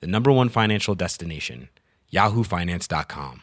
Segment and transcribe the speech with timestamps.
[0.00, 1.68] the number one financial destination,
[2.12, 3.42] yahoofinance.com.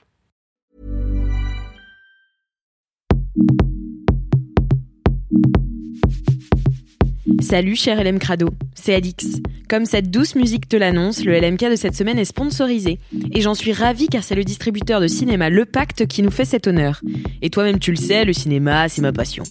[7.41, 9.41] Salut cher LM Crado, c'est Alix.
[9.70, 12.99] Comme cette douce musique te l'annonce, le LMK de cette semaine est sponsorisé.
[13.33, 16.45] Et j'en suis ravie car c'est le distributeur de cinéma Le Pacte qui nous fait
[16.45, 17.02] cet honneur.
[17.41, 19.44] Et toi-même tu le sais, le cinéma, c'est ma passion.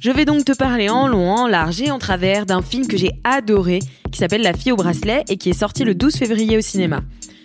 [0.00, 2.96] Je vais donc te parler en long, en large et en travers d'un film que
[2.96, 3.80] j'ai adoré,
[4.12, 7.00] qui s'appelle La fille au bracelet et qui est sorti le 12 février au cinéma.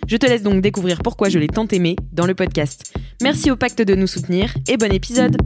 [0.06, 2.94] Je te laisse donc découvrir pourquoi je l'ai tant aimé dans le podcast.
[3.22, 5.36] Merci au pacte de nous soutenir et bon épisode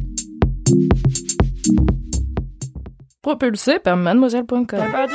[3.22, 4.67] Propulsé par mademoiselle.com.
[4.93, 5.06] Ah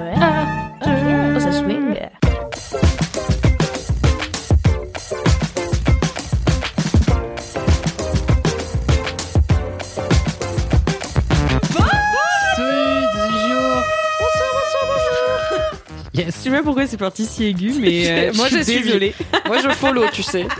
[0.00, 1.52] ouais ça
[16.16, 16.26] swing.
[16.26, 19.14] Je sais pas pourquoi c'est parti si aigu, mais euh, Moi, je suis désolée.
[19.46, 20.46] Moi, je follow, tu sais.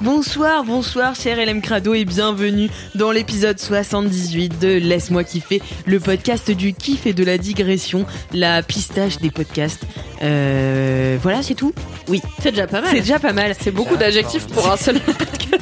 [0.00, 6.50] Bonsoir, bonsoir, cher LM Crado et bienvenue dans l'épisode 78 de Laisse-moi kiffer, le podcast
[6.50, 9.82] du kiff et de la digression, la pistache des podcasts.
[10.22, 11.74] Euh, voilà, c'est tout.
[12.08, 12.90] Oui, C'est déjà pas mal.
[12.90, 13.54] c'est déjà pas mal.
[13.60, 14.98] C'est beaucoup d'adjectifs pour un seul.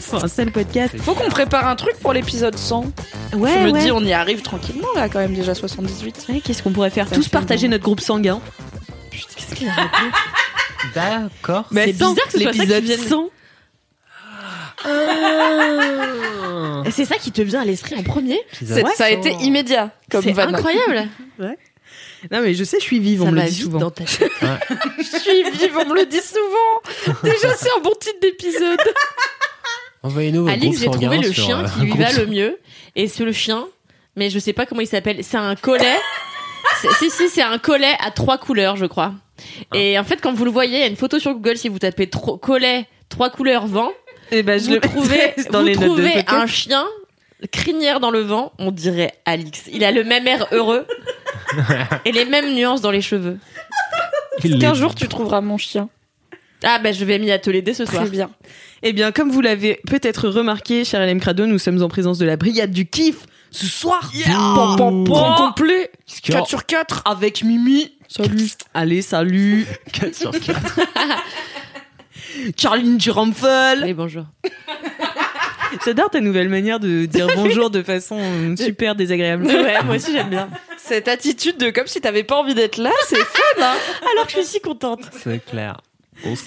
[0.08, 0.94] pour un seul podcast.
[0.98, 2.84] Faut qu'on prépare un truc pour l'épisode 100.
[3.34, 3.82] Ouais, je me ouais.
[3.82, 6.26] dis, on y arrive tranquillement là, quand même, déjà 78.
[6.28, 7.08] Ouais, Qu'est-ce qu'on pourrait faire?
[7.08, 7.72] Ça Tous partager bon.
[7.72, 8.40] notre groupe sanguin.
[9.36, 10.16] Qu'est-ce qu'il a raconté
[10.94, 11.66] D'accord.
[11.70, 13.00] Bah, C'est 100, bizarre que ce soit ça qui l'épisode vienne.
[13.08, 13.30] 100.
[16.86, 19.90] Et C'est ça qui te vient à l'esprit en premier C'est- ça a été immédiat
[20.10, 20.54] comme C'est vanne.
[20.54, 21.08] incroyable.
[22.32, 23.78] Non mais je sais, je suis vive, on ça me va le dit vite souvent.
[23.78, 24.30] dans ta tête.
[24.98, 27.14] Je suis vive, on me le dit souvent.
[27.22, 28.80] Déjà, c'est un bon titre d'épisode.
[30.02, 32.58] Envoyez-nous vos Alix, j'ai trouvé le chien euh, qui lui va le mieux.
[32.96, 33.68] Et c'est le chien,
[34.16, 35.22] mais je sais pas comment il s'appelle.
[35.22, 35.96] C'est un collet.
[36.80, 39.12] C'est- si, si, c'est un collet à trois couleurs, je crois.
[39.74, 41.68] Et en fait, quand vous le voyez, il y a une photo sur Google, si
[41.68, 43.92] vous tapez tro- collet, trois couleurs, vent,
[44.32, 46.32] Et ben je vous le trouvez, dans vous les notes de trouvez podcast.
[46.32, 46.86] un chien
[47.52, 49.64] crinière dans le vent, on dirait Alix.
[49.72, 50.86] Il a le même air heureux
[52.04, 53.38] et les mêmes nuances dans les cheveux.
[54.60, 55.88] Qu'un jour, tu trouveras mon chien.
[56.64, 58.02] Ah ben je vais m'y atteler dès ce soir.
[58.02, 58.30] Très bien.
[58.82, 62.26] Eh bien, comme vous l'avez peut-être remarqué, cher LM Crado, nous sommes en présence de
[62.26, 64.10] la brigade du kiff ce soir.
[64.26, 65.34] Pom, pom, pom, Oh.
[65.36, 65.90] complet.
[66.06, 67.02] Qu'est-ce qu'il y a 4 sur 4.
[67.04, 67.92] Avec Mimi.
[68.08, 68.48] Salut.
[68.74, 69.66] Allez, salut.
[69.92, 70.80] 4 sur 4.
[72.56, 73.82] Charline Duramfel.
[73.82, 74.24] Allez, bonjour.
[75.84, 79.44] J'adore ta nouvelle manière de dire bonjour de façon euh, super désagréable.
[79.46, 80.48] Ouais, moi aussi j'aime bien.
[80.78, 83.74] Cette attitude de comme si t'avais pas envie d'être là, c'est fun, hein.
[84.12, 85.00] Alors que je suis si contente.
[85.22, 85.78] C'est clair.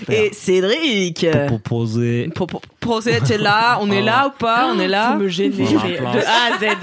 [0.09, 1.25] Et Cédric.
[1.47, 2.29] pour poser.
[2.35, 5.29] Pour, pour, pour être là, on est là ou pas On est là me mais
[5.97, 6.15] place.
[6.15, 6.77] de A à Z.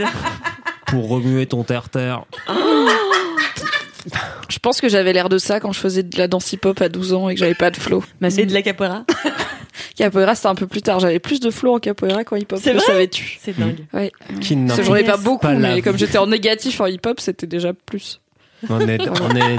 [0.87, 2.25] Pour remuer ton terre-terre.
[4.49, 6.89] Je pense que j'avais l'air de ça quand je faisais de la danse hip-hop à
[6.89, 8.03] 12 ans et que j'avais pas de flow.
[8.23, 9.05] Et de la capoeira.
[9.97, 11.01] Capoeira, c'était un peu plus tard.
[11.01, 12.59] J'avais plus de flow en capoeira qu'en hip-hop.
[12.63, 13.85] C'est vrai savais-tu C'est dingue.
[13.93, 14.13] Ouais.
[14.41, 17.47] Qui Parce que J'en ai pas beaucoup, mais comme j'étais en négatif en hip-hop, c'était
[17.47, 18.21] déjà plus.
[18.69, 19.57] On est, on est,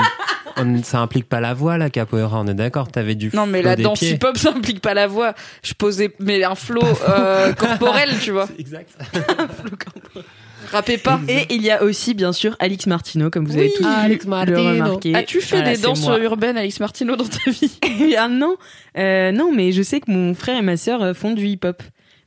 [0.61, 3.61] on- ça implique pas la voix, la capoeira, on est d'accord T'avais du Non, mais
[3.61, 5.33] flow la danse hip-hop, ça implique pas la voix.
[5.63, 8.47] Je posais, mais un flow euh, corporel, tu vois.
[8.59, 8.89] Exact.
[10.71, 11.19] Rappez pas.
[11.27, 14.59] Et il y a aussi, bien sûr, Alix Martino, comme vous avez tous Alex le
[14.59, 15.15] remarquer.
[15.15, 16.19] As-tu fait Voilà, des danses moi.
[16.19, 17.79] urbaines, Alex Martino, dans ta vie?
[18.17, 18.55] Ah non,
[18.97, 21.81] euh, non, mais je sais que mon frère et ma sœur euh, font du hip-hop.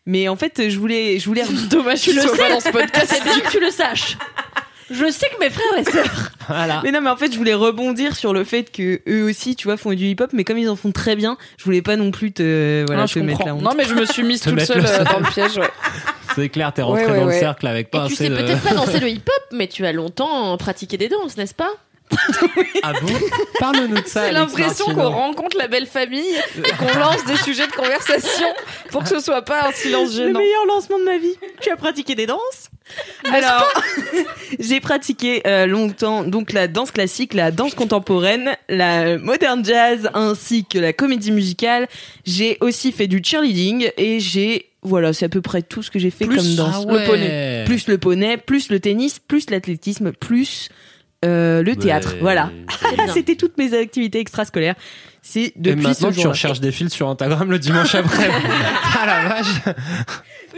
[0.06, 1.44] Mais en fait, je voulais, je voulais.
[1.71, 3.06] Dommage, tu le le sais pas dans ce podcast.
[3.15, 4.16] C'est bien que tu le saches.
[4.92, 6.30] Je sais que mes frères et sœurs.
[6.48, 6.80] Voilà.
[6.82, 9.69] Mais non, mais en fait, je voulais rebondir sur le fait que eux aussi, tu
[9.69, 12.10] vois, font du hip-hop, mais comme ils en font très bien, je voulais pas non
[12.10, 13.47] plus te, voilà, non, te je mettre comprends.
[13.47, 13.62] la honte.
[13.62, 15.71] Non, mais je me suis mise Te toute seule le euh, dans le piège, ouais.
[16.34, 17.34] C'est clair, t'es rentré Ouais, ouais, dans ouais.
[17.34, 18.34] le cercle avec pas Et tu assez sais de...
[18.36, 21.71] peut-être pas danser le hip-hop, mais tu as longtemps pratiqué des danses, n'est-ce pas?
[22.82, 23.12] Ah bon
[23.59, 27.66] Parle-nous de ça, J'ai l'impression qu'on rencontre la belle famille et qu'on lance des sujets
[27.66, 28.47] de conversation
[28.91, 30.38] pour que ce soit pas un silence Le gênant.
[30.38, 31.34] meilleur lancement de ma vie.
[31.60, 32.68] Tu as pratiqué des danses
[33.32, 33.72] Alors,
[34.59, 40.64] j'ai pratiqué euh, longtemps donc la danse classique, la danse contemporaine, la modern jazz ainsi
[40.64, 41.88] que la comédie musicale.
[42.24, 46.00] J'ai aussi fait du cheerleading et j'ai voilà, c'est à peu près tout ce que
[46.00, 46.74] j'ai fait Plus- comme danse.
[46.88, 47.03] Ah ouais.
[47.03, 50.70] Le poney, plus le poney, plus le tennis, plus l'athlétisme, plus
[51.24, 52.13] euh, le théâtre.
[52.15, 52.51] Ouais, Voilà.
[53.15, 54.74] C'était toutes mes activités extrascolaires.
[55.22, 58.28] C'est Et depuis maintenant, ce tu recherches des fils sur Instagram le dimanche après.
[59.01, 59.74] ah la vache.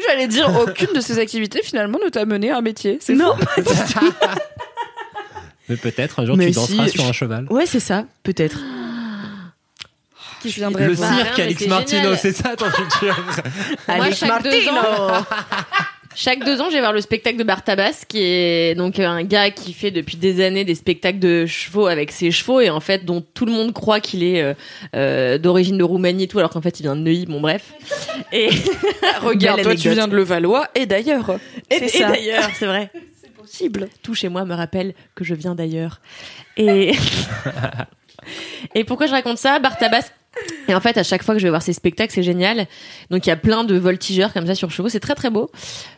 [0.07, 2.97] J'allais dire, aucune de ces activités finalement ne t'a mené à un métier.
[3.01, 3.35] C'est Non,
[5.69, 7.47] Mais peut-être un jour Mais tu si, danseras sur je- un cheval.
[7.51, 8.59] ouais, c'est ça, peut-être.
[10.43, 11.15] qui je viendrais Le voir.
[11.15, 12.19] Cirque, mais Alix c'est Martino, génial.
[12.19, 13.17] c'est ça ton futur.
[13.89, 14.73] Alex Martino.
[16.17, 19.51] Chaque deux ans, je vais voir le spectacle de Bartabas, qui est donc un gars
[19.51, 23.05] qui fait depuis des années des spectacles de chevaux avec ses chevaux et en fait
[23.05, 24.55] dont tout le monde croit qu'il est euh,
[24.95, 27.27] euh, d'origine de Roumanie et tout, alors qu'en fait il vient de Neuilly.
[27.27, 27.73] Bon bref.
[28.33, 28.49] Et,
[29.23, 31.39] Regarde, toi tu viens de Levallois et d'ailleurs.
[31.71, 32.91] et, C'est et d'ailleurs, c'est vrai.
[33.37, 33.89] Possible.
[34.03, 36.01] Tout chez moi me rappelle que je viens d'ailleurs.
[36.57, 36.93] Et
[38.75, 39.59] et pourquoi je raconte ça?
[39.59, 40.11] Bartabas.
[40.69, 42.67] Et en fait, à chaque fois que je vais voir ces spectacles, c'est génial.
[43.11, 45.51] Donc il y a plein de voltigeurs comme ça sur chevaux, c'est très très beau.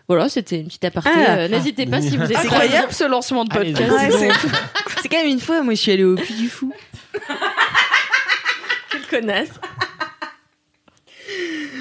[0.09, 1.11] Voilà, c'était une petite aparté.
[1.15, 1.37] Ah.
[1.39, 3.93] Euh, N'hésitez pas si vous êtes Incroyable ce lancement de podcast.
[5.03, 6.73] C'est quand même une fois, moi, je suis allée au Puy du Fou.
[8.91, 9.51] Quelle connasse.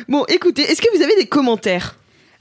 [0.08, 1.96] Bon, écoutez, est-ce que vous avez des commentaires?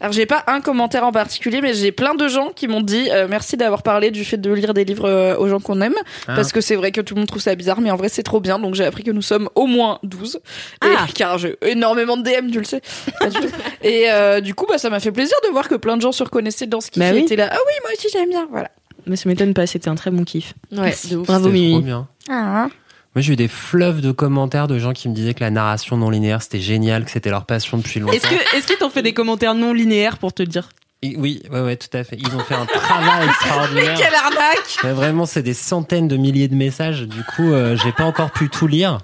[0.04, 3.08] Alors j'ai pas un commentaire en particulier, mais j'ai plein de gens qui m'ont dit
[3.10, 5.94] euh, merci d'avoir parlé du fait de lire des livres euh, aux gens qu'on aime,
[6.28, 6.34] Ah.
[6.36, 8.22] parce que c'est vrai que tout le monde trouve ça bizarre, mais en vrai c'est
[8.22, 8.58] trop bien.
[8.58, 10.40] Donc j'ai appris que nous sommes au moins 12.
[10.84, 11.06] Et, Ah.
[11.14, 12.82] car j'ai énormément de DM, tu le sais.
[13.18, 13.48] Pas du tout.
[13.82, 16.12] Et euh, du coup, bah, ça m'a fait plaisir de voir que plein de gens
[16.12, 17.20] se reconnaissaient dans ce qui Bah oui.
[17.20, 17.48] était là.
[17.50, 18.46] Ah oui, moi aussi j'aime bien.
[18.50, 18.70] Voilà.
[19.06, 20.52] Mais ça m'étonne pas, c'était un très bon kiff.
[20.70, 21.26] Ouais, de ouf.
[21.26, 21.72] Bravo, C'était Mimi.
[21.72, 22.08] trop bien.
[22.28, 22.68] Ah.
[23.14, 25.96] Moi, j'ai eu des fleuves de commentaires de gens qui me disaient que la narration
[25.96, 28.12] non linéaire, c'était génial, que c'était leur passion depuis longtemps.
[28.12, 30.68] Est-ce que est-ce qu'ils t'ont fait des commentaires non linéaires pour te dire?
[31.02, 32.16] Et oui, ouais, ouais, tout à fait.
[32.18, 33.96] Ils ont fait un travail extraordinaire.
[33.98, 37.02] Quelle arnaque Ouais, vraiment, c'est des centaines de milliers de messages.
[37.02, 38.98] Du coup, euh, j'ai pas encore pu tout lire.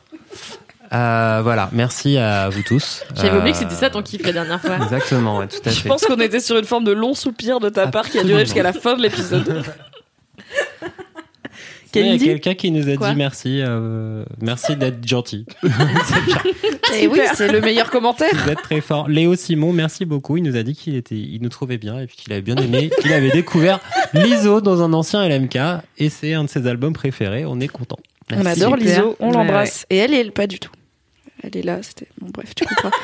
[0.93, 3.05] Euh, voilà, merci à vous tous.
[3.15, 4.77] J'avais Euh, oublié que c'était ça ton kiff la dernière fois.
[4.83, 5.89] Exactement, ouais, tout à Je fait.
[5.89, 8.41] pense qu'on était sur une forme de long soupir de ta part qui a duré
[8.45, 9.63] jusqu'à la fin de l'épisode.
[11.95, 15.47] Il y a quelqu'un qui nous a Quoi dit merci, euh, merci d'être gentil.
[16.95, 18.31] Et oui, c'est le meilleur commentaire.
[18.33, 19.09] Vous êtes très fort.
[19.09, 20.37] Léo Simon, merci beaucoup.
[20.37, 22.57] Il nous a dit qu'il était, il nous trouvait bien et puis qu'il avait bien
[22.57, 22.91] aimé.
[23.01, 23.81] qu'il avait découvert
[24.13, 25.57] l'ISO dans un ancien LMK
[25.99, 27.45] et c'est un de ses albums préférés.
[27.47, 27.99] On est content.
[28.33, 29.87] On adore l'ISO, on Ouais, l'embrasse.
[29.91, 30.71] Et elle, elle, pas du tout.
[31.43, 32.07] Elle est là, c'était.
[32.21, 32.91] Bon, bref, tu comprends.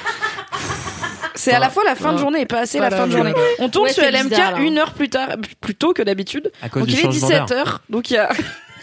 [1.35, 3.13] C'est à la fois la fin de journée et pas assez la Voilà, fin de
[3.13, 3.33] journée.
[3.59, 6.51] On tourne Ouais, sur LMK bizarre, une heure plus tard, plus tôt que d'habitude.
[6.63, 7.83] À cause Donc du il est changement d'heure.
[7.89, 7.93] 17h.
[7.93, 8.31] Donc il y a.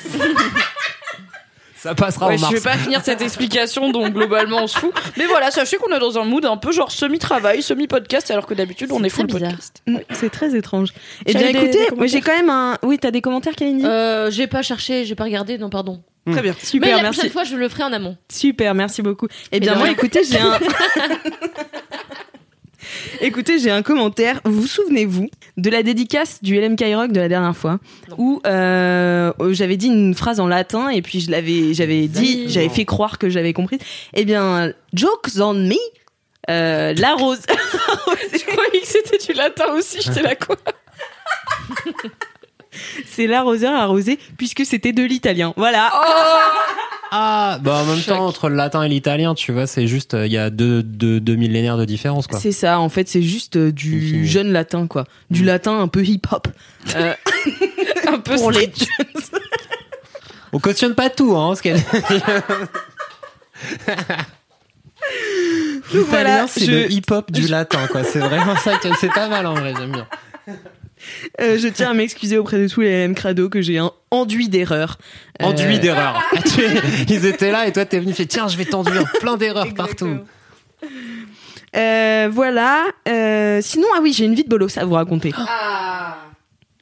[1.75, 2.53] Ça passera Ouais, en je mars.
[2.53, 4.94] vais pas finir cette explication, donc globalement on se fout.
[5.17, 8.53] Mais voilà, sachez qu'on est dans un mood un peu genre semi-travail, semi-podcast, alors que
[8.53, 9.50] d'habitude on est full bizarre.
[9.51, 9.83] podcast.
[10.13, 10.94] C'est très étrange.
[11.25, 12.77] Eh J'avais bien, écoutez, j'ai quand même un.
[12.83, 13.85] Oui, t'as des commentaires, Kalindi?
[13.85, 16.01] Euh, j'ai pas cherché, j'ai pas regardé, non pardon.
[16.31, 16.53] Très bien.
[16.57, 17.17] Mais Super, la merci.
[17.19, 18.15] prochaine fois, je le ferai en amont.
[18.31, 19.27] Super, merci beaucoup.
[19.51, 20.57] Eh bien, moi, écoutez, j'ai un.
[23.21, 24.41] écoutez, j'ai un commentaire.
[24.45, 27.79] Vous souvenez-vous de la dédicace du LMK Rock de la dernière fois
[28.09, 28.15] Non.
[28.17, 32.69] où euh, j'avais dit une phrase en latin et puis je l'avais, j'avais dit, j'avais
[32.69, 33.77] fait croire que j'avais compris.
[34.13, 35.75] Eh bien, jokes on me.
[36.49, 37.39] Euh, la rose.
[38.33, 40.57] Je croyais que c'était du latin aussi, j'étais là quoi.
[43.05, 45.53] C'est l'arroseur arrosé puisque c'était de l'italien.
[45.57, 45.89] Voilà.
[47.15, 48.07] Ah, bah en même Choc.
[48.17, 50.81] temps, entre le latin et l'italien, tu vois, c'est juste, euh, il y a deux,
[50.81, 52.39] deux, deux millénaires de différence, quoi.
[52.39, 55.03] C'est ça, en fait, c'est juste euh, du jeune latin, quoi.
[55.29, 56.47] Du latin un peu hip-hop.
[56.95, 57.13] Euh,
[58.07, 58.87] Un peu pour les street.
[60.53, 61.77] On cautionne pas tout, hein, ce qu'elle
[65.93, 68.03] L'italien, voilà, c'est je- le hip-hop du latin, quoi.
[68.03, 70.07] C'est vraiment ça, c'est pas mal en vrai, j'aime bien.
[71.41, 74.50] Euh, je tiens à m'excuser auprès de tous les LM Crado que j'ai un enduit
[74.50, 74.98] d'erreur.
[75.41, 76.22] Euh, Enduit d'erreurs.
[76.33, 76.39] Ah,
[77.10, 80.19] Ils étaient là et toi, t'es venu, fait tiens, je vais t'enduire plein d'erreurs partout.
[81.75, 82.86] euh, voilà.
[83.07, 85.33] Euh, sinon, ah oui, j'ai une vie de bolos à vous raconter.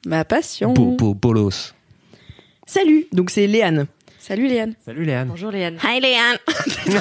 [0.06, 0.74] Ma passion.
[0.74, 1.74] Bo- bo- bolos.
[2.66, 3.88] Salut, donc c'est Léane.
[4.20, 4.74] Salut Léane.
[4.86, 5.28] Salut Léane.
[5.30, 5.78] Bonjour Léane.
[5.84, 6.38] Hi Léane.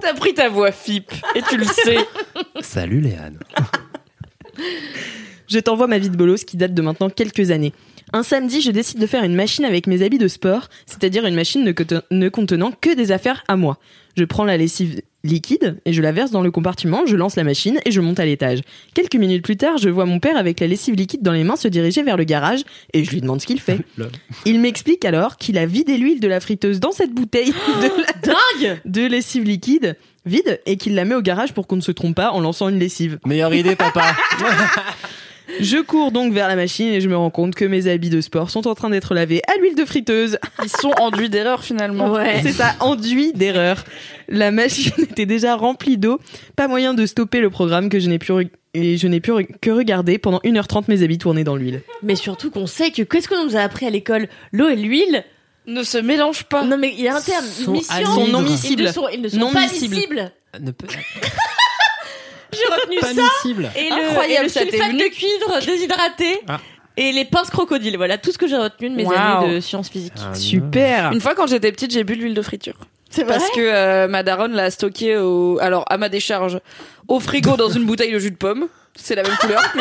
[0.00, 1.98] T'as pris ta voix FIP et tu le sais.
[2.60, 3.38] Salut Léane.
[5.48, 7.72] Je t'envoie ma vie de bolos qui date de maintenant quelques années.
[8.12, 11.34] Un samedi, je décide de faire une machine avec mes habits de sport, c'est-à-dire une
[11.34, 13.78] machine ne, conte- ne contenant que des affaires à moi.
[14.16, 17.44] Je prends la lessive liquide et je la verse dans le compartiment, je lance la
[17.44, 18.60] machine et je monte à l'étage.
[18.94, 21.56] Quelques minutes plus tard, je vois mon père avec la lessive liquide dans les mains
[21.56, 22.60] se diriger vers le garage
[22.94, 23.78] et je lui demande ce qu'il fait.
[24.46, 28.34] Il m'explique alors qu'il a vidé l'huile de la friteuse dans cette bouteille de, la-
[28.62, 29.96] Dingue de lessive liquide
[30.26, 32.68] vide et qu'il la met au garage pour qu'on ne se trompe pas en lançant
[32.68, 33.18] une lessive.
[33.26, 34.02] Meilleure idée, papa.
[35.58, 38.20] Je cours donc vers la machine et je me rends compte que mes habits de
[38.20, 40.38] sport sont en train d'être lavés à l'huile de friteuse.
[40.62, 42.12] Ils sont enduits d'erreur finalement.
[42.12, 42.40] Ouais.
[42.42, 43.84] C'est ça, enduit d'erreur.
[44.28, 46.20] La machine était déjà remplie d'eau.
[46.56, 48.32] Pas moyen de stopper le programme que je n'ai pu
[48.74, 51.82] et je n'ai pu que regarder pendant 1h30 mes habits tourner dans l'huile.
[52.02, 54.28] Mais surtout qu'on sait que qu'est-ce qu'on nous a appris à l'école?
[54.52, 55.24] L'eau et l'huile.
[55.66, 56.64] Ne se mélange pas.
[56.64, 57.44] Non mais il y a un terme.
[57.44, 58.06] Sont mission.
[58.06, 58.82] Sont non Ils miscibles.
[58.84, 59.94] ne sont, ils ne sont Non pas miscibles.
[59.94, 60.32] miscibles.
[60.60, 60.86] Ne peut-
[62.52, 63.22] J'ai retenu Pas ça.
[63.78, 66.40] Et le, Incroyable, et le sulfate de cuivre déshydraté.
[66.48, 66.60] Ah.
[66.96, 67.96] Et les pinces crocodiles.
[67.96, 70.12] Voilà tout ce que j'ai retenu de mes années de sciences physiques.
[70.18, 72.74] Ah, Super Une fois quand j'étais petite, j'ai bu de l'huile de friture.
[73.10, 73.38] C'est vrai.
[73.38, 76.58] Parce que euh, ma daronne l'a stocké au, alors à ma décharge
[77.08, 78.68] au frigo dans une bouteille de jus de pomme.
[78.96, 79.62] C'est la même couleur.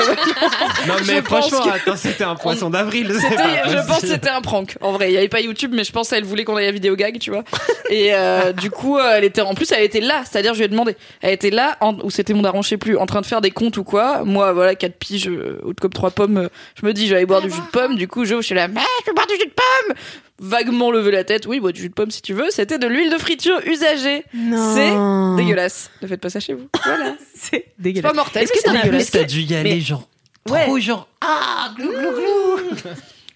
[0.87, 3.09] Non mais Je franchement, que- attends, c'était un poisson d'avril.
[3.13, 4.77] c'est C'était, pas je pense que c'était un prank.
[4.81, 6.71] En vrai, il y avait pas YouTube, mais je pense qu'elle voulait qu'on aille à
[6.71, 7.43] vidéo gag, tu vois.
[7.89, 10.21] Et euh, du coup, euh, elle était en plus, elle était là.
[10.29, 10.95] C'est-à-dire, je lui ai demandé.
[11.21, 13.41] Elle était là, en, ou c'était mon daron, je sais plus, en train de faire
[13.41, 14.23] des comptes ou quoi.
[14.25, 16.37] Moi, voilà, quatre piges, euh, ou de comme trois pommes.
[16.37, 16.47] euh,
[16.79, 17.95] Je me dis, je vais aller boire du jus de pomme.
[17.95, 19.95] Du coup, je, je suis là, mais je vais boire du jus de pomme.
[20.41, 21.45] Vaguement lever la tête.
[21.47, 22.49] Oui, bois du jus de pomme si tu veux.
[22.49, 24.23] C'était de l'huile de friture usagée.
[24.33, 25.35] Non.
[25.35, 25.91] Dégueulasse.
[26.01, 26.67] Ne faites pas ça chez vous.
[26.85, 27.15] Voilà.
[27.35, 28.11] C'est C'est dégueulasse.
[28.11, 28.43] pas mortel.
[28.43, 29.01] Est-ce que mais c'est t'en as- dégueulasse.
[29.03, 30.07] est-ce que- T'as dû y aller mais- genre
[30.49, 30.65] Ouais.
[30.65, 32.69] trop genre ah glou glou glou.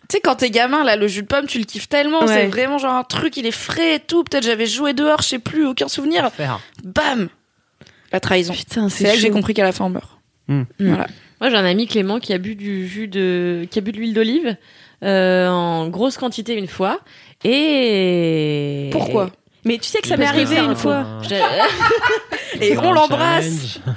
[0.09, 2.21] Tu sais, quand t'es gamin, là, le jus de pomme, tu le kiffes tellement.
[2.23, 2.27] Ouais.
[2.27, 4.23] C'est vraiment genre un truc, il est frais et tout.
[4.23, 6.29] Peut-être j'avais joué dehors, je sais plus, aucun souvenir.
[6.31, 6.59] Faire.
[6.83, 7.29] Bam
[8.11, 8.53] La trahison.
[8.53, 10.09] Putain, C'est là que j'ai compris qu'à la fin on meurt.
[10.49, 10.63] Hmm.
[10.79, 11.07] Voilà.
[11.41, 13.97] Moi, j'ai un ami Clément qui a bu du jus de, qui a bu de
[13.97, 14.55] l'huile d'olive
[15.03, 16.99] euh, en grosse quantité une fois.
[17.43, 19.29] Et Pourquoi?
[19.65, 20.75] Mais tu sais que ça m'est arrivé un une con.
[20.75, 21.05] fois.
[21.29, 23.79] Je- Et on l'embrasse.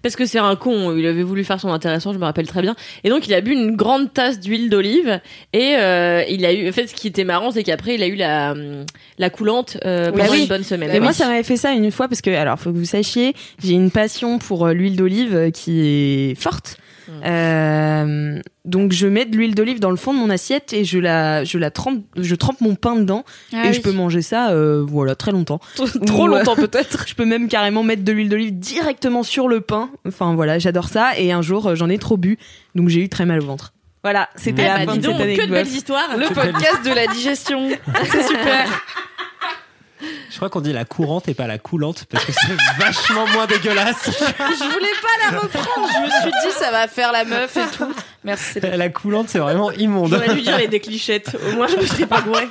[0.00, 2.62] Parce que c'est un con, il avait voulu faire son intéressant, je me rappelle très
[2.62, 2.76] bien.
[3.02, 5.20] Et donc il a bu une grande tasse d'huile d'olive
[5.52, 6.68] et euh, il a eu.
[6.68, 8.54] En fait, ce qui était marrant, c'est qu'après il a eu la
[9.18, 10.42] la coulante euh, pendant oui.
[10.42, 10.90] une bonne semaine.
[10.92, 13.34] Mais moi, ça m'avait fait ça une fois parce que, alors, faut que vous sachiez,
[13.60, 15.80] j'ai une passion pour euh, l'huile d'olive qui
[16.30, 16.76] est forte.
[17.08, 17.12] Mm.
[17.24, 20.98] Euh, donc, je mets de l'huile d'olive dans le fond de mon assiette et je
[20.98, 24.84] la, je la trempe, je trempe mon pain dedans et je peux manger ça, euh,
[24.86, 25.60] voilà, très longtemps.
[25.74, 27.04] trop Ou, euh, longtemps peut-être.
[27.08, 29.90] Je peux même carrément mettre de l'huile d'olive directement sur le pain.
[30.06, 31.18] Enfin, voilà, j'adore ça.
[31.18, 32.38] Et un jour, j'en ai trop bu,
[32.74, 33.72] donc j'ai eu très mal au ventre.
[34.04, 36.16] Voilà, c'était Eh la bah, fin dis de cette donc, que de belles histoires.
[36.16, 37.68] Le podcast de la digestion.
[38.10, 38.66] C'est super.
[40.30, 43.46] Je crois qu'on dit la courante et pas la coulante parce que c'est vachement moins
[43.46, 44.04] dégueulasse.
[44.06, 45.88] Je voulais pas la reprendre.
[45.92, 47.92] Je me suis dit ça va faire la meuf et tout.
[48.24, 48.60] Merci.
[48.60, 50.10] La coulante, c'est vraiment immonde.
[50.10, 51.36] J'aurais dû dire les déclichettes.
[51.48, 52.48] Au moins, je me serais pas gourée.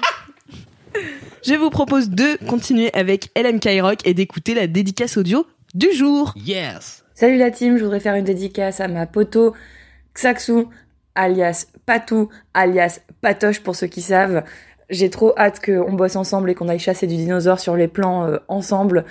[1.45, 6.33] Je vous propose de continuer avec LMK Rock et d'écouter la dédicace audio du jour.
[6.35, 7.03] Yes.
[7.13, 9.53] Salut la team, je voudrais faire une dédicace à ma poteau
[10.13, 10.69] Xaxou,
[11.15, 14.43] alias Patou, alias Patoche pour ceux qui savent.
[14.89, 18.25] J'ai trop hâte qu'on bosse ensemble et qu'on aille chasser du dinosaure sur les plans
[18.25, 19.03] euh, ensemble.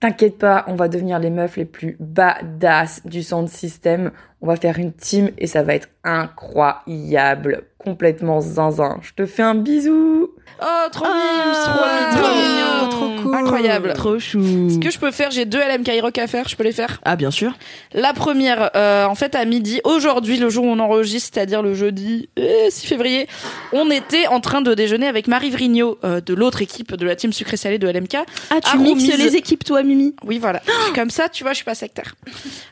[0.00, 4.10] T'inquiète pas, on va devenir les meufs les plus badass du sound system.
[4.40, 8.98] On va faire une team et ça va être incroyable, complètement zinzin.
[9.02, 10.30] Je te fais un bisou.
[10.62, 12.22] Oh, trop mignon, trop Ah, mignon.
[12.22, 13.34] trop mignon, trop cool.
[13.36, 13.92] Incroyable.
[13.94, 14.68] Trop chou.
[14.70, 17.00] Ce que je peux faire, j'ai deux LMK Rock à faire, je peux les faire?
[17.04, 17.52] Ah, bien sûr.
[17.94, 21.72] La première, euh, en fait, à midi, aujourd'hui, le jour où on enregistre, c'est-à-dire le
[21.74, 23.26] jeudi euh, 6 février,
[23.72, 27.16] on était en train de déjeuner avec Marie Vrigno, euh, de l'autre équipe de la
[27.16, 28.16] team sucré salé de LMK.
[28.50, 30.14] Ah, tu mixes les équipes, toi, Mimi?
[30.26, 30.60] Oui, voilà.
[30.94, 32.14] Comme ça, tu vois, je suis pas sectaire.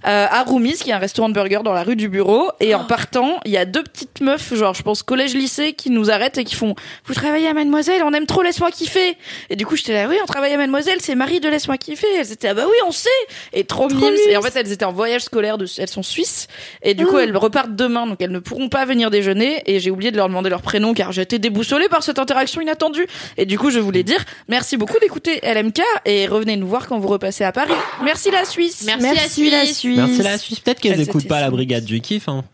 [0.06, 2.50] Euh, à Roumis, qui est un restaurant de burgers dans la rue du bureau.
[2.60, 6.10] Et en partant, il y a deux petites meufs, genre, je pense, collège-lycée, qui nous
[6.10, 6.74] arrêtent et qui font,
[7.06, 9.16] vous travaillez à Mademoiselle, on aime trop Laisse-moi kiffer.
[9.50, 12.06] Et du coup, j'étais là, oui, on travaille à Mademoiselle, c'est Marie de Laisse-moi kiffer.
[12.18, 13.08] Elles étaient, ah bah oui, on sait.
[13.52, 14.14] Et trop, mimes.
[14.28, 16.48] Et en fait, elles étaient en voyage scolaire, de, elles sont suisses.
[16.82, 19.62] Et du coup, elles repartent demain, donc elles ne pourront pas venir déjeuner.
[19.66, 22.60] Et j'ai oublié de leur demander leur prénom, car j'ai été déboussolée par cette interaction
[22.60, 23.06] inattendue.
[23.36, 26.98] Et du coup, je voulais dire, merci beaucoup d'écouter LMK et revenez nous voir quand
[26.98, 27.72] vous repassez à Paris.
[28.02, 28.84] Merci la Suisse.
[28.86, 29.78] Merci, Merci la la Suisse.
[29.78, 29.96] Suisse.
[29.96, 30.60] Merci la Suisse.
[30.60, 32.28] Peut-être qu'elles Elles écoutent étaient pas la brigade du kiff.
[32.28, 32.44] Hein.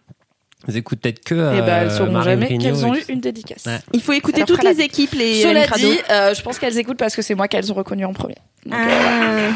[0.69, 1.35] Elles écoutent peut-être que.
[1.35, 3.13] Et bah, elles euh, sauront jamais qu'elles ont et eu tout ça.
[3.13, 3.65] une dédicace.
[3.67, 3.79] Ouais.
[3.93, 5.83] Il faut écouter toutes les équipes, les Cela Crado.
[5.83, 8.37] dit, euh, je pense qu'elles écoutent parce que c'est moi qu'elles ont reconnu en premier.
[8.67, 9.51] Donc, euh.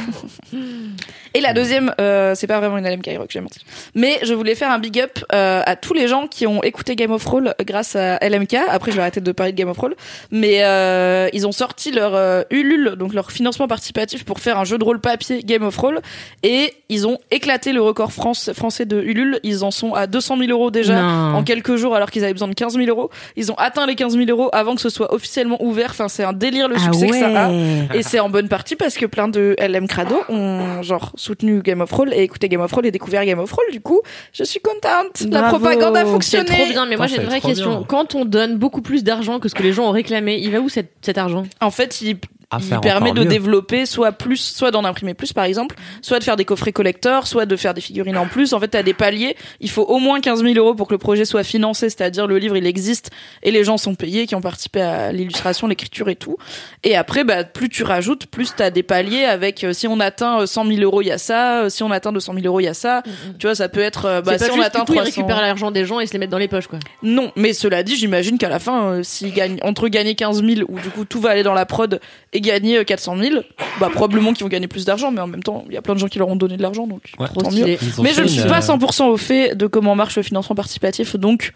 [1.34, 3.60] Et la deuxième, euh, c'est pas vraiment une LMK Rock, j'ai menti.
[3.94, 6.96] Mais je voulais faire un big up euh, à tous les gens qui ont écouté
[6.96, 8.54] Game of Thrones grâce à LMK.
[8.68, 9.94] Après, je vais arrêter de parler de Game of Thrones.
[10.30, 14.64] Mais euh, ils ont sorti leur euh, Ulule, donc leur financement participatif pour faire un
[14.64, 16.00] jeu de rôle papier Game of Thrones.
[16.42, 19.38] Et ils ont éclaté le record France, français de Ulule.
[19.42, 21.36] Ils en sont à 200 000 euros déjà Non.
[21.36, 23.10] en quelques jours alors qu'ils avaient besoin de 15 000 euros.
[23.36, 25.90] Ils ont atteint les 15 000 euros avant que ce soit officiellement ouvert.
[25.90, 27.50] Enfin, c'est un délire le Ah succès que ça a.
[27.94, 31.80] Et c'est en bonne partie parce que plein de LM Crado ont genre soutenu Game
[31.80, 33.70] of Thrones et écouté Game of Thrones et découvert Game of Thrones.
[33.72, 34.02] Du coup,
[34.32, 35.22] je suis contente.
[35.30, 36.44] La propagande a C'est fonctionné.
[36.50, 37.70] trop bien, mais moi Putain, j'ai une c'est vraie question.
[37.78, 37.84] bien.
[37.88, 40.60] Quand on donne beaucoup plus d'argent que ce que les gens ont réclamé, il va
[40.60, 41.44] où cet, cet argent?
[41.60, 42.16] En fait, ils,
[42.50, 43.28] à il faire permet encore de mieux.
[43.30, 47.26] développer soit plus, soit d'en imprimer plus par exemple, soit de faire des coffrets collector,
[47.26, 48.54] soit de faire des figurines en plus.
[48.54, 49.36] En fait, t'as des paliers.
[49.60, 52.38] Il faut au moins 15 000 euros pour que le projet soit financé, c'est-à-dire le
[52.38, 53.10] livre il existe
[53.42, 56.36] et les gens sont payés qui ont participé à l'illustration, l'écriture et tout.
[56.84, 60.40] Et après, bah, plus tu rajoutes, plus t'as des paliers avec euh, si on atteint
[60.40, 61.64] euh, 100 000 euros, il y a ça.
[61.64, 63.02] euh, Si on atteint 200 000 euros, il y a ça.
[63.38, 65.04] Tu vois, ça peut être euh, bah, si pas on atteint du coup, ils 300.
[65.16, 66.78] récupèrent l'argent des gens et se les mettent dans les poches, quoi.
[67.02, 70.60] Non, mais cela dit, j'imagine qu'à la fin, euh, s'ils gagnent entre gagner 15 000
[70.68, 72.00] ou du coup tout va aller dans la prod
[72.32, 73.40] et gagner euh, 400 000,
[73.80, 75.94] bah probablement qu'ils vont gagner plus d'argent, mais en même temps, il y a plein
[75.94, 77.26] de gens qui leur ont donné de l'argent, donc Ouais.
[77.28, 77.76] Trop mieux.
[78.02, 81.16] Mais je ne suis pas euh, 100% au fait de comment marche le financement participatif,
[81.16, 81.52] donc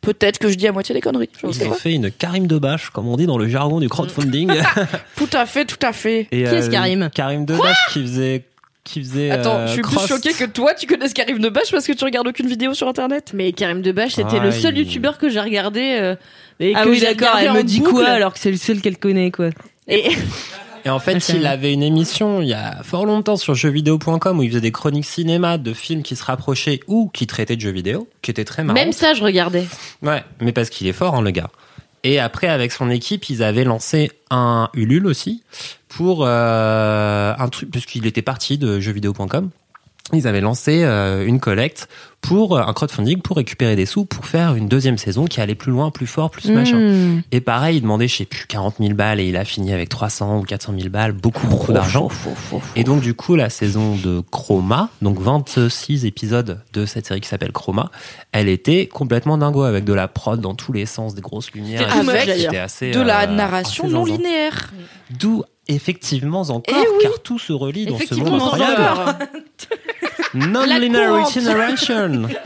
[0.00, 1.30] peut-être que je dis à moitié des conneries.
[1.42, 1.76] Je Ils ont pas.
[1.76, 4.52] fait une Karim Debache, comme on dit dans le jargon du crowdfunding.
[5.16, 6.28] Tout à fait, tout à fait.
[6.30, 8.44] Et, Qui est-ce Karim Karim Debache qui faisait,
[8.84, 9.30] qui faisait.
[9.30, 10.08] Attends, euh, je suis plus Cross.
[10.08, 13.30] choquée que toi, tu connaisses Karim Debache parce que tu regardes aucune vidéo sur internet.
[13.32, 15.96] Mais Karim Debache, c'était Ah, le seul il- youtubeur que j'ai regardé.
[16.02, 16.16] euh,
[16.60, 17.92] et Ah que oui, d'accord, elle me dit boucle.
[17.92, 19.48] quoi alors que c'est le seul qu'elle connaît, quoi.
[19.88, 20.10] Et
[20.84, 24.38] Et en fait, Ah, il avait une émission il y a fort longtemps sur jeuxvideo.com
[24.38, 27.60] où il faisait des chroniques cinéma de films qui se rapprochaient ou qui traitaient de
[27.62, 28.74] jeux vidéo, qui était très marrant.
[28.74, 29.66] même ça, je regardais.
[30.02, 31.48] Ouais, mais parce qu'il est fort, hein, le gars.
[32.02, 35.42] Et après, avec son équipe, ils avaient lancé un Ulule aussi
[35.88, 39.48] pour euh, un truc, puisqu'il était parti de jeuxvideo.com.
[40.12, 41.88] Ils avaient lancé euh, une collecte
[42.20, 45.54] pour euh, un crowdfunding pour récupérer des sous pour faire une deuxième saison qui allait
[45.54, 46.78] plus loin, plus fort, plus machin.
[46.78, 47.22] Mmh.
[47.32, 49.88] Et pareil, il demandait, je sais plus, 40 000 balles et il a fini avec
[49.88, 52.08] 300 ou 400 000 balles, beaucoup, beaucoup d'argent.
[52.76, 57.28] Et donc, du coup, la saison de Chroma, donc 26 épisodes de cette série qui
[57.28, 57.90] s'appelle Chroma,
[58.32, 61.94] elle était complètement dingo avec de la prod dans tous les sens, des grosses lumières.
[61.96, 64.70] Avec assez, De la euh, narration non linéaire.
[65.18, 67.02] D'où, effectivement, encore, Eh oui.
[67.02, 69.18] car tout se relie dans ce monde incroyable.
[70.34, 72.28] Non-linear itineration.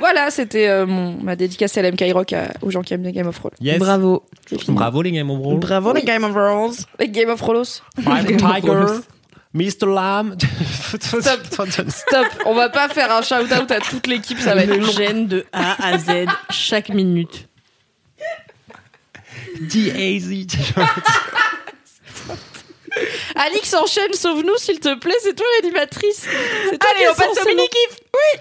[0.00, 3.10] Voilà, c'était euh, mon, ma dédicace à LMK Rock à- aux gens qui aiment bien
[3.10, 3.54] Game of Thrones.
[3.60, 3.80] Yes.
[3.80, 4.24] Bravo.
[4.68, 5.58] Bravo, les Game of Thrones.
[5.58, 6.74] Bravo les Game of Thrones.
[6.98, 7.64] Avec Game of Thrones.
[8.00, 9.00] Five Tiger.
[9.54, 9.86] Mr.
[9.86, 10.36] Lamb.
[11.00, 11.40] Stop.
[11.88, 14.86] Stop, on va pas faire un shout-out à toute l'équipe, ça va être long.
[14.92, 17.48] gêne de A à Z chaque minute.
[19.60, 20.46] D-A-Z.
[23.36, 26.26] Alix enchaîne, sauve-nous s'il te plaît, c'est toi l'animatrice.
[26.70, 27.98] C'est toi Allez, on passe au mini-kiff.
[28.14, 28.40] Oui.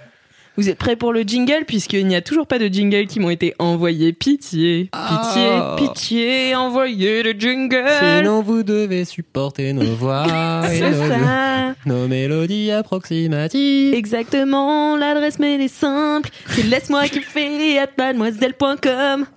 [0.59, 3.29] Vous êtes prêts pour le jingle puisqu'il n'y a toujours pas de jingle qui m'ont
[3.29, 4.11] été envoyés.
[4.11, 5.75] Pitié, pitié, Ah.
[5.77, 7.85] pitié, envoyez le jingle.
[7.99, 10.25] Sinon, vous devez supporter nos voix
[10.71, 11.75] et C'est nos, ça.
[11.85, 13.93] nos mélodies approximatives.
[13.93, 16.29] Exactement, l'adresse mail est simple.
[16.49, 19.27] C'est laisse-moi kiffer at mademoiselle.com.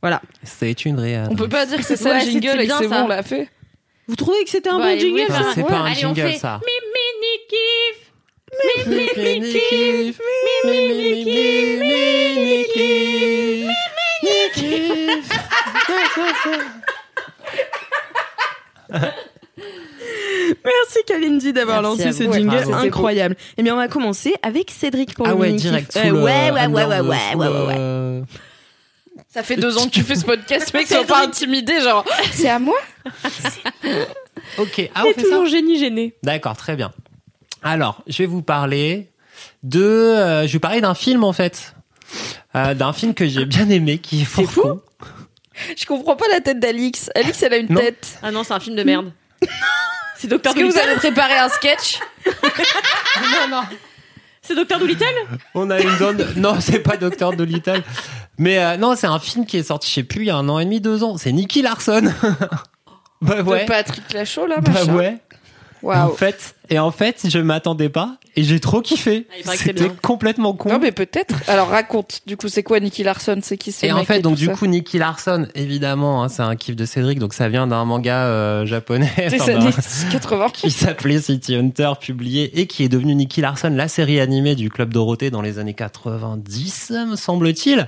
[0.00, 0.22] Voilà.
[0.44, 1.28] C'est une réelle.
[1.30, 3.08] On peut pas dire que c'est ça Ouais, le jingle et que c'est bon, on
[3.08, 3.48] l'a fait.
[4.08, 6.14] Vous trouvez que c'était un Ouais, bon jingle oui, ça c'est pas un Allez, on
[6.14, 6.60] jingle, fait ça.
[6.64, 8.00] Mini kiff.
[8.86, 10.20] Mini-kiff, mini-kiff,
[10.64, 11.80] mini-kiff,
[14.22, 15.28] mini-kiff.
[20.64, 23.36] Merci Kalindi d'avoir lancé ce jingle incroyable.
[23.56, 25.96] Eh bien, on va commencer avec Cédric pour Ah le ouais, direct.
[25.96, 28.22] Euh, ouais, ouais, ouais, ouais, ouais, ouais, ouais, ouais.
[29.34, 32.48] Ça fait deux ans que tu fais ce podcast, mec, sois pas intimidé, genre, c'est
[32.48, 32.78] à moi
[34.58, 36.14] Ok, ah, on est fait ça toujours génie gêné.
[36.22, 36.92] D'accord, très bien.
[37.60, 39.08] Alors, je vais vous parler
[39.64, 39.82] de...
[39.82, 41.74] euh, je vais vous parler d'un film, en fait.
[42.54, 44.62] Euh, d'un film que j'ai bien aimé, qui est fort fou.
[44.62, 44.80] con.
[45.76, 47.10] Je comprends pas la tête d'Alix.
[47.16, 47.80] Alix, elle a une Non.
[47.80, 48.18] tête.
[48.22, 49.10] Ah non, c'est un film de merde.
[50.16, 50.90] c'est Docteur Est-ce que vous Dolittle.
[50.90, 51.98] avez préparé un sketch
[54.42, 55.04] C'est Docteur Dolittle
[55.54, 56.24] On a une donne.
[56.36, 57.82] Non, c'est pas Docteur Dolittle.
[58.38, 60.36] Mais euh, non, c'est un film qui est sorti, je sais plus, il y a
[60.36, 61.16] un an et demi, deux ans.
[61.16, 62.02] C'est Nicky Larson.
[63.22, 63.62] bah ouais.
[63.62, 64.94] De Patrick Lachaud, là, Bah machin.
[64.94, 65.18] ouais.
[65.82, 66.14] En Waouh.
[66.16, 69.26] fait, et en fait, je m'attendais pas et j'ai trop kiffé.
[69.30, 70.70] Ah, c'est C'était complètement con.
[70.70, 71.34] Non, mais peut-être.
[71.46, 72.22] Alors, raconte.
[72.26, 73.38] Du coup, c'est quoi Nicky Larson?
[73.42, 76.28] C'est qui ce Et en fait, et donc du ça coup, Nicky Larson, évidemment, hein,
[76.28, 79.60] c'est un kiff de Cédric, donc ça vient d'un manga euh, japonais Des enfin, d'un-
[79.66, 79.72] années
[80.10, 80.46] 80.
[80.52, 84.68] qui s'appelait City Hunter, publié et qui est devenu Nicky Larson, la série animée du
[84.70, 87.86] Club Dorothée dans les années 90, me semble-t-il,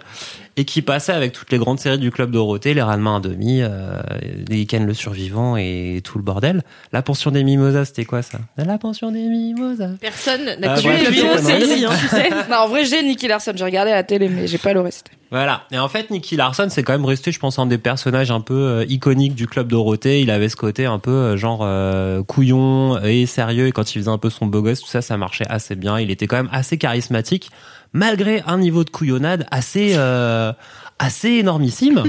[0.57, 4.01] et qui passait avec toutes les grandes séries du Club Dorothée, Les Ranma 1,5, euh,
[4.49, 6.63] Les Ken le Survivant et tout le bordel.
[6.93, 8.39] La pension des Mimosas, c'était quoi ça?
[8.67, 9.91] La pension des Mimosas.
[10.01, 11.75] Personne n'a Ah, connu ouais, le c'est vidéo, bon, c'est ouais.
[11.75, 12.31] ici, hein, tu sais.
[12.51, 13.53] Non, en vrai, j'ai Nicky Larson.
[13.55, 15.07] J'ai regardé à la télé, mais j'ai pas le reste.
[15.31, 15.63] Voilà.
[15.73, 18.41] Et en fait, Nicky Larson, c'est quand même resté, je pense, un des personnages un
[18.41, 20.21] peu euh, iconiques du club Dorothée.
[20.21, 23.69] Il avait ce côté un peu euh, genre euh, couillon et sérieux.
[23.69, 25.99] Et quand il faisait un peu son beau gosse, tout ça, ça marchait assez bien.
[26.01, 27.51] Il était quand même assez charismatique,
[27.93, 30.53] malgré un niveau de couillonnade assez euh,
[30.99, 32.05] assez énormissime.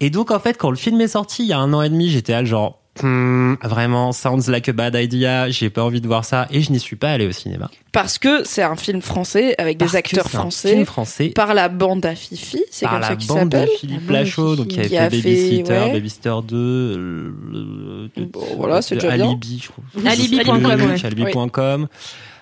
[0.00, 1.88] et donc, en fait, quand le film est sorti il y a un an et
[1.90, 5.50] demi, j'étais là genre Hmm, vraiment, sounds like a bad idea.
[5.50, 7.70] J'ai pas envie de voir ça et je n'y suis pas allé au cinéma.
[7.92, 10.72] Parce que c'est un film français avec Parce des acteurs français.
[10.72, 13.68] film français Par la bande à Fifi, c'est par comme la ça qu'il s'appelle.
[13.78, 15.92] Philippe La bande de Lachaud, donc qui Qui fait a fait, Babysitter, ouais.
[15.92, 19.26] Babysitter 2, euh, le- Bon, voilà, c'est déjà bien.
[19.26, 20.06] Alibi, je trouve.
[20.06, 21.04] Alibi.com, ouais.
[21.04, 21.88] Alibi.com.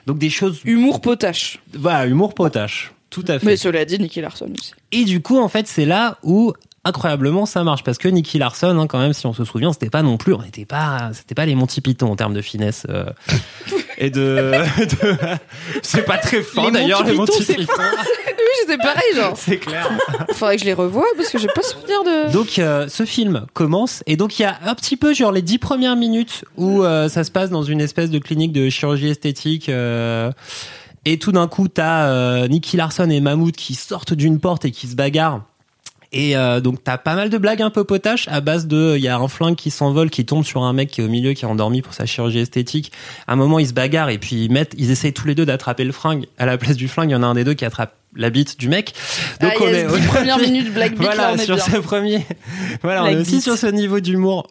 [0.07, 1.59] Donc des choses, Humour potache.
[1.79, 2.93] voilà, humour potache.
[3.11, 3.47] Tout à fait.
[3.47, 4.73] Mais cela dit, Nicky Larson aussi.
[4.93, 6.53] Et du coup, en fait, c'est là où
[6.87, 9.88] incroyablement ça marche parce que Nicky Larson, hein, quand même, si on se souvient, c'était
[9.88, 12.87] pas non plus, on n'était pas, c'était pas les Monty Python en termes de finesse
[12.90, 13.07] euh,
[13.99, 15.17] et de, de-
[15.83, 17.73] c'est pas très fin d'ailleurs les Monty Python.
[18.37, 19.33] Oui, j'étais pareil, genre.
[19.37, 19.88] C'est clair.
[20.33, 22.31] Faudrait que je les revoie parce que j'ai pas souvenir de.
[22.33, 25.43] Donc euh, ce film commence et donc il y a un petit peu genre les
[25.43, 29.09] dix premières minutes où euh, ça se passe dans une espèce de clinique de chirurgie
[29.09, 30.31] esthétique euh,
[31.05, 34.71] et tout d'un coup t'as euh, Nicky Larson et Mahmoud qui sortent d'une porte et
[34.71, 35.43] qui se bagarrent.
[36.12, 39.03] Et euh, donc t'as pas mal de blagues un peu potaches à base de il
[39.03, 41.33] y a un flingue qui s'envole qui tombe sur un mec qui est au milieu
[41.33, 42.93] qui est endormi pour sa chirurgie esthétique.
[43.27, 45.45] À un moment ils se bagarrent et puis ils mettent ils essayent tous les deux
[45.45, 46.27] d'attraper le flingue.
[46.38, 48.31] À la place du flingue, il y en a un des deux qui attrape la
[48.31, 48.95] bite du mec.
[49.40, 51.57] Donc ah, on yes, est dix premières minutes Black Beat, voilà, là, on est sur
[51.57, 51.64] bien.
[51.64, 52.25] ce premier.
[52.83, 53.43] Voilà, on est aussi Beat.
[53.43, 54.47] sur ce niveau d'humour.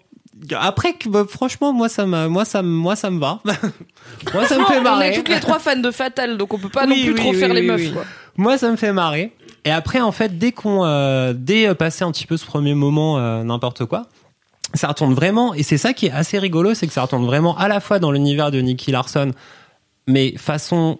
[0.59, 3.39] Après, bah, franchement, moi ça m'a, moi ça, me- moi ça me va.
[4.33, 5.09] moi ça me fait on marrer.
[5.09, 7.19] est toutes les trois fans de Fatal, donc on peut pas Oui, non plus oui,
[7.19, 7.93] trop oui, faire les meufs.
[7.93, 8.03] Quoi.
[8.37, 9.33] Moi ça me fait marrer.
[9.65, 12.73] Et après, en fait, dès qu'on, euh, dès euh, passé un petit peu ce premier
[12.73, 14.03] moment, euh, n'importe quoi.
[14.73, 17.55] Ça retourne vraiment, et c'est ça qui est assez rigolo, c'est que ça retourne vraiment
[17.57, 19.31] à la fois dans l'univers de Nicky Larson,
[20.07, 20.97] mais façon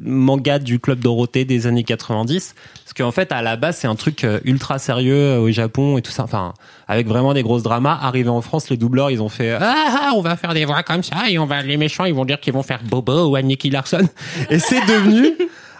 [0.00, 3.94] manga du club Dorothée des années 90 parce qu'en fait à la base c'est un
[3.94, 6.24] truc euh, ultra sérieux euh, au Japon et tout ça.
[6.24, 6.54] Enfin
[6.86, 7.98] avec vraiment des grosses dramas.
[8.00, 10.82] Arrivé en France les doubleurs ils ont fait ah, ah, on va faire des voix
[10.82, 13.38] comme ça et on va les méchants ils vont dire qu'ils vont faire Bobo ou
[13.38, 14.08] Nicky Larson.
[14.50, 15.34] Et c'est devenu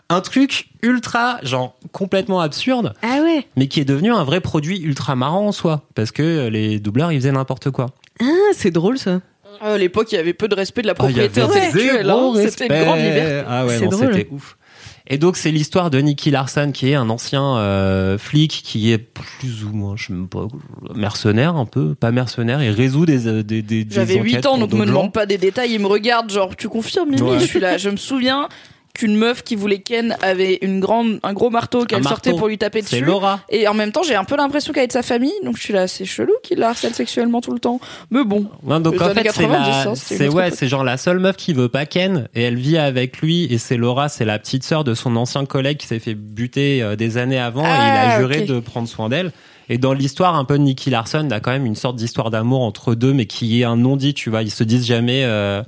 [0.09, 2.95] un truc ultra genre complètement absurde.
[3.03, 3.47] Ah ouais.
[3.57, 5.83] mais qui est devenu un vrai produit ultra marrant en soi.
[5.95, 7.87] Parce que euh, les doubleurs ils faisaient n'importe quoi.
[8.21, 9.21] Ah, c'est drôle ça.
[9.61, 12.09] À l'époque, il y avait peu de respect de la Ah, il propriété intellectuelle.
[12.11, 12.33] hein.
[12.49, 13.43] C'était une grande liberté.
[13.49, 14.57] Ah ouais, c'était ouf.
[15.09, 18.99] Et donc c'est l'histoire de Nicky Larson qui est un ancien euh, flic qui est
[18.99, 20.47] plus ou moins, je sais même pas,
[20.95, 24.73] mercenaire un peu, pas mercenaire, et résout des euh, des, J'avais 8 enquêtes ans, donc
[24.73, 25.73] me demande pas des détails.
[25.73, 27.21] Il me regarde, genre, tu confirmes, Mimi?
[27.23, 27.41] Ouais.
[27.41, 27.79] Je suis là.
[27.79, 28.49] Je me souviens
[28.95, 32.59] qu'une meuf qui voulait Ken avait une grande, un gros marteau qu'elle sortait pour lui
[32.59, 33.05] taper C'est dessus.
[33.07, 33.41] Laura.
[33.49, 35.63] Et en même temps, j'ai un peu l'impression qu'elle est de sa famille, donc je
[35.63, 37.81] suis là, c'est chelou qu'il la harcèle sexuellement tout le temps.
[38.11, 40.97] Mais bon, Non, donc en fait c'est 90, la, hein, c'est ouais, c'est genre la
[40.99, 44.25] seule meuf qui veut pas Ken et elle vit avec lui et c'est Laura, c'est
[44.27, 47.65] la petite sœur de son ancien collègue qui s'est fait buter euh, des années avant
[47.65, 48.47] et il Ah, a juré ok.
[48.47, 49.33] de prendre soin d'elle.
[49.69, 51.97] Et dans l'histoire un peu de Nicky Larson, il y a quand même une sorte
[51.97, 54.43] d'histoire d'amour entre deux, mais qui est un non-dit, tu vois.
[54.43, 55.63] Ils se disent jamais euh,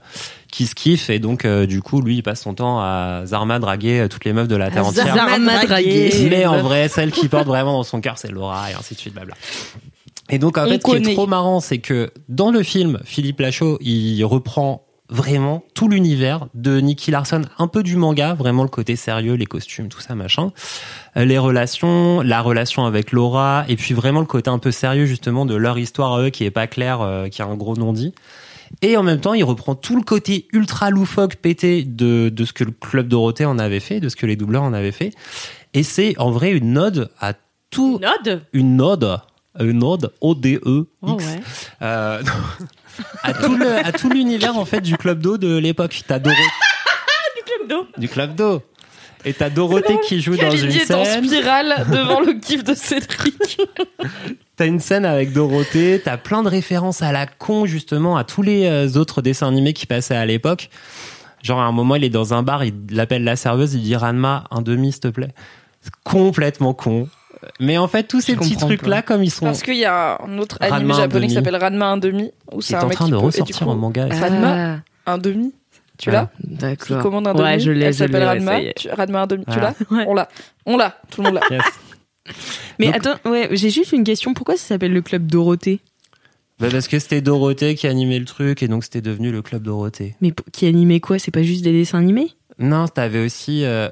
[0.54, 3.58] qu'ils se kiffent et donc euh, du coup, lui, il passe son temps à Zarma
[3.58, 5.12] draguer euh, toutes les meufs de la terre entière.
[5.12, 6.28] Zarma dragué.
[6.30, 9.00] Mais en vrai, celle qui porte vraiment dans son cœur, c'est Laura et ainsi de
[9.00, 9.34] suite, blabla.
[10.30, 13.00] Et donc, en On fait, ce qui est trop marrant, c'est que dans le film,
[13.04, 18.62] Philippe Lachaud, il reprend vraiment tout l'univers de Nicky Larson, un peu du manga, vraiment
[18.62, 20.52] le côté sérieux, les costumes, tout ça, machin.
[21.16, 25.06] Euh, Les relations, la relation avec Laura, et puis vraiment le côté un peu sérieux,
[25.06, 27.76] justement, de leur histoire à eux, qui est pas clair, euh, qui a un gros
[27.76, 28.14] non-dit.
[28.82, 32.52] Et en même temps, il reprend tout le côté ultra loufoque, pété de, de ce
[32.52, 35.12] que le Club Dorothée en avait fait, de ce que les doubleurs en avaient fait.
[35.74, 37.34] Et c'est en vrai une ode à
[37.70, 39.18] tout, Node une ode,
[39.60, 41.40] une ode, O-D-E, Oh X, ouais.
[41.82, 42.22] euh,
[43.22, 46.02] à tout l'univers en fait du club d'eau de l'époque.
[46.06, 46.34] T'as Doro-
[47.44, 47.86] Club d'eau.
[47.98, 48.62] du club d'eau.
[49.24, 51.24] Et t'as Dorothée qui joue dans une est en scène.
[51.24, 53.58] spirale devant le kiff de Cédric.
[54.56, 56.00] T'as une scène avec Dorothée.
[56.04, 59.72] T'as plein de références à la con justement à tous les euh, autres dessins animés
[59.72, 60.68] qui passaient à l'époque.
[61.42, 63.96] Genre à un moment il est dans un bar, il appelle la serveuse, il dit
[63.96, 65.30] Ranma un demi s'il te plaît.
[65.80, 67.08] C'est complètement con.
[67.60, 69.84] Mais en fait tous ces petits comprends trucs là comme ils sont Parce qu'il y
[69.84, 72.76] a un autre anime Ranma un japonais qui s'appelle Ranma un demi, où c'est est
[72.76, 74.08] un en mec train de peut- et du ressortir coup, en manga.
[74.10, 75.52] Ah, Ranma un demi.
[75.98, 76.98] Tu l'as Qui D'accord.
[77.02, 77.44] commande un demi.
[77.44, 78.74] Ouais, je l'ai, Elle s'appelle est.
[78.74, 79.44] Tu- Ranma un demi.
[79.50, 80.04] Tu l'as Ouais.
[80.08, 80.28] On l'a.
[80.66, 80.98] On l'a.
[81.10, 81.42] Tout le monde l'a.
[81.50, 81.64] Yes.
[82.78, 84.32] Mais Donc- attends, ouais, j'ai juste une question.
[84.34, 85.80] Pourquoi ça s'appelle le club Dorothée?
[86.58, 89.62] Bah, parce que c'était Dorothée qui animait le truc et donc c'était devenu le club
[89.62, 90.14] Dorothée.
[90.20, 91.18] Mais qui animait quoi?
[91.18, 92.28] C'est pas juste des dessins animés?
[92.58, 93.88] Non, t'avais aussi euh,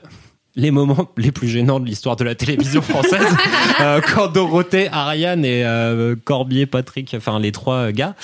[0.56, 3.26] les moments les plus gênants de l'histoire de la télévision française
[3.80, 8.14] euh, quand Dorothée, Ariane et euh, Corbier, Patrick, enfin les trois euh, gars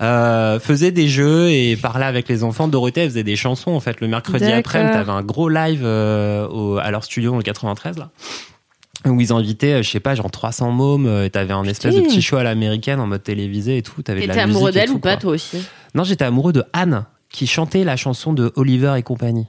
[0.00, 2.68] euh, faisaient des jeux et parlaient avec les enfants.
[2.68, 4.78] Dorothée elle faisait des chansons en fait le mercredi après.
[4.92, 8.10] T'avais un gros live euh, au- à leur studio dans le 93 là.
[9.06, 11.94] Où ils invitaient, euh, je sais pas, genre 300 mômes, euh, et t'avais un espèce
[11.94, 14.02] de petit show à l'américaine en mode télévisé et tout.
[14.02, 15.58] T'avais t'es amoureux d'elle ou pas, toi aussi
[15.94, 19.46] Non, j'étais amoureux de Anne, qui chantait la chanson de Oliver et compagnie.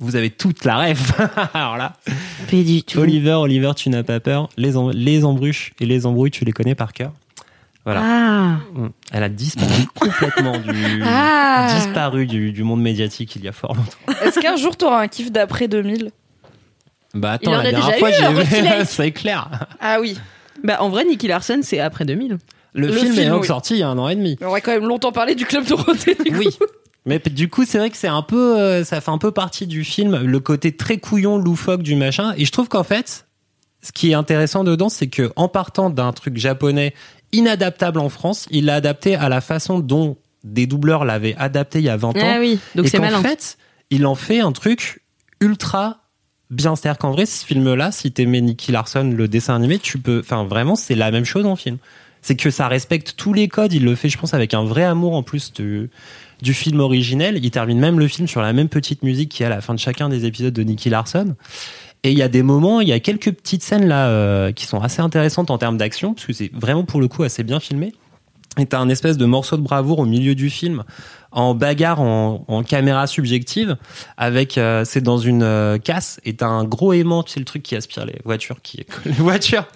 [0.00, 1.00] Vous avez toute la rêve.
[1.54, 1.94] Alors là,
[2.50, 2.98] Pas du tout.
[2.98, 4.48] Oliver, Oliver, tu n'as pas peur.
[4.58, 7.12] Les, les embruches et les embrouilles, tu les connais par cœur.
[7.84, 8.00] Voilà.
[8.02, 8.56] Ah.
[8.74, 8.88] Mm.
[9.12, 11.68] Elle a disparu complètement du, Ah.
[11.74, 14.20] disparu du, du monde médiatique il y a fort longtemps.
[14.24, 16.10] Est-ce qu'un jour t'auras un kiff d'après 2000
[17.14, 19.48] Bah attends, en la a dernière déjà fois j'ai c'est clair.
[19.80, 20.18] Ah oui.
[20.62, 22.38] Bah, en vrai, Nicky Larson, c'est après 2000.
[22.76, 23.46] Le, Le film, est donc oui.
[23.48, 24.36] sorti il y a un an et demi.
[24.40, 26.16] On aurait quand même longtemps parlé du club Dorothée.
[26.24, 26.38] du coup.
[26.38, 26.48] Oui.
[27.06, 29.66] Mais du coup, c'est vrai que c'est un peu, euh, ça fait un peu partie
[29.66, 32.32] du film, le côté très couillon, loufoque du machin.
[32.38, 33.26] Et je trouve qu'en fait,
[33.82, 36.94] ce qui est intéressant dedans, c'est que en partant d'un truc japonais
[37.34, 41.84] inadaptable en France, il l'a adapté à la façon dont des doubleurs l'avaient adapté il
[41.84, 42.12] y a 20 ans.
[42.20, 43.22] Ah oui, donc et c'est qu'en malin.
[43.22, 43.56] fait,
[43.90, 45.02] il en fait un truc
[45.40, 46.04] ultra
[46.50, 46.76] bien.
[46.76, 50.44] C'est-à-dire qu'en vrai, ce film-là, si t'aimais Nicky Larson, le dessin animé, tu peux, enfin
[50.44, 51.78] vraiment, c'est la même chose en film.
[52.22, 53.72] C'est que ça respecte tous les codes.
[53.72, 55.90] Il le fait, je pense, avec un vrai amour en plus du,
[56.40, 57.38] du film originel.
[57.42, 59.74] Il termine même le film sur la même petite musique qui est à la fin
[59.74, 61.36] de chacun des épisodes de Nicky Larson.
[62.04, 64.66] Et il y a des moments, il y a quelques petites scènes là euh, qui
[64.66, 67.60] sont assez intéressantes en termes d'action, parce que c'est vraiment pour le coup assez bien
[67.60, 67.94] filmé.
[68.58, 70.84] Et t'as un espèce de morceau de bravoure au milieu du film,
[71.32, 73.76] en bagarre en, en caméra subjective,
[74.16, 77.64] avec euh, c'est dans une euh, casse et t'as un gros aimant, sais le truc
[77.64, 79.66] qui aspire les voitures, qui les voitures,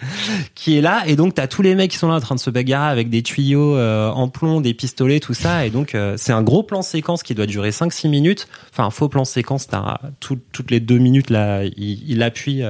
[0.55, 1.03] qui est là.
[1.09, 3.11] Et donc t'as tous les mecs qui sont là en train de se bagarrer avec
[3.11, 5.67] des tuyaux euh, en plomb, des pistolets, tout ça.
[5.67, 8.47] Et donc euh, c'est un gros plan séquence qui doit durer 5-6 minutes.
[8.73, 12.63] Enfin un faux plan séquence, t'as tout- toutes les deux minutes là, il, il appuie.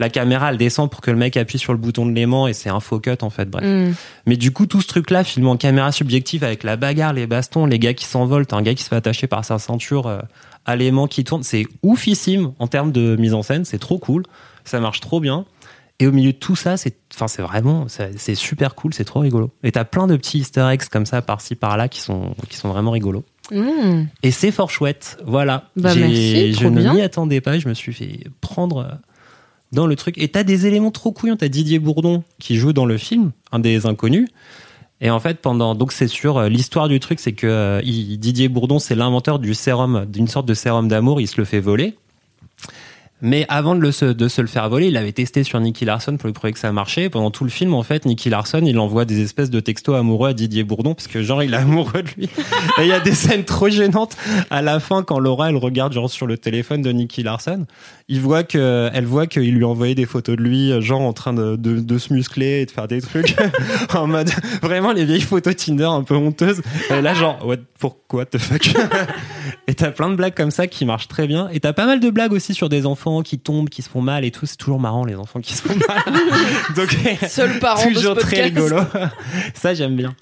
[0.00, 2.52] La caméra elle descend pour que le mec appuie sur le bouton de l'aimant et
[2.52, 3.92] c'est un faux cut en fait bref Hmm.
[4.26, 7.66] mais du coup, tout ce truc-là, filmé en caméra subjective avec la bagarre, les bastons,
[7.66, 10.18] les gars qui s'envolent, un gars qui se fait attacher par sa ceinture euh,
[10.64, 14.24] à l'aimant qui tourne, c'est oufissime en termes de mise en scène, c'est trop cool,
[14.64, 15.44] ça marche trop bien.
[15.98, 19.20] Et au milieu de tout ça, c'est, enfin, c'est vraiment, c'est super cool, c'est trop
[19.20, 19.50] rigolo.
[19.62, 22.70] Et t'as plein de petits Easter eggs comme ça par-ci par-là qui sont, qui sont
[22.70, 23.24] vraiment rigolos.
[23.50, 24.04] Hmm.
[24.22, 25.68] Et c'est fort chouette, voilà.
[25.76, 29.09] Bah, merci, je ne m'y attendais pas, je me suis fait prendre euh,
[29.72, 30.18] dans le truc.
[30.18, 31.36] Et t'as des éléments trop couillons.
[31.36, 34.28] T'as Didier Bourdon qui joue dans le film, un des inconnus.
[35.00, 38.48] Et en fait, pendant donc c'est sûr, euh, l'histoire du truc, c'est que euh, Didier
[38.48, 41.20] Bourdon, c'est l'inventeur du sérum, d'une sorte de sérum d'amour.
[41.20, 41.96] Il se le fait voler.
[43.22, 45.84] Mais avant de, le se, de se le faire voler, il avait testé sur Nicky
[45.84, 47.10] Larson pour lui prouver que ça marchait.
[47.10, 50.30] Pendant tout le film, en fait, Nicky Larson, il envoie des espèces de textos amoureux
[50.30, 52.24] à Didier Bourdon parce que genre il est amoureux de lui.
[52.78, 54.16] Et il y a des scènes trop gênantes
[54.50, 57.66] à la fin quand Laura elle regarde genre sur le téléphone de Nicky Larson.
[58.08, 61.12] Il voit que, elle voit qu'il lui a envoyé des photos de lui, genre en
[61.12, 63.36] train de, de, de se muscler et de faire des trucs
[63.94, 64.30] en mode
[64.62, 66.62] vraiment les vieilles photos Tinder un peu honteuses.
[66.90, 68.70] Et là genre what, pourquoi the fuck?
[69.66, 71.48] Et t'as plein de blagues comme ça qui marchent très bien.
[71.52, 74.02] Et t'as pas mal de blagues aussi sur des enfants qui tombent, qui se font
[74.02, 74.46] mal et tout.
[74.46, 76.02] C'est toujours marrant les enfants qui se font mal.
[76.76, 76.96] Donc
[77.28, 78.72] Seul parent de ce toujours très podcast.
[78.72, 78.82] rigolo.
[79.54, 80.14] Ça j'aime bien.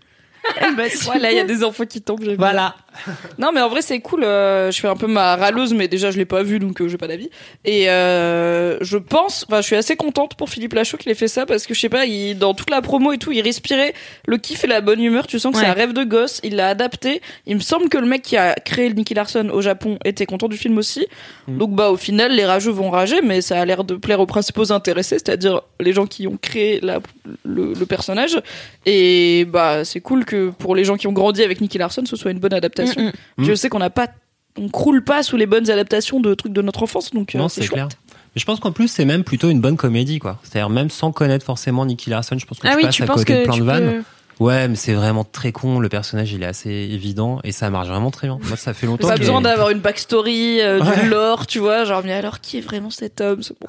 [1.05, 2.23] Voilà, il y a des enfants qui tombent.
[2.23, 2.75] j'aime bien.
[3.39, 4.25] Non, mais en vrai, c'est cool.
[4.25, 6.89] euh, je fais un peu ma râleuse, mais déjà, je l'ai pas vu, donc euh,
[6.89, 7.31] j'ai pas d'avis.
[7.65, 11.29] Et euh, je pense, enfin, je suis assez contente pour Philippe Lachaud qu'il ait fait
[11.29, 13.95] ça parce que je sais pas, il, dans toute la promo et tout, il respirait
[14.27, 15.27] le kiff et la bonne humeur.
[15.27, 16.41] Tu sens que c'est un rêve de gosse.
[16.43, 17.21] Il l'a adapté.
[17.47, 20.27] Il me semble que le mec qui a créé le Nicky Larson au Japon était
[20.27, 21.07] content du film aussi.
[21.47, 21.59] Mm.
[21.59, 24.27] Donc, bah, au final, les rageux vont rager, mais ça a l'air de plaire aux
[24.27, 27.01] principaux intéressés, c'est-à-dire les gens qui ont créé la,
[27.45, 28.41] le, le personnage.
[28.87, 32.17] Et bah, c'est cool que pour les gens qui ont grandi avec Nicky Larson, ce
[32.17, 32.88] soit une bonne adaptation.
[32.96, 33.44] Mm, mm.
[33.44, 34.09] Je sais qu'on n'a pas,
[34.59, 37.48] on croule pas sous les bonnes adaptations de trucs de notre enfance, donc euh, Non,
[37.48, 37.88] c'est clair.
[38.35, 40.38] Mais je pense qu'en plus, c'est même plutôt une bonne comédie, quoi.
[40.42, 43.03] C'est-à-dire, même sans connaître forcément Nicky Larson, je pense que Ah tu oui, passes tu
[43.03, 43.90] à côté de plein de vannes.
[43.98, 44.03] peux...
[44.40, 45.81] Ouais, mais c'est vraiment très con.
[45.81, 48.38] Le personnage, il est assez évident et ça marche vraiment très bien.
[48.46, 51.03] Moi, ça fait longtemps Pas besoin d'avoir une backstory, euh, Ouais.
[51.03, 51.85] du lore, tu vois.
[51.85, 53.66] Genre, mais alors qui est vraiment cet homme c'est bon.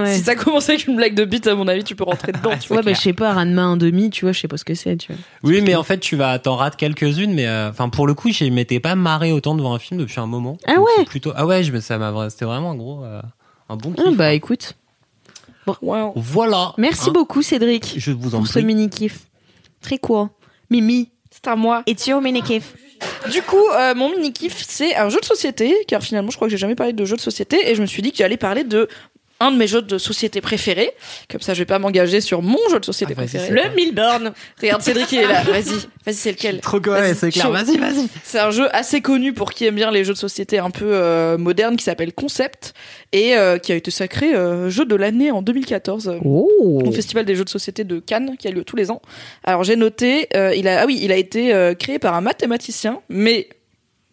[0.00, 0.14] Ouais.
[0.16, 2.50] Si ça commence avec une blague de bite, à mon avis, tu peux rentrer dedans.
[2.60, 2.78] tu vois.
[2.78, 4.74] Ouais, bah, je sais pas, Ranma un demi, tu vois, je sais pas ce que
[4.74, 5.20] c'est, tu vois.
[5.42, 8.30] Oui, mais en fait, tu vas t'en rates quelques-unes, mais euh, enfin, pour le coup,
[8.30, 10.58] je m'étais pas marré autant devant un film depuis un moment.
[10.66, 11.04] Ah Donc, ouais?
[11.06, 11.32] Plutôt.
[11.34, 13.22] Ah ouais, je me, ça m'a, c'était vraiment un gros, euh,
[13.70, 14.04] un bon kiff.
[14.06, 14.74] Ah, bah, écoute.
[15.82, 16.00] Ouais.
[16.16, 16.72] Voilà.
[16.78, 18.64] Merci Hein, beaucoup, Cédric, Je vous en pour ce prie.
[18.64, 19.20] mini-kiff.
[19.80, 19.98] Très
[20.70, 21.82] Mimi, C'est à moi.
[21.86, 22.74] it's your mini-kiff.
[23.30, 26.48] Du coup, euh, mon mini kiff, c'est un jeu de société, car finalement, je crois
[26.48, 28.36] que j'ai jamais parlé de jeu de société, et je me suis dit que j'allais
[28.36, 28.88] parler de
[29.40, 30.92] un de mes jeux de société préférés.
[31.30, 33.46] Comme ça, je vais pas m'engager sur mon jeu de société Ah, préféré.
[33.48, 34.32] c'est Le Milborn.
[34.60, 35.42] Regarde, Cédric, il est là.
[35.42, 35.62] Vas-y,
[36.06, 37.50] vas-y, c'est lequel Trop Vas-y, c'est clair.
[37.50, 38.06] Vas-y, vas-y.
[38.22, 40.90] C'est un jeu assez connu pour qui aime bien les jeux de société un peu
[40.92, 42.74] euh, modernes qui s'appelle Concept
[43.12, 46.92] et euh, qui a été sacré euh, jeu de l'année en 2014 euh, Oh au
[46.92, 49.00] festival des jeux de société de Cannes qui a lieu tous les ans.
[49.44, 52.20] Alors j'ai noté, euh, il a ah oui, il a été euh, créé par un
[52.20, 53.48] mathématicien, mais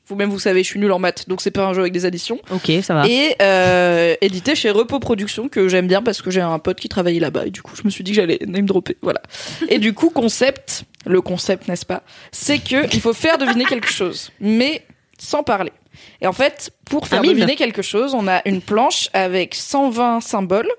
[0.07, 2.05] vous-même vous savez, je suis nul en maths, donc c'est pas un jeu avec des
[2.05, 2.39] additions.
[2.51, 3.07] Ok, ça va.
[3.07, 6.87] Et euh, édité chez Repos Productions que j'aime bien parce que j'ai un pote qui
[6.87, 8.95] travaillait là-bas et du coup je me suis dit que j'allais name dropper.
[9.01, 9.21] Voilà.
[9.69, 13.91] Et du coup concept, le concept n'est-ce pas, c'est que il faut faire deviner quelque
[13.91, 14.85] chose, mais
[15.19, 15.73] sans parler.
[16.21, 20.69] Et en fait, pour faire deviner quelque chose, on a une planche avec 120 symboles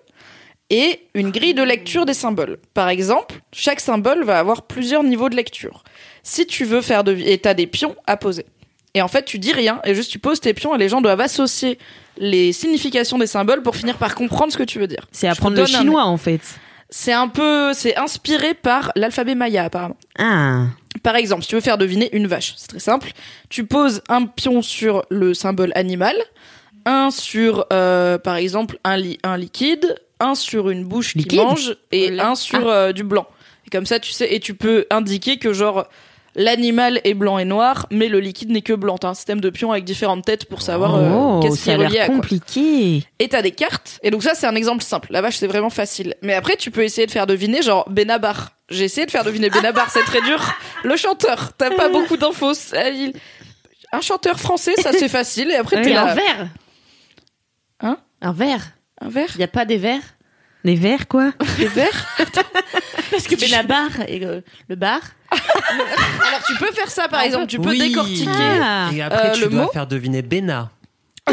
[0.71, 2.59] et une grille de lecture des symboles.
[2.75, 5.83] Par exemple, chaque symbole va avoir plusieurs niveaux de lecture.
[6.23, 8.45] Si tu veux faire de et t'as des pions à poser.
[8.99, 11.01] Et en fait, tu dis rien et juste tu poses tes pions et les gens
[11.01, 11.79] doivent associer
[12.17, 15.07] les significations des symboles pour finir par comprendre ce que tu veux dire.
[15.13, 16.41] C'est apprendre le un- chinois en fait.
[16.91, 19.97] C'est un peu, c'est inspiré par l'alphabet maya apparemment.
[20.19, 20.65] Ah.
[21.05, 23.13] Par exemple, si tu veux faire deviner une vache, c'est très simple.
[23.51, 26.17] Tu poses un pion sur le symbole animal,
[26.87, 31.39] un sur, euh, par exemple, un, li- un liquide, un sur une bouche qui Liquide
[31.41, 33.29] mange et un sur euh, du blanc.
[33.67, 35.87] Et comme ça, tu sais, et tu peux indiquer que genre
[36.39, 38.97] l'animal est blanc et noir, mais le liquide n'est que blanc.
[38.97, 41.75] T'as un système de pions avec différentes têtes pour savoir euh, oh, qu'est-ce qui est
[41.75, 42.15] a relié à quoi.
[42.15, 43.05] compliqué.
[43.19, 43.99] Et t'as des cartes.
[44.03, 45.09] Et donc ça, c'est un exemple simple.
[45.11, 46.15] La vache, c'est vraiment facile.
[46.23, 48.53] Mais après, tu peux essayer de faire deviner, genre Benabar.
[48.71, 50.41] J'ai essayé de faire deviner Benabar, c'est très dur.
[50.85, 52.53] Le chanteur, t'as pas beaucoup d'infos.
[53.93, 55.51] Un chanteur français, ça c'est facile.
[55.51, 56.15] Et après, t'es Et un là.
[56.15, 56.49] verre.
[57.81, 57.99] Hein?
[58.21, 58.73] Un verre.
[59.01, 59.31] Un verre?
[59.35, 60.03] Il y a pas des verres?
[60.65, 61.33] Les verres quoi?
[61.57, 62.07] Des verres?
[63.11, 65.01] Parce que Benabar et euh, le bar.
[65.31, 67.47] Alors, tu peux faire ça, par Ah, exemple.
[67.47, 67.79] Tu peux oui.
[67.79, 68.31] décortiquer.
[68.63, 68.91] Ah.
[68.93, 70.71] Et après, Euh, tu le dois mot faire deviner Bena.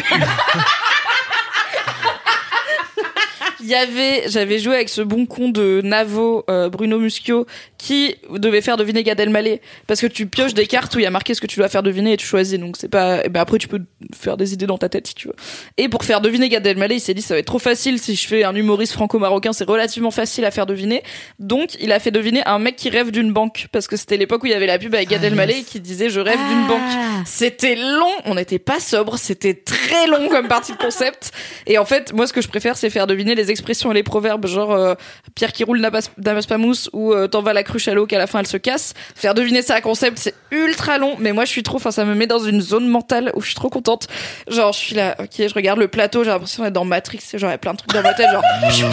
[3.65, 7.47] Il y avait, j'avais joué avec ce bon con de Navo, euh, Bruno Muschio,
[7.79, 11.07] qui devait faire deviner Gad Elmaleh, parce que tu pioches des cartes où il y
[11.07, 12.59] a marqué ce que tu dois faire deviner et tu choisis.
[12.59, 13.81] Donc c'est pas, et ben après tu peux
[14.13, 15.35] faire des idées dans ta tête si tu veux.
[15.77, 18.15] Et pour faire deviner Gad Elmaleh, il s'est dit ça va être trop facile si
[18.15, 21.01] je fais un humoriste franco-marocain, c'est relativement facile à faire deviner.
[21.39, 24.43] Donc il a fait deviner un mec qui rêve d'une banque, parce que c'était l'époque
[24.43, 26.67] où il y avait la pub avec Gad Ah, Elmaleh qui disait je rêve d'une
[26.67, 26.81] banque.
[26.83, 27.23] Ah.
[27.25, 31.31] C'était long, on n'était pas sobre, c'était très long comme partie de concept.
[31.65, 34.03] Et en fait, moi, ce que je préfère, c'est faire deviner les expressions et les
[34.03, 34.93] proverbes, genre euh,
[35.33, 38.05] Pierre qui roule n'amas n'amasse pas mousse ou euh, t'en vas la cruche à l'eau
[38.05, 38.93] qu'à la fin elle se casse.
[39.15, 42.05] Faire deviner ça à concept, c'est ultra long, mais moi, je suis trop, enfin, ça
[42.05, 44.07] me met dans une zone mentale où je suis trop contente.
[44.47, 47.49] Genre, je suis là, ok, je regarde le plateau, j'ai l'impression d'être dans Matrix, genre,
[47.49, 48.89] il y a plein de trucs dans ma tête, genre, piou,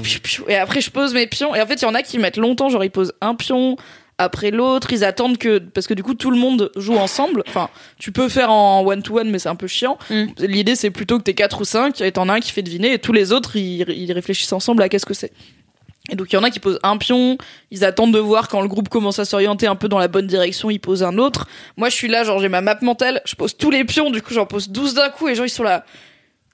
[0.00, 0.44] piou, piou.
[0.48, 2.36] et après, je pose mes pions, et en fait, il y en a qui mettent
[2.36, 3.76] longtemps, genre, ils posent un pion,
[4.18, 7.42] après l'autre, ils attendent que parce que du coup tout le monde joue ensemble.
[7.48, 9.98] Enfin, tu peux faire en one to one, mais c'est un peu chiant.
[10.10, 10.24] Mm.
[10.40, 12.92] L'idée c'est plutôt que t'es quatre ou cinq et t'en as un qui fait deviner
[12.92, 15.32] et tous les autres ils, ils réfléchissent ensemble à qu'est-ce que c'est.
[16.10, 17.38] Et donc il y en a qui posent un pion,
[17.70, 20.26] ils attendent de voir quand le groupe commence à s'orienter un peu dans la bonne
[20.26, 21.46] direction, ils posent un autre.
[21.76, 24.20] Moi je suis là, genre j'ai ma map mentale, je pose tous les pions, du
[24.20, 25.84] coup j'en pose 12 d'un coup et les gens ils sont là.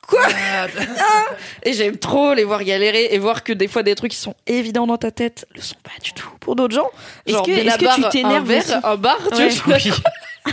[0.09, 0.21] Quoi
[0.99, 1.27] Ah
[1.63, 4.35] Et j'aime trop les voir galérer et voir que des fois des trucs qui sont
[4.47, 6.91] évidents dans ta tête le sont pas du tout pour d'autres gens.
[7.27, 9.49] Est-ce que- tu t'énerves un verre, aussi un bar, tu Ouais.
[9.51, 10.53] vois, je suis là,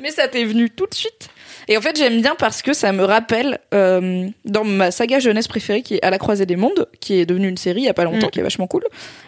[0.00, 1.28] mais ça t'est venu tout de suite.
[1.68, 5.48] Et en fait, j'aime bien parce que ça me rappelle euh, dans ma saga jeunesse
[5.48, 7.88] préférée qui est À la croisée des mondes, qui est devenue une série il y
[7.88, 8.30] a pas longtemps, Mm.
[8.30, 8.84] qui est vachement cool.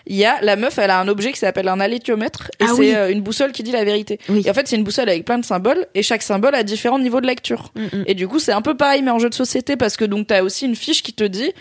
[0.07, 2.66] Il y a la meuf, elle a un objet qui s'appelle un alétiomètre et Ah
[2.68, 2.94] c'est oui.
[2.94, 4.18] euh, une boussole qui dit la vérité.
[4.29, 4.42] Oui.
[4.44, 6.99] Et en fait, c'est une boussole avec plein de symboles et chaque symbole a différents
[6.99, 7.72] niveaux de lecture.
[7.75, 8.05] Mm, mm.
[8.07, 10.27] Et du coup, c'est un peu pareil mais en jeu de société parce que donc
[10.27, 11.53] t'as aussi une fiche qui te dit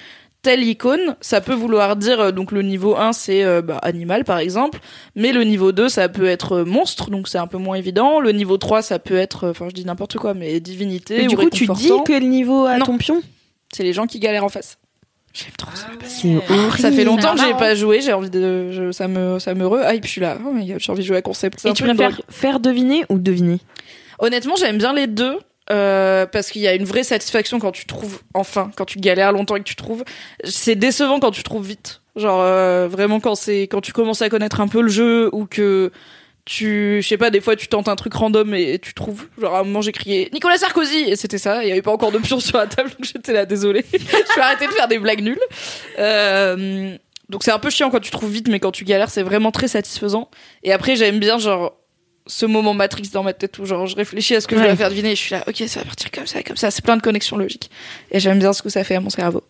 [0.45, 4.23] telle icône, ça peut vouloir dire euh, donc le niveau 1 c'est euh, bah, animal
[4.23, 4.79] par exemple,
[5.15, 8.19] mais le niveau 2 ça peut être euh, monstre donc c'est un peu moins évident,
[8.19, 11.35] le niveau 3 ça peut être enfin je dis n'importe quoi mais divinité Mais du
[11.35, 12.85] ou coup, tu dis que le niveau à Non.
[12.85, 13.21] ton pion?
[13.73, 14.77] C'est les gens qui galèrent en face.
[15.33, 15.87] J'aime trop ça.
[16.05, 16.77] C'est horrible.
[16.79, 17.59] Ça fait longtemps que j'ai marrant.
[17.59, 20.37] pas joué, j'ai envie de je- ça me ça me re hype, je suis là.
[20.47, 21.65] Oh my god, j'ai envie de jouer à concept.
[21.65, 23.59] Et tu préfères faire deviner ou deviner?
[24.19, 25.37] Honnêtement, j'aime bien les deux.
[25.71, 29.31] Euh, parce qu'il y a une vraie satisfaction quand tu trouves enfin quand tu galères
[29.31, 30.03] longtemps et que tu trouves.
[30.43, 32.01] C'est décevant quand tu trouves vite.
[32.15, 35.45] Genre euh, vraiment quand c'est quand tu commences à connaître un peu le jeu ou
[35.45, 35.91] que
[36.45, 39.27] tu je sais pas des fois tu tentes un truc random et tu trouves.
[39.39, 41.05] Genre à un moment j'ai crié Nicolas Sarkozy!
[41.07, 41.63] Et c'était ça.
[41.63, 44.35] Il y avait pas encore de pion sur la table donc j'étais là désolé je
[44.35, 45.39] vais arrêter de faire des blagues nulles.
[45.97, 46.95] Euh,
[47.29, 49.51] donc c'est un peu chiant quand tu trouves vite mais quand tu galères c'est vraiment
[49.51, 50.29] très satisfaisant.
[50.63, 51.75] Et après j'aime bien genre
[52.27, 54.75] ce moment Matrix dans ma tête où genre je réfléchis à ce que je dois
[54.75, 56.71] faire deviner et je suis là ok ça va partir comme ça comme ça.
[56.71, 57.69] C'est plein de connexions logiques.
[58.11, 59.43] Et j'aime bien ce que ça fait à mon cerveau.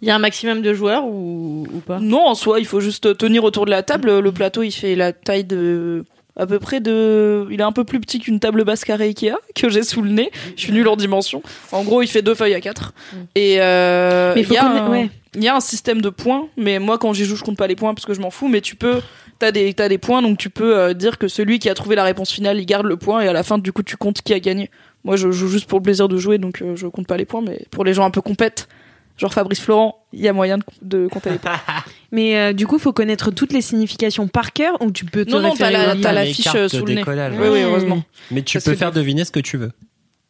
[0.00, 1.98] Il y a un maximum de joueurs ou, ou pas?
[2.00, 4.18] Non en soi il faut juste tenir autour de la table.
[4.20, 6.04] Le plateau il fait la taille de
[6.38, 9.36] à peu près de il est un peu plus petit qu'une table basse carrée Ikea
[9.54, 10.30] que j'ai sous le nez.
[10.56, 11.42] Je suis nulle en dimension.
[11.72, 12.92] En gros il fait deux feuilles à quatre.
[13.12, 13.16] Mm.
[13.34, 15.08] et euh, il y a un- ouais.
[15.34, 17.66] il y a un système de points, mais moi quand j'y joue, je compte pas
[17.66, 18.48] les points parce que je m'en fous.
[18.48, 19.00] Mais tu peux,
[19.38, 21.96] t'as des, t'as des points, donc tu peux euh, dire que celui qui a trouvé
[21.96, 24.22] la réponse finale, il garde le point et à la fin, du coup, tu comptes
[24.22, 24.70] qui a gagné.
[25.04, 27.24] Moi, je joue juste pour le plaisir de jouer, donc euh, je compte pas les
[27.26, 27.42] points.
[27.42, 28.68] Mais pour les gens un peu compètes,
[29.16, 31.52] genre Fabrice Florent, il y a moyen de, de compter les points.
[32.12, 35.30] Mais euh, du coup, faut connaître toutes les significations par cœur ou tu peux te
[35.30, 37.00] Non, non, t'as la- t'as la les fiche, euh, de sous le nez.
[37.00, 37.34] décollage.
[37.38, 38.02] Oui, oui, heureusement.
[38.30, 39.70] Mais tu Parce peux que- faire deviner ce que tu veux.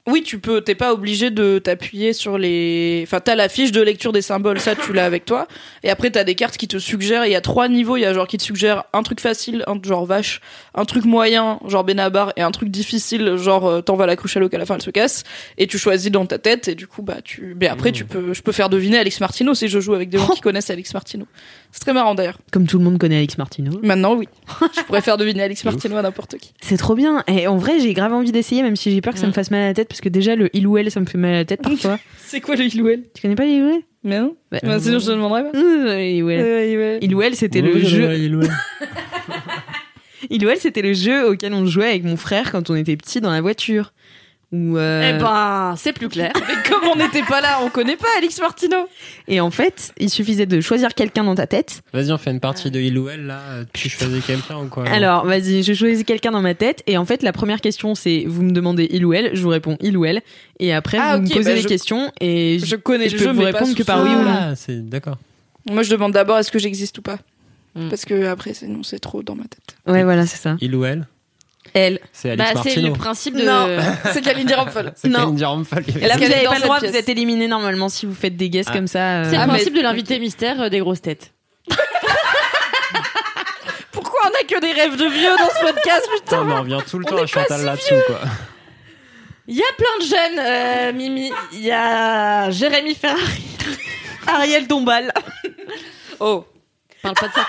[0.08, 0.60] Oui, tu peux.
[0.60, 3.02] T'es pas obligé de t'appuyer sur les.
[3.04, 5.48] Enfin, t'as la fiche de lecture des symboles, ça tu l'as avec toi.
[5.82, 7.26] Et après, t'as des cartes qui te suggèrent.
[7.26, 7.96] Il y a trois niveaux.
[7.96, 10.40] Il y a genre qui te suggère un truc facile, un genre vache,
[10.76, 14.36] un truc moyen, genre Benabar, et un truc difficile, genre euh, t'en vas la cruche
[14.36, 15.24] à l'eau qu'à la fin elle se casse.
[15.58, 16.68] Et tu choisis dans ta tête.
[16.68, 17.56] Et du coup, bah tu.
[17.58, 18.32] Mais après, tu peux.
[18.32, 20.92] Je peux faire deviner Alex Martino si je joue avec des gens qui connaissent Alex
[20.94, 21.26] Martino.
[21.72, 22.38] C'est très marrant d'ailleurs.
[22.53, 23.72] Comme tout le monde connaît Alex Martino.
[23.82, 24.28] Maintenant, oui.
[24.76, 26.53] je pourrais faire deviner Alex Martino à n'importe qui.
[26.61, 27.24] C'est trop bien.
[27.26, 29.51] Et en vrai, j'ai grave envie d'essayer, même si j'ai peur que ça me fasse
[29.51, 31.32] mal à la tête, parce que déjà, le il ou elle, ça me fait mal
[31.32, 31.98] à la tête parfois.
[32.18, 33.82] C'est quoi le Ilouel tu connais pas les il ou elle?
[34.05, 34.36] Mais non.
[34.53, 35.59] Bah, Bah, sinon, je te demanderais pas.
[35.59, 36.40] Euh, Il ou elle.
[36.40, 36.98] Euh, Ilouel.
[37.03, 38.09] Il ou elle, c'était le jeu.
[40.31, 42.97] Il ou elle, c'était le jeu auquel on jouait avec mon frère quand on était
[42.97, 43.93] petit dans la voiture.
[44.53, 46.33] Ou euh, Eh ben, c'est plus clair.
[46.49, 48.77] Mais comme on n'était pas là, on connaît pas Alex Martino.
[49.27, 51.83] Et en fait, il suffisait de choisir quelqu'un dans ta tête.
[51.93, 53.41] Vas-y, on fait une partie de il ou elle, là.
[53.72, 54.85] Tu choisis quelqu'un ou quoi?
[54.89, 56.85] Alors, vas-y, je choisis quelqu'un dans ma tête.
[56.87, 59.31] Et en fait, la première question, c'est vous me demandez il ou elle.
[59.35, 60.22] Je vous réponds il ou elle.
[60.61, 62.12] Et après, Ah, vous me posez bah, des je- questions.
[62.20, 64.31] Et je, Je connais je peux jeu, vous répondre que par oui ou non.
[64.33, 65.18] Ah, c'est d'accord.
[65.68, 67.18] Moi, je demande d'abord est-ce que j'existe ou pas?
[67.77, 67.89] Hmm.
[67.91, 69.77] Parce que après, c'est non, c'est trop dans ma tête.
[69.87, 70.57] Ouais, voilà, c'est ça.
[70.62, 71.07] Il ou elle
[71.74, 72.01] Elle.
[72.12, 72.89] C'est Alex Bah, c'est Martino.
[72.89, 73.43] le principe de.
[73.43, 73.66] Non,
[74.12, 74.55] c'est Kalindi.
[74.95, 75.18] C'est Non.
[75.18, 76.91] Kalindi là, vous n'avez pas le droit, pièce.
[76.91, 78.72] vous êtes éliminé normalement si vous faites des guesses Ah.
[78.72, 79.20] comme ça.
[79.20, 79.24] euh.
[79.31, 81.33] C'est Ah, le mais- principe de l'invité mystère euh, des grosses têtes.
[83.93, 86.61] Pourquoi on a que des rêves de vieux dans ce podcast, Putain, putain mais on
[86.61, 88.20] revient tout le temps à Chantal là-dessous, quoi.
[89.49, 91.31] Il y a plein de jeunes, euh, Mimi.
[91.53, 93.45] Il y a Jérémy Ferrari.
[94.27, 95.12] Ariel Dombal.
[96.20, 96.45] Oh,
[97.14, 97.46] Parle pas de ça.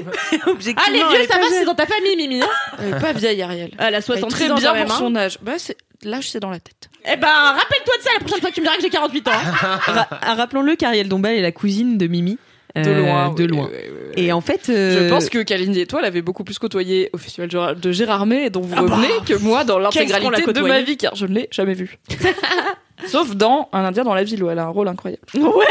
[0.50, 2.40] Objectivement, Ah, les vieux, ça va, c'est dans ta famille, Mimi.
[2.42, 2.48] hein
[2.78, 3.70] elle est pas vieille, Ariel.
[3.78, 4.98] Elle a Elle est 66 très ans bien pour hein.
[4.98, 5.38] son âge.
[5.42, 5.76] Bah, c'est...
[6.02, 6.88] L'âge, c'est dans la tête.
[7.04, 9.28] Eh ben, rappelle-toi de ça la prochaine fois que tu me diras que j'ai 48
[9.28, 9.30] ans.
[9.34, 12.38] Ra- ah, Rappelons-le qu'Ariel Dombal est la cousine de Mimi.
[12.74, 13.34] De euh, loin.
[13.34, 13.68] De oui, loin.
[14.16, 14.62] Et en fait.
[14.68, 17.90] Je euh, pense que Kalindi et toi l'avez beaucoup plus côtoyé au festival Gérard- de
[17.92, 18.94] Gérardmer dont vous Ah bah.
[18.94, 21.98] revenez que moi dans l'intégralité de ma vie car je ne l'ai jamais vue.
[23.06, 25.22] Sauf dans Un Indien dans la ville où elle a un rôle incroyable.
[25.34, 25.66] Ouais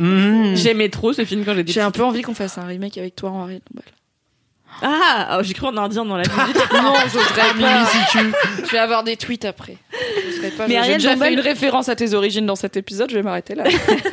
[0.00, 0.54] Mmh.
[0.56, 3.14] J'aimais trop ce film quand j'étais J'ai un peu envie qu'on fasse un remake avec
[3.16, 3.84] toi en Ariel Dombal.
[4.82, 6.56] Ah, oh, j'ai cru en indien dans la musique.
[6.72, 7.84] Non, j'oserais Mimi, pas.
[7.86, 8.18] si tu.
[8.66, 9.76] Je vais avoir des tweets après.
[10.56, 10.66] Pas.
[10.68, 13.16] Mais J'ai Ariel déjà Dombal- fait une référence à tes origines dans cet épisode, je
[13.16, 13.64] vais m'arrêter là.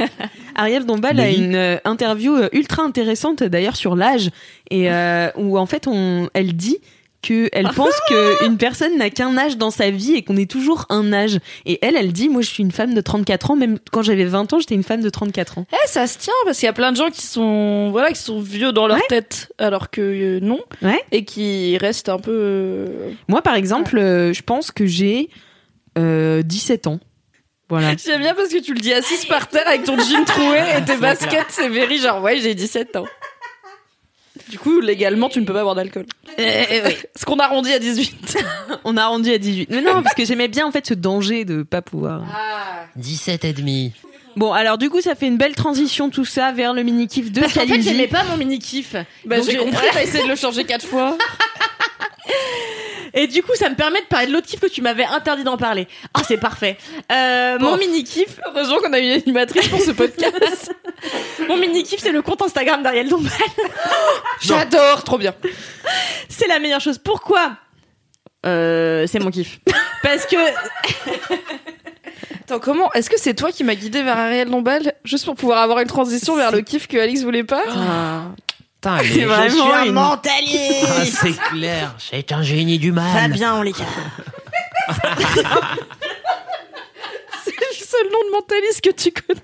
[0.55, 4.29] Ariel Dombal a une euh, interview euh, ultra intéressante d'ailleurs sur l'âge
[4.71, 6.79] et euh, où en fait on, elle dit
[7.27, 10.85] que elle pense qu'une personne n'a qu'un âge dans sa vie et qu'on est toujours
[10.89, 11.39] un âge.
[11.65, 14.25] Et elle, elle dit, moi je suis une femme de 34 ans, même quand j'avais
[14.25, 15.65] 20 ans, j'étais une femme de 34 ans.
[15.73, 18.21] Eh, ça se tient parce qu'il y a plein de gens qui sont voilà qui
[18.21, 19.03] sont vieux dans leur Ouais.
[19.09, 21.01] tête alors que euh, non Ouais.
[21.11, 25.29] et qui restent un peu euh, Moi par exemple, euh, je pense que j'ai
[25.97, 26.99] euh, 17 ans.
[27.69, 27.91] Voilà.
[28.05, 30.85] J'aime bien parce que tu le dis assise par terre avec ton jean troué et
[30.85, 33.05] tes baskets, c'est very genre ouais, j'ai 17 ans.
[34.49, 36.05] Du coup, légalement, tu ne peux pas boire d'alcool.
[36.37, 38.37] Ce qu'on arrondit à 18.
[38.85, 39.69] On a rendu à 18.
[39.69, 42.23] Mais non, parce que j'aimais bien en fait ce danger de pas pouvoir.
[42.95, 43.93] 17 et demi.
[44.35, 47.31] Bon, alors du coup, ça fait une belle transition tout ça vers le mini kiff
[47.31, 48.95] de Parce qu'en fait, j'aimais pas mon mini kiff.
[49.25, 51.17] Bah, Donc, j'ai compris, t'as essayé de le changer quatre fois.
[53.13, 55.43] Et du coup, ça me permet de parler de l'autre kiff que tu m'avais interdit
[55.43, 55.87] d'en parler.
[56.13, 56.77] Ah, c'est parfait.
[57.11, 60.73] Euh, Mon mini kiff, Heureusement qu'on a une animatrice pour ce podcast.
[61.47, 63.31] mon mini kiff, c'est le compte Instagram d'Ariel Dombal.
[64.41, 65.33] J'adore, trop bien.
[66.29, 66.97] C'est la meilleure chose.
[66.97, 67.57] Pourquoi
[68.45, 69.59] euh, C'est mon kiff.
[70.03, 70.35] Parce que
[72.41, 75.61] Attends, comment Est-ce que c'est toi qui m'as guidé vers Ariel Dombal juste pour pouvoir
[75.61, 77.63] avoir une transition vers le kiff que Alix voulait pas?
[78.81, 80.87] Putain, C'est mais vraiment une- mentaliste.
[80.87, 83.11] Ah, c'est clair, c'est un génie du mal.
[83.31, 83.87] Fabien, on les calme.
[87.43, 89.39] C'est le seul nom de mentaliste que tu connais.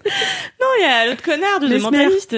[0.61, 2.35] Non, il y a l'autre connard de, mentaliste.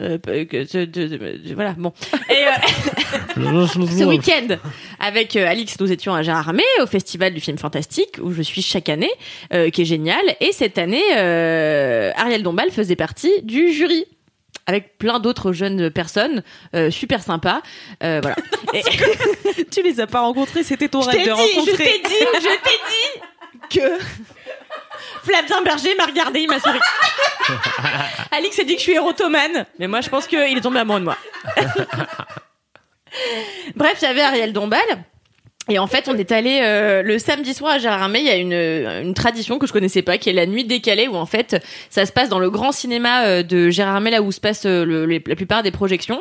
[0.00, 1.16] Euh, que- de- de- de-
[1.48, 1.92] de- voilà, bon.
[2.30, 4.56] Et euh, ce week-end,
[4.98, 8.62] avec euh, Alix, nous étions à Gérardmer, au Festival du film fantastique, où je suis
[8.62, 9.10] chaque année,
[9.52, 10.22] euh, qui est génial.
[10.40, 14.06] Et cette année, euh, Ariel Dombal faisait partie du jury.
[14.66, 16.42] Avec plein d'autres jeunes personnes,
[16.76, 17.62] euh, super sympas.
[18.04, 18.36] Euh, voilà.
[18.74, 21.76] Et- Tu les as pas rencontrés, c'était ton je rêve de dit, je rencontrer.
[21.84, 22.78] t'ai dit, je t'ai
[23.72, 23.98] dit que
[25.24, 26.78] Flavien Berger m'a regardé, il m'a souri.
[28.30, 31.00] Alix a dit que je suis érotomane, mais moi je pense qu'il est tombé amoureux
[31.00, 31.16] de moi.
[33.76, 34.80] Bref, il y avait Ariel Dombal.
[35.68, 38.18] Et en fait, on est allé euh, le samedi soir à Gérardmer.
[38.18, 38.52] Il y a une,
[39.06, 42.04] une tradition que je connaissais pas, qui est la nuit décalée, où en fait, ça
[42.04, 45.06] se passe dans le grand cinéma euh, de Gérardmer, là où se passe euh, le-
[45.06, 46.20] les- la plupart des projections.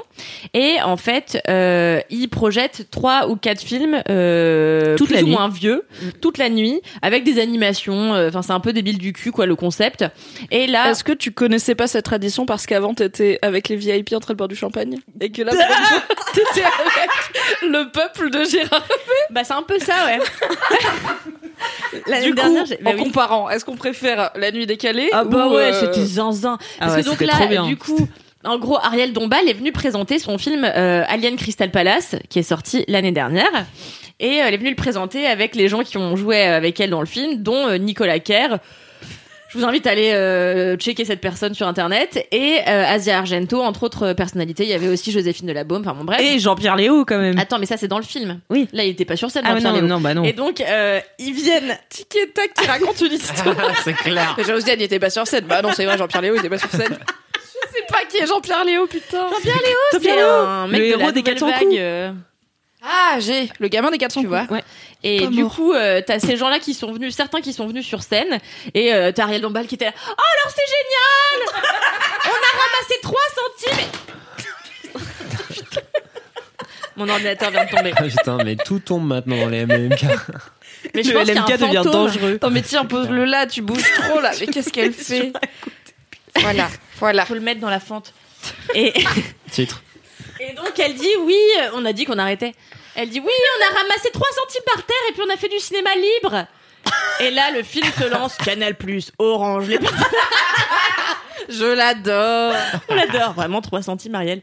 [0.54, 5.26] Et en fait, euh, ils projettent trois ou quatre films euh, Toute plus la ou
[5.26, 5.32] nuit.
[5.32, 5.86] moins vieux,
[6.22, 8.14] toute la nuit, avec des animations.
[8.14, 10.06] euh, Enfin, c'est un peu débile du cul, quoi, le concept.
[10.52, 14.14] Et là, Est-ce que tu connaissais pas cette tradition parce qu'avant t'étais avec les VIP
[14.14, 15.52] en train de boire du champagne et que là
[16.34, 17.10] t'étais avec
[17.64, 18.86] le peuple de Gérard
[19.32, 20.20] Bah c'est un peu ça, ouais.
[22.08, 23.04] L'année Du coup, dernière, j'ai- bah en oui.
[23.04, 26.58] comparant, est-ce qu'on préfère la nuit décalée Ah bah ou, ouais, euh, c'était zinzin.
[26.80, 27.66] Ah Parce ouais, que donc c'était là, bien.
[27.66, 28.08] du coup,
[28.44, 32.44] en gros, Ariel Dombal est venue présenter son film euh, Alien Crystal Palace, qui est
[32.44, 33.52] sorti l'année dernière.
[34.20, 36.90] Et euh, elle est venue le présenter avec les gens qui ont joué avec elle
[36.90, 38.58] dans le film, dont euh, Nicolas Kerr.
[39.54, 43.62] Je vous invite à aller euh, checker cette personne sur internet et euh, Asia Argento
[43.62, 44.64] entre autres personnalités.
[44.64, 45.82] Il y avait aussi Joséphine de la Baume.
[45.86, 46.22] Enfin bon bref.
[46.22, 47.38] Et Jean-Pierre Léo quand même.
[47.38, 48.40] Attends, mais ça c'est dans le film.
[48.50, 48.70] Oui.
[48.72, 49.44] Là, il était pas sur scène.
[49.46, 49.86] Ah non, Léo.
[49.86, 50.24] non, bah non.
[50.24, 51.78] Et donc euh, ils viennent.
[51.90, 53.56] Tic et tac qui raconte une histoire.
[53.84, 54.38] c'est clair.
[54.46, 55.46] Josiane n'était pas sur scène.
[55.46, 56.98] Bah non, c'est vrai, Jean-Pierre Léo il était pas sur scène.
[57.36, 59.28] Je sais pas qui est Jean-Pierre Léo, putain.
[59.30, 61.76] Jean-Pierre Léo, c'est un mec le de héros la des nouvelle 400 vague, coups.
[61.78, 62.12] euh,
[62.84, 64.46] Ah, j'ai le gamin des 400 tu vois.
[64.50, 64.64] Ouais.
[65.04, 65.54] Et Pas du mort.
[65.56, 68.40] coup, euh, t'as ces gens-là qui sont venus, certains qui sont venus sur scène,
[68.74, 69.94] et euh, t'as Ariel Dombal qui était là.
[69.96, 71.64] Oh alors c'est génial
[72.26, 75.02] On a ramassé 3 centimes.
[76.98, 77.94] Mon ordinateur vient de tomber.
[77.96, 80.04] Ah, Putain, mais tout tombe maintenant dans les MMK.
[80.94, 81.92] Mais je Le pense qu'il y a un LMK devient fantôme.
[81.92, 82.40] dangereux.
[82.42, 84.32] Non mais tiens, pose-le là, tu bouges trop là.
[84.40, 85.32] Mais qu'est-ce qu'elle fait
[86.40, 86.68] Voilà,
[87.00, 87.26] voilà.
[87.26, 88.14] Faut le mettre dans la fente.
[88.74, 88.94] Et,
[89.52, 89.84] Titre.
[90.42, 91.40] Et donc elle dit oui,
[91.74, 92.54] on a dit qu'on arrêtait.
[92.96, 95.50] Elle dit oui, on a ramassé 3 centimes par terre et puis on a fait
[95.50, 96.48] du cinéma libre.
[97.20, 98.76] Et là, le film se lance Canal+,
[99.20, 99.78] Orange, les
[101.50, 102.54] Je l'adore.
[102.90, 104.42] On l'adore, vraiment 3 centimes, Ariel.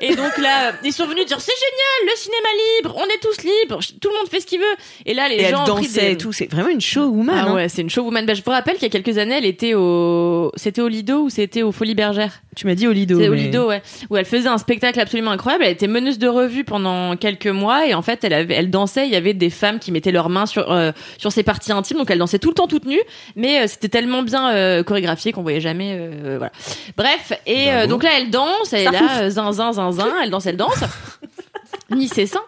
[0.00, 3.42] Et donc là, ils sont venus dire c'est génial, le cinéma libre, on est tous
[3.42, 4.64] libres, tout le monde fait ce qu'il veut.
[5.06, 6.12] Et là, les Et elle gens pris dansait des...
[6.12, 6.32] et tout.
[6.32, 7.34] C'est vraiment une showwoman.
[7.36, 7.54] Ah hein.
[7.54, 8.26] ouais, c'est une showwoman.
[8.26, 11.22] Bah, je vous rappelle qu'il y a quelques années, elle était au, c'était au Lido
[11.22, 12.40] ou c'était au Folie Bergère?
[12.56, 13.18] Tu m'as dit au Lido.
[13.18, 13.82] C'est au mais- Lido, ouais.
[14.10, 15.64] Où elle faisait un spectacle absolument incroyable.
[15.64, 19.06] Elle était meneuse de revue pendant quelques mois et en fait, elle avait, elle dansait.
[19.06, 21.98] Il y avait des femmes qui mettaient leurs mains sur euh, sur ses parties intimes,
[21.98, 23.00] donc elle dansait tout le temps toute nue.
[23.36, 25.96] Mais euh, c'était tellement bien euh, chorégraphié qu'on voyait jamais.
[26.38, 26.52] Voilà.
[26.96, 27.78] Bref, et Bravo.
[27.78, 28.72] euh, donc là, elle danse.
[28.72, 30.14] Elle est là, euh, zin zin zin zin.
[30.22, 30.78] Elle danse, elle danse.
[31.90, 32.42] Ni ses seins.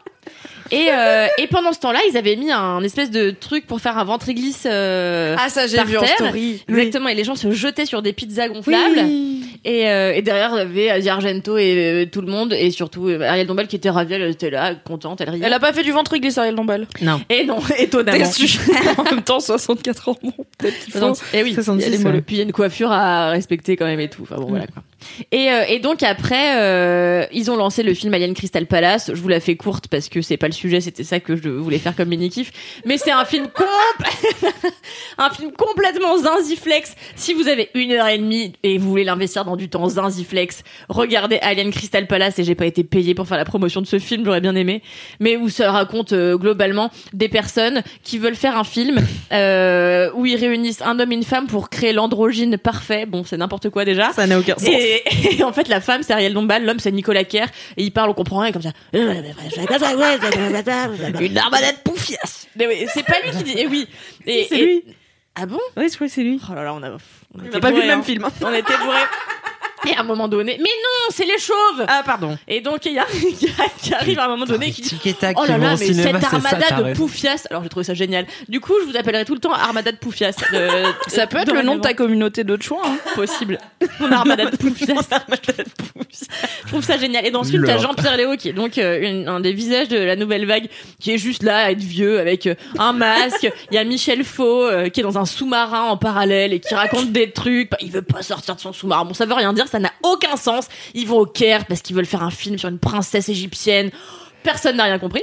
[0.72, 3.98] Et, euh, et pendant ce temps-là, ils avaient mis un espèce de truc pour faire
[3.98, 4.62] un ventre glisse.
[4.66, 6.14] euh, Ah ça j'ai par vu en terre.
[6.14, 6.62] story.
[6.68, 9.00] Exactement, et les gens se jetaient sur des pizzas gonflables.
[9.64, 12.70] Et, euh, et derrière, il y avait Asia Argento et euh, tout le monde, et
[12.70, 15.44] surtout euh, Ariel Dombal qui était ravie, elle était là, contente, elle riait.
[15.44, 16.86] Elle a pas fait du ventre glisse Ariel Dombal?
[17.02, 17.20] Non.
[17.28, 18.24] Et non, étonnamment.
[18.96, 20.16] En même temps, 64 ans.
[20.22, 21.12] Bon, peut-être qu'il faut.
[21.34, 22.10] Et oui, 66, il y a des ouais.
[22.10, 22.22] molles.
[22.22, 24.22] Puis il y a une coiffure à respecter quand même et tout.
[24.22, 24.82] Enfin bon, voilà quoi.
[25.32, 29.10] Et, euh, et donc après, euh, ils ont lancé le film Alien Crystal Palace.
[29.12, 31.48] Je vous la fais courte parce que c'est pas le sujet, c'était ça que je
[31.48, 32.52] voulais faire comme mini kiff.
[32.84, 34.48] Mais c'est un film compl-
[35.18, 36.94] un film complètement zinziflex.
[37.16, 40.62] Si vous avez une heure et demie et vous voulez l'investir dans du temps zinziflex,
[40.88, 42.38] regardez Alien Crystal Palace.
[42.38, 44.82] Et j'ai pas été payé pour faire la promotion de ce film, j'aurais bien aimé.
[45.18, 48.98] Mais où ça raconte euh, globalement des personnes qui veulent faire un film
[49.32, 53.06] euh, où ils réunissent un homme et une femme pour créer l'androgyne parfait.
[53.06, 54.12] Bon, c'est n'importe quoi déjà.
[54.12, 54.68] Ça n'a aucun sens.
[54.68, 55.02] Et,
[55.38, 57.46] et en fait, la femme, c'est Ariel Dombal, l'homme, c'est Nicolas Kerr,
[57.76, 58.72] et il parle, on comprend rien, comme ça.
[58.92, 59.08] Une
[61.38, 62.48] arbalète poufiasse.
[62.56, 63.86] C'est pas lui qui dit, et oui.
[64.26, 64.84] Et, C'est lui.
[65.34, 65.58] Ah bon?
[65.76, 66.40] Oui, je crois que c'est lui.
[66.50, 66.90] Oh là là, on a,
[67.34, 68.02] on n'a pas vu le même hein.
[68.02, 68.26] film.
[68.42, 68.98] On était bourrés.
[69.88, 71.84] Et à un moment donné, mais non, c'est les chauves.
[71.88, 72.36] Ah, pardon.
[72.46, 74.98] Et donc il y a un gars qui arrive à un moment donné qui dit
[75.36, 77.46] Oh là là, mais cinéma, cette armada de poufias.
[77.50, 78.26] Alors j'ai trouvé ça génial.
[78.48, 80.34] Du coup, je vous appellerai tout le temps armada de poufias.
[80.52, 82.82] Euh, Ça peut être le nom de ta communauté de choix.
[82.84, 82.96] Hein.
[83.14, 83.58] possible.
[84.00, 84.94] Mon armada de poufias.
[86.64, 87.26] Je trouve ça génial.
[87.26, 87.78] Et ensuite, t'as.
[87.78, 90.68] Jean-Pierre Léo qui est donc euh, une- un des visages de la nouvelle vague,
[91.00, 93.50] qui est juste là à être vieux avec euh, un masque.
[93.70, 96.74] Il y a Michel Faux euh, qui est dans un sous-marin en parallèle et qui
[96.74, 97.70] raconte des trucs.
[97.80, 99.04] Il veut pas sortir de son sous-marin.
[99.04, 100.68] Bon, ça veut rien dire, ça n'a aucun sens.
[100.94, 103.90] Ils vont au Caire parce qu'ils veulent faire un film sur une princesse égyptienne.
[104.42, 105.22] Personne n'a rien compris.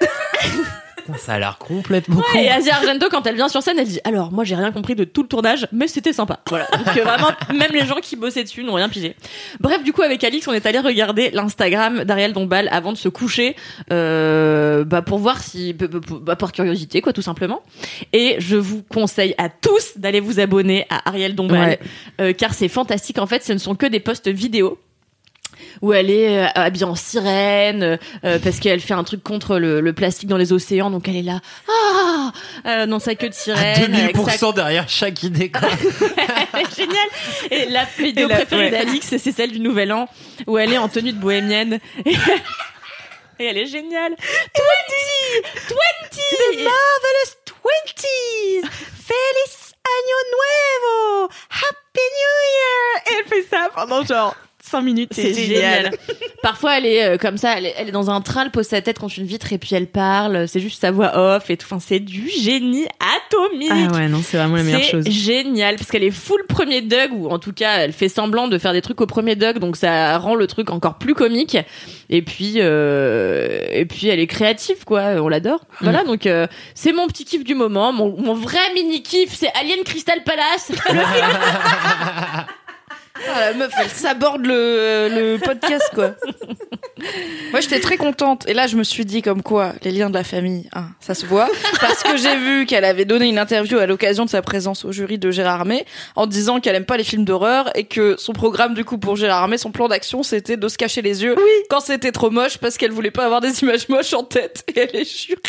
[1.04, 2.38] Putain, Ça a l'air complètement con.
[2.38, 4.94] Et Asia Argento, quand elle vient sur scène, elle dit Alors, moi, j'ai rien compris
[4.94, 6.40] de tout le tournage, mais c'était sympa.
[6.48, 6.66] Voilà.
[6.72, 9.14] Donc, euh, vraiment, même les gens qui bossaient dessus n'ont rien pigé.
[9.60, 13.08] Bref, du coup, avec Alix, on est allé regarder l'Instagram d'Ariel Dombal avant de se
[13.08, 13.56] coucher,
[13.92, 17.62] euh, bah, pour voir si, bah, par curiosité, quoi, tout simplement.
[18.12, 21.80] Et je vous conseille à tous d'aller vous abonner à Ariel Dombal, Ouais.
[22.20, 23.18] euh, car c'est fantastique.
[23.18, 24.78] En fait, ce ne sont que des posts vidéo
[25.82, 29.58] où elle est euh, habillée en sirène euh, euh, parce qu'elle fait un truc contre
[29.58, 32.32] le, le plastique dans les océans donc elle est là ah
[32.66, 35.68] euh, dans sa queue de À sirène sa 2000% derrière chaque idée, quoi.
[36.76, 37.08] génial
[37.50, 38.70] et la vidéo Et la- préférée ouais.
[38.70, 40.08] d'Alix c'est celle du Nouvel An
[40.46, 42.14] où elle est en tenue de bohémienne et,
[43.46, 44.62] elle est géniale 20
[46.56, 48.68] 20 Marvelous Twenties!
[49.06, 51.28] Feliz Año Nuevo!
[51.50, 53.02] Happy New Year!
[53.06, 54.34] Et elle fait ça pendant genre
[54.64, 55.10] 5 minutes.
[55.12, 55.90] C'est génial.
[56.42, 58.66] Parfois, elle est euh, comme ça, elle est, elle est dans un train, elle pose
[58.66, 60.48] sa tête contre une vitre et puis elle parle.
[60.48, 61.66] C'est juste sa voix off et tout.
[61.70, 63.70] Enfin, c'est du génie atomique.
[63.70, 65.04] Ah ouais, non, c'est vraiment la meilleure chose.
[65.04, 68.48] C'est génial parce qu'elle est full premier Doug ou en tout cas elle fait semblant
[68.48, 71.56] de faire des trucs au premier Doug donc ça rend le truc encore plus comique
[72.10, 76.92] et puis euh, et puis elle est créative quoi on l'adore voilà donc euh, c'est
[76.92, 80.76] mon petit kiff du moment mon, mon vrai mini kiff c'est Alien Crystal Palace le
[81.00, 81.00] film
[83.16, 86.14] Ah, la meuf, elle s'aborde le, le podcast, quoi.
[87.52, 88.48] Moi, j'étais très contente.
[88.48, 91.14] Et là, je me suis dit, comme quoi, les liens de la famille, hein, ça
[91.14, 91.48] se voit.
[91.80, 94.90] Parce que j'ai vu qu'elle avait donné une interview à l'occasion de sa présence au
[94.90, 95.86] jury de Gérard Armé
[96.16, 99.14] en disant qu'elle aime pas les films d'horreur et que son programme, du coup, pour
[99.16, 101.36] Gérard Armé, son plan d'action, c'était de se cacher les yeux
[101.70, 104.64] quand c'était trop moche parce qu'elle voulait pas avoir des images moches en tête.
[104.74, 105.40] Et elle est jury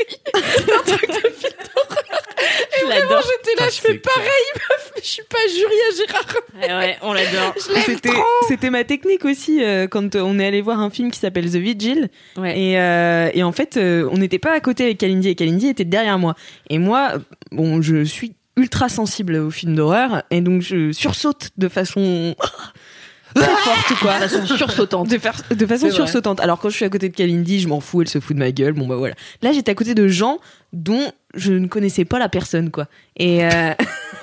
[0.67, 2.21] d'un truc de film d'horreur.
[2.37, 3.23] Et Je vraiment, l'adore.
[3.23, 4.25] j'étais là, je fais pareil,
[4.55, 6.73] meuf, mais je suis pas jury à Gérard Armé.
[6.73, 7.53] ouais, ouais, on l'adore
[7.85, 8.09] C'était,
[8.47, 11.55] c'était ma technique aussi euh, quand on est allé voir un film qui s'appelle The
[11.55, 12.09] Vigil.
[12.37, 12.59] ouais.
[12.59, 15.67] Et, euh, et en fait, euh, on n'était pas à côté avec Kalindi et Kalindi
[15.67, 16.35] était derrière moi.
[16.69, 17.13] Et moi,
[17.51, 22.35] bon, je suis ultra sensible aux films d'horreur et donc je sursaute de façon
[23.35, 24.15] très forte quoi.
[24.19, 26.39] de façon sursautante De, faire- de façon sursautante.
[26.39, 28.39] Alors quand je suis à côté de Kalindi, je m'en fous, elle se fout de
[28.39, 28.73] ma gueule.
[28.73, 29.15] Bon bah voilà.
[29.41, 30.39] Là j'étais à côté de gens
[30.73, 32.87] dont je ne connaissais pas la personne quoi.
[33.17, 33.73] Et euh,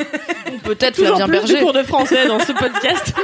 [0.64, 1.54] Peut-être toujours Flavien plus Berger.
[1.56, 3.14] de cours de français dans ce podcast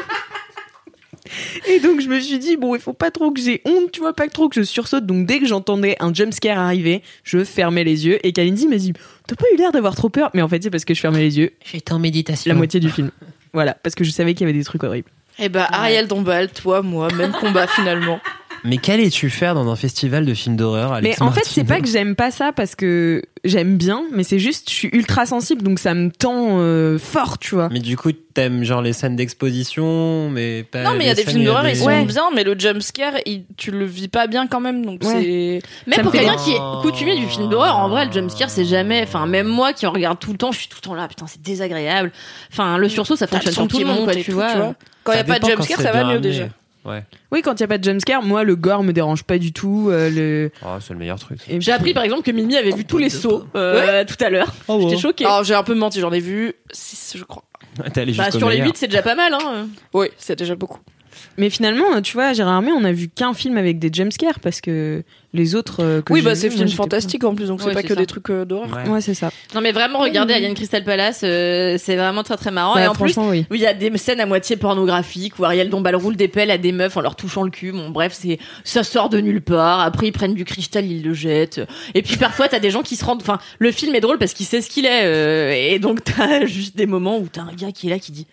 [1.68, 4.01] Et donc je me suis dit bon il faut pas trop que j'ai honte tu
[4.01, 7.84] vois pas trop que je sursaute donc dès que j'entendais un jumpscare arriver je fermais
[7.84, 8.95] les yeux et Kalindi m'a dit
[9.26, 10.30] t'as pas eu l'air d'avoir trop peur?
[10.32, 12.49] Mais en fait c'est parce que je fermais les yeux J'étais en méditation.
[12.51, 13.11] la moitié du film
[13.53, 16.51] voilà parce que je savais qu'il y avait des trucs horribles Eh ben, Ariel Dombal,
[16.51, 18.20] toi, moi, même combat finalement.
[18.64, 21.80] Mais qu'allais-tu faire dans un festival de films d'horreur mais Alex en fait c'est pas
[21.80, 25.62] que j'aime pas ça parce que j'aime bien mais c'est juste je suis ultra sensible
[25.62, 29.14] donc ça me tend euh, fort tu vois Mais du coup, t'aimes genre les scènes
[29.14, 30.82] d'exposition, mais pas.
[30.82, 32.05] Non, mais il y a des films d'horreur, des- ils sont Ouais.
[32.05, 35.22] bien, mais le jumpscare, il- tu le vis pas bien quand même, donc Ouais.
[35.86, 35.91] c'est.
[35.91, 39.03] Même pour quelqu'un qui est coutumier du film d'horreur, en vrai, le jumpscare, c'est jamais.
[39.05, 41.07] Enfin, même moi qui en regarde tout le temps, je suis tout le temps là,
[41.07, 42.11] putain, c'est désagréable.
[42.53, 44.74] Enfin, le sursaut, ça fonctionne sur tout le monde, quoi, tu tout, vois.
[45.09, 46.49] Quand il y a pas de jumpscare, c'est ça va mieux déjà.
[46.85, 47.03] Ouais.
[47.33, 49.53] oui quand il y a pas de jumpscare moi le gore me dérange pas du
[49.53, 51.39] tout euh, le Oh, c'est le meilleur truc.
[51.59, 54.55] J'ai appris par exemple que Mimi avait vu tous les sauts euh, tout à l'heure.
[54.69, 55.25] Oh, J'étais choquée.
[55.27, 57.43] Alors, j'ai un peu menti, j'en ai vu 6, je crois.
[57.93, 58.69] T'es allé Bah, jusqu'au sur les meilleur.
[58.69, 59.67] 8, c'est déjà pas mal, hein.
[59.93, 60.79] Oui, c'est déjà beaucoup.
[61.37, 64.41] Mais finalement, tu vois, à Gérard Armé, on a vu qu'un film avec des jumpscares
[64.41, 65.03] parce que
[65.35, 65.83] les autres.
[65.85, 67.95] euh, que Oui, bah, c'est film fantastique en plus, donc Ouais, c'est pas que ça.
[67.97, 68.68] des trucs euh, d'horreur.
[68.85, 68.89] Ouais.
[68.89, 69.31] Ouais, c'est ça.
[69.55, 72.74] Non, mais vraiment, regardez Alien Crystal Palace, euh, c'est vraiment très très marrant.
[72.76, 73.45] Ouais, et en plus, oui.
[73.51, 76.57] Il y a des scènes à moitié pornographiques où Ariel Dombal roule des pelles à
[76.59, 77.72] des meufs en leur touchant le cul.
[77.72, 79.81] Bon, bref, c'est ça sort de nulle part.
[79.81, 81.61] Après, ils prennent du cristal, ils le jettent.
[81.95, 83.20] Et puis parfois, t'as des gens qui se rendent.
[83.20, 85.05] Enfin, le film est drôle parce qu'il sait ce qu'il est.
[85.05, 88.12] euh, et donc, t'as juste des moments où t'as un gars qui est là qui
[88.12, 88.26] dit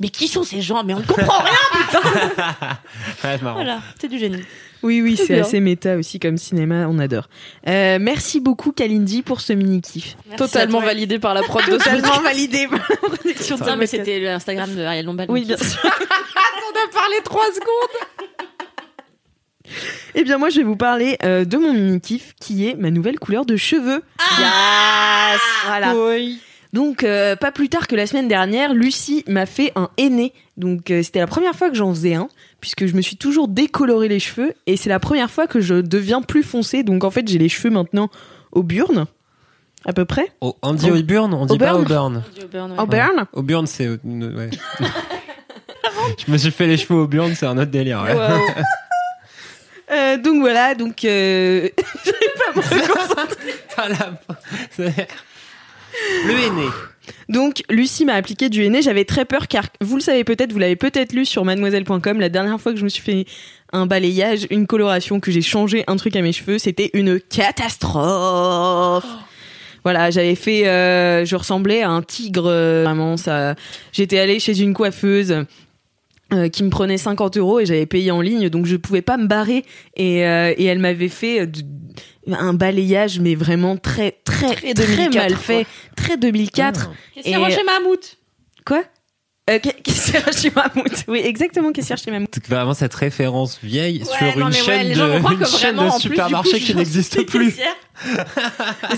[0.00, 0.82] Mais qui sont ces gens?
[0.84, 2.00] Mais on ne comprend rien.
[3.24, 3.54] Ouais, c'est marrant.
[3.56, 4.42] Voilà, c'est du génie.
[4.82, 7.28] Oui, oui, c'est assez méta aussi comme cinéma, on adore.
[7.68, 10.16] Euh, merci beaucoup, Kalindi, pour ce mini kiff.
[10.36, 14.74] Totalement validé par la prod de Totalement validé par la production de mais c'était l'Instagram
[14.74, 15.26] de Ariel Dombal.
[15.30, 15.80] Oui, bien sûr.
[15.84, 18.08] On a parlé trois secondes.
[20.14, 22.90] Eh bien, moi, je vais vous parler euh, de mon mini kiff qui est ma
[22.90, 24.02] nouvelle couleur de cheveux.
[24.18, 25.94] Ah Yes Voilà.
[26.72, 30.32] Donc, euh, pas plus tard que la semaine dernière, Lucie m'a fait un aîné.
[30.56, 32.28] Donc, euh, c'était la première fois que j'en faisais un,
[32.62, 35.74] puisque je me suis toujours décoloré les cheveux, et c'est la première fois que je
[35.74, 36.82] deviens plus foncé.
[36.82, 38.08] Donc, en fait, j'ai les cheveux maintenant
[38.52, 39.04] au burn,
[39.84, 40.32] à peu près.
[40.40, 42.72] Oh, on dit Auburn, on dit pas Auburn Auburn.
[42.78, 43.26] Au burn.
[43.34, 43.86] Auburn, c'est.
[43.86, 44.50] euh, ouais.
[46.26, 48.02] Je me suis fait les cheveux Auburn, c'est un autre délire.
[48.02, 48.14] ouais.
[49.90, 51.68] Euh, donc voilà, donc euh,
[53.76, 54.12] Ah, la-
[54.70, 55.08] c'est-
[56.26, 56.66] Le aîné.
[57.32, 58.82] Donc Lucie m'a appliqué du henné.
[58.82, 62.20] J'avais très peur car vous le savez peut-être, vous l'avez peut-être lu sur mademoiselle.com.
[62.20, 63.24] La dernière fois que je me suis fait
[63.72, 69.06] un balayage, une coloration, que j'ai changé un truc à mes cheveux, c'était une catastrophe.
[69.82, 72.46] Voilà, j'avais fait, euh, je ressemblais à un tigre.
[72.46, 73.56] euh, vraiment, ça.
[73.92, 75.44] J'étais allée chez une coiffeuse.
[76.32, 79.16] Euh, qui me prenait 50 euros et j'avais payé en ligne donc je pouvais pas
[79.16, 79.64] me barrer.
[79.96, 81.62] Et, euh, et elle m'avait fait euh, du-
[82.30, 85.66] un balayage mais vraiment très très Très très, 2004, mal fait.
[85.96, 88.16] très 2004 Qu'est-ce Et- qu'il y a chez Mammouth?
[88.64, 88.82] Quoi?
[89.50, 91.04] Euh, Caissière chez Mammouth?
[91.08, 92.38] Oui exactement caissière chez Mammouth?
[92.48, 95.94] Vraiment cette référence vieille sur non, une mais ouais, de, croire une chaîne vraiment, de
[95.96, 97.56] du supermarché qui n'existe plus.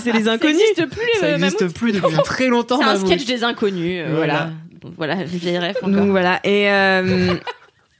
[0.03, 0.55] c'est les Ça inconnus.
[0.57, 2.77] n'existe plus Ça n'existe plus depuis très longtemps.
[2.79, 4.33] C'est un sketch des inconnus, euh, Voilà.
[4.35, 4.51] voilà.
[4.85, 5.89] Donc, Voilà, les vieilles rêves encore.
[5.89, 7.35] donc voilà et euh,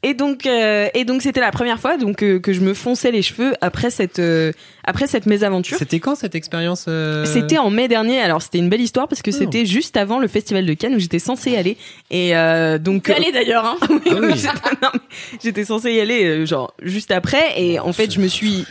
[0.03, 3.09] Et donc, euh, et donc c'était la première fois donc euh, que je me fonçais
[3.09, 4.51] les cheveux après cette euh,
[4.83, 5.79] après cette mésaventure.
[5.79, 8.19] C'était quand cette expérience euh, C'était en mai dernier.
[8.21, 9.37] Alors c'était une belle histoire parce que Oh.
[9.39, 11.75] c'était juste avant le festival de Cannes où j'étais censée y aller.
[12.11, 13.77] Et euh, donc Allez d'ailleurs, hein.
[13.89, 14.99] oui, Ah oui.
[15.43, 18.67] j'étais- censée y aller euh, genre juste après et en fait je me suis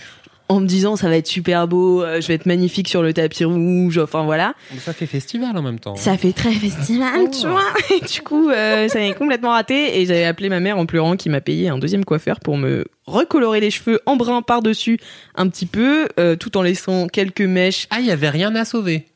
[0.48, 3.12] en me disant ça va être super beau, euh, je vais être magnifique sur le
[3.12, 4.54] tapis rouge, enfin voilà.
[4.78, 5.96] Ça fait festival en même temps.
[5.96, 7.28] Ça fait très festival, Oh.
[7.30, 7.64] tu vois.
[7.96, 11.16] Et du coup, euh, ça m'avait complètement raté et j'avais appelé ma mère en pleurant
[11.16, 14.98] qui m'a payé un deuxième coiffeur pour me recolorer les cheveux en brun par-dessus
[15.34, 17.86] un petit peu, euh, tout en laissant quelques mèches.
[17.90, 19.06] Ah, il y avait rien à sauver.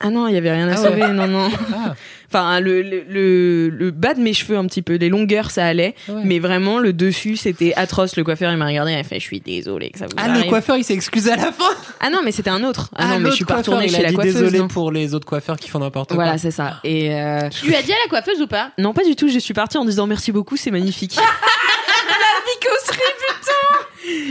[0.00, 0.88] Ah non, il y avait rien à Ah ouais.
[0.88, 1.48] sauver, non non.
[1.74, 1.94] Ah,
[2.30, 5.64] Enfin, le, le, le, le bas de mes cheveux un petit peu, les longueurs ça
[5.64, 6.20] allait, ouais.
[6.24, 8.16] mais vraiment le dessus c'était atroce.
[8.16, 10.28] Le coiffeur il m'a regardé, il a fait je suis désolé que ça vous Ah,
[10.28, 11.64] le coiffeur, il s'est excusé à la fin.
[12.00, 12.90] Ah non, mais c'était un autre.
[12.94, 14.34] Ah, non, mais je suis pas retournée chez la coiffeuse.
[14.34, 14.68] Désolé non.
[14.68, 16.16] pour les autres coiffeurs qui font n'importe quoi.
[16.22, 16.80] Voilà, c'est ça.
[16.84, 18.72] Et euh, Tu lui as dit à la coiffeuse ou pas?
[18.76, 19.28] Non, pas du tout.
[19.28, 21.16] Je suis partie en disant merci beaucoup, c'est magnifique.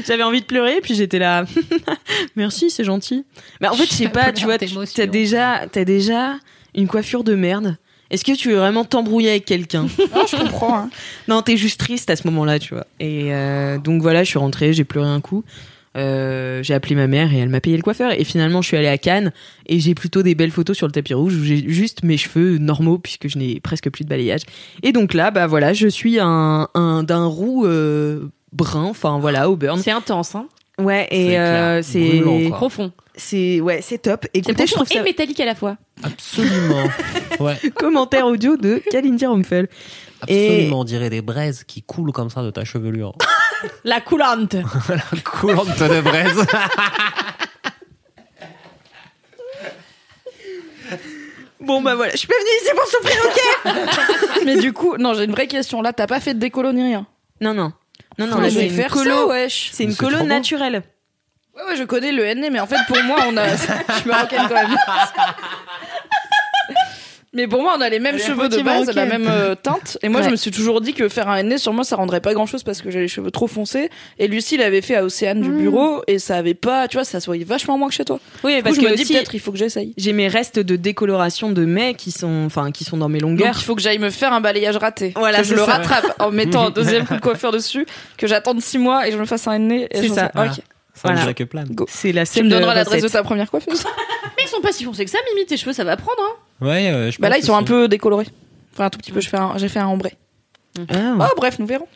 [0.05, 1.45] J'avais envie de pleurer, puis j'étais là.
[2.35, 3.25] Merci, c'est gentil.
[3.61, 6.35] Mais en fait, je sais pas, tu vois, tu- t'as déjà, t'as déjà
[6.75, 7.77] une coiffure de merde.
[8.09, 9.87] Est-ce que tu veux vraiment t'embrouiller avec quelqu'un?
[9.97, 10.77] Je comprends.
[10.77, 10.89] hein.
[11.27, 12.87] Non, t'es juste triste à ce moment-là, tu vois.
[13.01, 15.43] Et euh, donc voilà, je suis rentrée, j'ai pleuré un coup.
[15.97, 18.11] Euh, j'ai appelé ma mère et elle m'a payé le coiffeur.
[18.17, 19.33] Et finalement, je suis allée à Cannes
[19.65, 22.59] et j'ai plutôt des belles photos sur le tapis rouge où j'ai juste mes cheveux
[22.59, 24.41] normaux puisque je n'ai presque plus de balayage.
[24.83, 29.49] Et donc là, bah voilà, je suis un, un d'un roux euh, brun, enfin voilà,
[29.49, 29.79] au burn.
[29.81, 30.47] C'est intense, hein.
[30.79, 32.57] Ouais, C'est et euh, c'est quoi.
[32.57, 32.91] Profond.
[33.15, 34.25] c'est ouais, c'est top.
[34.25, 35.77] C'est Écoutez, je trouve ça et métallique à la fois.
[36.03, 36.83] Absolument.
[37.39, 39.67] Ouais, commentaire audio de Kalindi Rumpel.
[40.21, 40.79] absolument.
[40.79, 43.13] On dirait des braises qui coulent comme ça de ta chevelure.
[43.83, 44.55] La coulante.
[45.23, 46.45] Coulante de braise.
[51.59, 55.13] Bon bah voilà, je suis pas venue ici pour souffrir, ok Mais du coup, non,
[55.15, 55.81] j'ai une vraie question.
[55.81, 57.07] Là, t'as pas fait de décolo ni rien.
[57.41, 57.73] Non non.
[58.17, 60.83] Non non, là, c'est une colo, c'est une colo naturelle.
[61.55, 63.47] Ouais, ouais, je connais le NE, mais en fait, pour moi, on a.
[63.55, 64.75] je me racane quand même.
[67.33, 69.97] Mais pour moi, on a les mêmes cheveux de base, la même euh, teinte.
[70.01, 72.21] Et moi, je me suis toujours dit que faire un NE sur moi, ça rendrait
[72.21, 73.89] pas grand chose parce que j'ai les cheveux trop foncés.
[74.17, 77.19] Et Lucie l'avait fait à Océane du bureau et ça avait pas, tu vois, ça
[77.19, 78.19] se voyait vachement moins que chez toi.
[78.43, 79.93] Oui, Du coup, parce je que me dis peut-être il faut que j'essaye.
[79.97, 83.31] j'ai mes restes de décoloration de mai qui sont, enfin, qui sont dans mes Donc
[83.31, 83.55] longueurs.
[83.57, 85.13] il faut que j'aille me faire un balayage raté.
[85.15, 85.73] Voilà, que je le ça.
[85.73, 87.85] rattrape en mettant un deuxième coup de coiffeur dessus,
[88.17, 89.87] que j'attende six mois et je me fasse un nez.
[89.91, 90.31] et C'est je ça.
[91.01, 91.33] Ça Voilà.
[91.33, 91.69] que plane.
[91.87, 93.83] C'est la Tu seule me donneras l'adresse de ta première coiffeuse.
[94.37, 96.65] Mais ils sont pas si foncés que ça, Mimi, tes cheveux, ça va prendre, hein.
[96.65, 98.27] Ouais, euh, je Bah là, ils sont un peu décolorés.
[98.73, 99.21] Enfin, un tout petit peu.
[99.21, 100.13] Je fais un- J'ai fait un ombré.
[100.89, 101.15] Ah.
[101.19, 101.87] Oh, bref, nous verrons.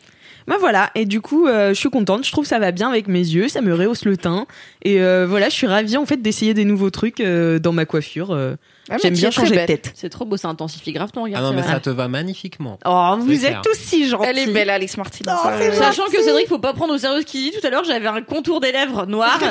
[0.48, 2.88] Bah voilà, et du coup, euh, je suis contente, je trouve que ça va bien
[2.88, 4.46] avec mes yeux, ça me rehausse le teint.
[4.82, 7.84] Et euh, voilà, je suis ravie en fait d'essayer des nouveaux trucs euh, dans ma
[7.84, 8.32] coiffure.
[8.32, 8.56] euh.
[8.90, 9.92] Ah, mais J'aime tu bien es très changer de tête.
[9.94, 11.42] C'est trop beau, ça intensifie grave ton Ah regard.
[11.42, 11.72] non, c'est mais vrai.
[11.74, 12.78] ça te va magnifiquement.
[12.84, 13.62] Oh, vous C'est êtes clair.
[13.64, 14.26] tous si gentils.
[14.28, 15.20] Elle est belle, Alex Martin.
[15.28, 17.56] Oh, c'est euh, Sachant que Cédric, faut pas prendre au sérieux ce qu'il dit.
[17.56, 19.38] Tout à l'heure, j'avais un contour des lèvres noir.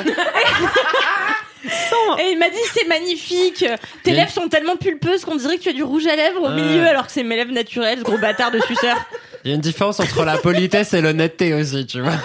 [2.18, 3.64] Et il m'a dit c'est magnifique.
[4.02, 6.48] Tes lèvres sont tellement pulpeuses qu'on dirait que tu as du rouge à lèvres au
[6.48, 6.60] Ouais.
[6.60, 8.96] milieu alors que c'est mes lèvres naturelles, ce gros bâtard de suceur.
[9.44, 12.12] Il y a une différence entre la politesse et l'honnêteté aussi, tu vois.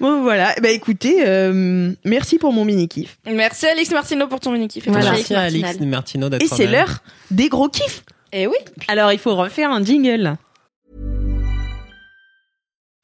[0.00, 3.18] Bon voilà, bah écoutez, euh, merci pour mon mini kiff.
[3.26, 4.88] Merci Alex Martino pour ton mini kiff.
[4.88, 5.10] Voilà.
[5.10, 5.42] Merci à.
[5.42, 7.00] Alix Martino d'être Et c'est l'heure
[7.30, 8.02] des gros kiffs.
[8.32, 8.56] Et oui.
[8.88, 10.38] Alors il faut refaire un jingle.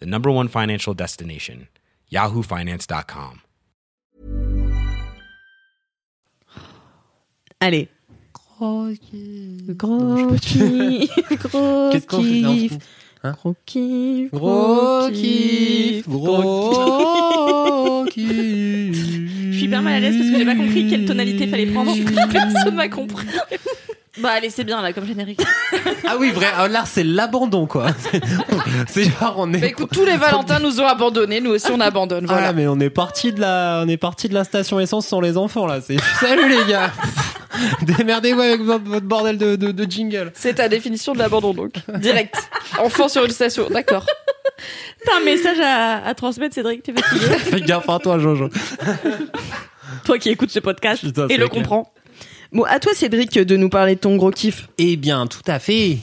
[0.00, 1.68] the number one financial destination,
[2.12, 3.40] yahoofinance.com.
[7.60, 7.88] Allez.
[8.32, 9.76] Gros kiff.
[9.76, 11.10] Gros kiff.
[11.50, 12.78] Gros kiff.
[13.20, 14.30] Gros kiff.
[14.30, 18.94] Gros kiff, gros kiff.
[18.94, 21.92] Je suis hyper mal à l'aise parce que j'ai pas compris quelle tonalité fallait prendre.
[22.30, 23.26] Personne m'a compris.
[24.20, 25.40] Bah allez, c'est bien là comme générique.
[26.06, 26.46] Ah oui, vrai.
[26.56, 27.88] ah, Là, c'est l'abandon, quoi.
[28.88, 29.58] C'est genre, on est.
[29.58, 32.26] Bah écoute, tous les Valentins nous ont abandonnés, nous aussi on abandonne.
[32.28, 32.52] Ah, Voilà.
[32.52, 35.36] mais on est parti de la, on est parti de la station essence sans les
[35.36, 35.80] enfants, là.
[35.80, 36.90] C'est, salut les gars.
[37.82, 40.30] Démerdez-vous avec votre, bordel de, de, de jingle.
[40.34, 41.72] C'est ta définition de l'abandon donc.
[41.98, 42.34] Direct.
[42.78, 43.66] Enfant sur une station.
[43.70, 44.06] D'accord.
[45.04, 47.26] T'as un message à, à transmettre, Cédric, t'es fatigué.
[47.38, 48.48] Fais gaffe à toi, Jojo.
[50.04, 51.50] Toi qui écoutes ce podcast Putain, et le clair.
[51.50, 51.92] comprends.
[52.52, 54.68] Bon, à toi Cédric de nous parler de ton gros kiff.
[54.78, 55.98] Eh bien, tout à fait.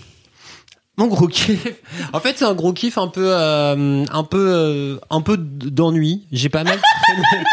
[0.98, 1.66] Mon gros kiff.
[2.14, 6.28] En fait, c'est un gros kiff un peu, euh, un peu, euh, un peu d'ennui.
[6.32, 7.44] J'ai pas mal traîné.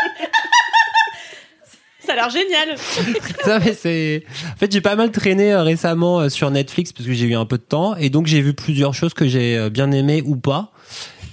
[2.04, 2.76] Ça a l'air génial.
[3.44, 4.24] Ça, mais c'est.
[4.52, 7.34] En fait, j'ai pas mal traîné euh, récemment euh, sur Netflix parce que j'ai eu
[7.36, 10.22] un peu de temps et donc j'ai vu plusieurs choses que j'ai euh, bien aimées
[10.26, 10.72] ou pas.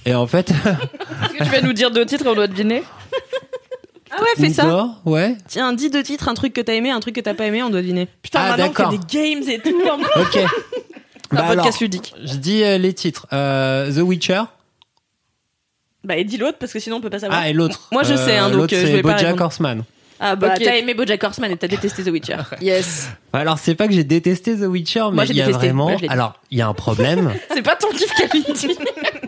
[0.06, 2.82] Et en fait, Est-ce que tu vas nous dire deux titres et on doit deviner?
[4.12, 4.64] Ah ouais, fais ça.
[4.64, 5.36] D'accord, ouais.
[5.48, 7.62] Tiens, dis deux titres, un truc que t'as aimé, un truc que t'as pas aimé,
[7.62, 8.08] on doit deviner.
[8.22, 8.92] Putain, Ah, maintenant on d'accord.
[8.92, 9.88] fait des games et tout.
[9.88, 10.20] en plus.
[10.20, 10.36] Ok.
[11.32, 12.12] Un Bah podcast alors, ludique.
[12.24, 13.28] je dis euh, les titres.
[13.32, 14.42] Euh, The Witcher.
[16.02, 17.40] Bah, et dis l'autre parce que sinon on peut pas savoir.
[17.42, 17.88] Ah, et l'autre.
[17.92, 19.42] Moi, je sais, hein, donc, l'autre, euh, je c'est vais pas BoJack répondre.
[19.44, 19.84] Horseman.
[20.18, 20.62] Ah, bah, Ok.
[20.64, 22.36] t'as aimé Bojack Horseman et t'as détesté The Witcher.
[22.60, 23.08] Yes.
[23.32, 25.66] Alors, c'est pas que j'ai détesté The Witcher, mais Moi, j'ai il y a détesté.
[25.68, 25.84] vraiment.
[25.84, 26.12] Moi, je l'ai dit.
[26.12, 27.32] Alors, il y a un problème.
[27.54, 28.76] C'est pas ton kiff Kalindi.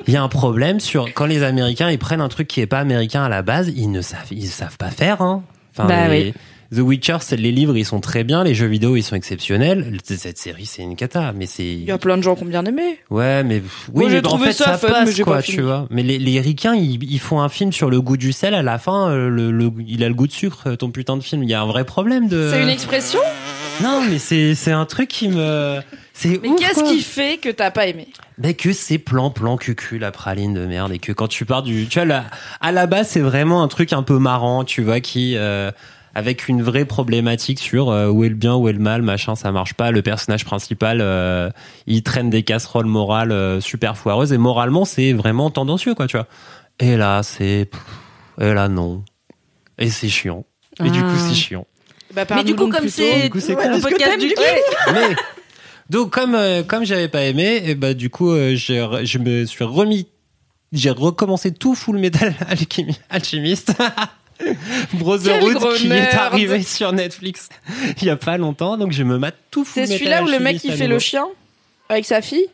[0.07, 2.67] Il y a un problème sur quand les Américains ils prennent un truc qui est
[2.67, 5.21] pas américain à la base, ils ne savent ils savent pas faire.
[5.23, 5.43] Hein.
[5.77, 6.35] Enfin, Bah les-
[6.75, 9.99] The Witcher, c'est les livres, ils sont très bien, les jeux vidéo, ils sont exceptionnels.
[10.05, 12.47] Cette série, c'est une cata, mais c'est Il y a plein de gens qui ont
[12.47, 12.99] bien aimé.
[13.11, 13.57] ouais, mais
[13.93, 15.61] oui, Moi, j'ai mais en trouvé fait ça ça, fun, passe mais quoi, pas tu
[15.61, 15.87] vois.
[15.91, 18.55] Mais les, les ricains, ils, ils font un film sur le goût du sel.
[18.55, 20.75] À la fin, euh, le, le- il a le goût de sucre.
[20.77, 22.49] Ton putain de film, il y a un vrai problème de.
[22.51, 23.21] C'est une expression?
[23.83, 25.79] Non, mais c'est c'est un truc qui me.
[26.23, 28.07] C'est Mais qu'est-ce qui fait que t'as pas aimé?
[28.39, 31.63] Mais que c'est plan plan cucu la praline de merde et que quand tu pars
[31.65, 32.25] du tu vois là
[32.61, 35.73] à la base c'est vraiment un truc un peu marrant tu vois qui euh,
[36.15, 39.35] avec une vraie problématique sur euh, où est le bien où est le mal machin
[39.35, 39.91] ça marche pas.
[39.91, 41.51] Le personnage principal euh,
[41.89, 46.17] il traîne des casseroles morales euh, super foireuses et moralement c'est vraiment tendancieux quoi tu
[46.17, 46.29] vois.
[46.79, 47.69] Et là c'est
[48.41, 49.03] et là non.
[49.79, 50.45] Et c'est chiant.
[50.85, 51.19] Et du coup Ah.
[51.29, 51.67] c'est chiant.
[52.15, 54.45] Bah, Mais du coup, comme c'est ouais, que podcast du du kiff,
[54.93, 55.17] mais
[55.93, 59.63] donc comme euh, comme j'avais pas aimé et bah du coup euh, je me suis
[59.65, 60.09] remis
[60.73, 63.73] j'ai recommencé tout Full Metal Alchemy- Alchemist
[64.95, 67.49] Brotherhood gros qui est arrivé sur Netflix
[68.01, 68.77] il y a pas longtemps.
[68.77, 70.77] Donc je me mate tout Full C'est Metal celui-là où le mec Alchemist il à
[70.77, 70.95] fait nouveau.
[70.95, 71.25] le chien
[71.89, 72.47] avec sa fille?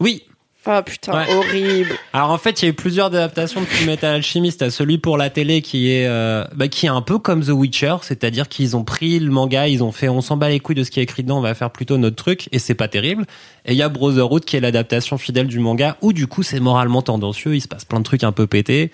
[0.00, 0.24] Oui
[0.64, 1.34] Ah putain, Ouais.
[1.34, 1.90] horrible.
[2.12, 4.96] alors en fait il y a eu plusieurs adaptations de Full Metal Alchemist t'as celui
[4.98, 8.48] pour la télé qui est euh, bah, qui est un peu comme The Witcher c'est-à-dire
[8.48, 10.92] qu'ils ont pris le manga ils ont fait on s'en bat les couilles de ce
[10.92, 13.24] qui est écrit dedans on va faire plutôt notre truc et c'est pas terrible
[13.64, 16.60] et il y a Brotherhood qui est l'adaptation fidèle du manga où du coup c'est
[16.60, 18.92] moralement tendancieux il se passe plein de trucs un peu pétés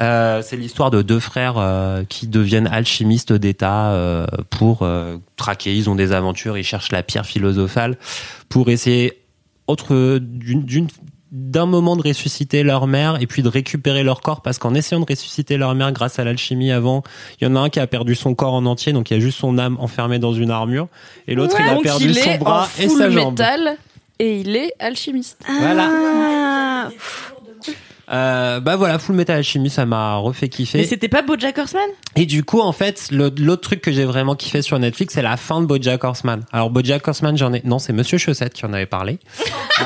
[0.00, 5.74] Euh, c'est l'histoire de deux frères euh, qui deviennent alchimistes d'État euh, pour euh, traquer.
[5.74, 7.96] Ils ont des aventures, ils cherchent la pierre philosophale
[8.48, 9.18] pour essayer
[9.68, 10.88] autre d'une d'une-
[11.30, 15.00] d'un moment de ressusciter leur mère et puis de récupérer leur corps parce qu'en essayant
[15.00, 17.02] de ressusciter leur mère grâce à l'alchimie avant,
[17.38, 19.16] il y en a un qui a perdu son corps en entier donc il y
[19.18, 20.88] a juste son âme enfermée dans une armure
[21.26, 23.32] et l'autre il a perdu il son est bras et sa jambe.
[23.38, 23.76] métal
[24.18, 25.38] et il est alchimiste.
[25.60, 25.90] Voilà.
[25.92, 26.88] Ah.
[28.10, 30.78] Euh, bah voilà, Full Metal Alchemy, ça m'a refait kiffer.
[30.78, 31.84] Mais c'était pas Bojack Horseman?
[32.16, 35.22] Et du coup, en fait, le- l'autre truc que j'ai vraiment kiffé sur Netflix, c'est
[35.22, 36.44] la fin de BoJack Horseman.
[36.52, 39.18] Alors BoJack Horseman, j'en ai non, c'est Monsieur Chaussette qui en avait parlé.
[39.80, 39.84] Euh,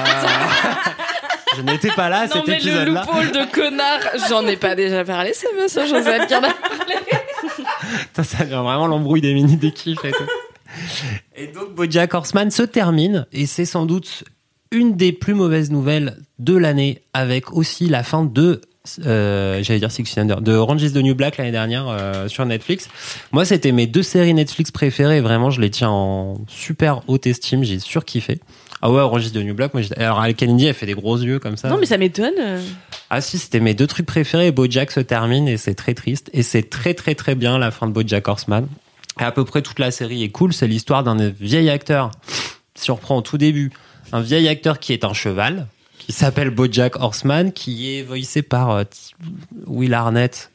[1.58, 3.04] je n'étais pas là à non cet mais le épisode-là.
[3.06, 4.00] loophole de connard,
[4.30, 6.48] j'en ai pas déjà parlé, c'est monsieur Joseph qui en a-
[8.16, 10.24] Ça, ça devient vraiment l'embrouille des mini des kiffs et tout.
[11.36, 14.24] Et donc BoJack Horseman se termine et c'est sans doute
[14.72, 18.60] une des plus mauvaises nouvelles de l'année, avec aussi la fin de
[19.06, 22.26] euh, j'allais dire Six Feet Under, de Orange is the New Black l'année dernière euh,
[22.26, 22.88] sur Netflix.
[23.30, 25.20] Moi, c'était mes deux séries Netflix préférées.
[25.20, 27.62] Vraiment, je les tiens en super haute estime.
[27.62, 28.40] J'ai surkiffé.
[28.80, 29.72] Ah ouais, Orange is the New Black.
[29.74, 31.68] Moi, alors Al Kennedy, elle fait des gros yeux comme ça.
[31.68, 32.34] Non, mais ça m'étonne.
[33.08, 34.50] Ah si, c'était mes deux trucs préférés.
[34.50, 36.28] BoJack se termine et c'est très triste.
[36.32, 38.66] Et c'est très très très bien la fin de BoJack Horseman.
[39.20, 40.52] Et à peu près toute la série est cool.
[40.52, 42.10] C'est l'histoire d'un vieil acteur.
[42.74, 43.70] Si on reprend au tout début,
[44.12, 45.66] un vieil acteur qui est un cheval,
[45.98, 48.84] qui s'appelle BoJack Horseman, qui est voicé par euh,
[49.66, 50.50] Will Arnett,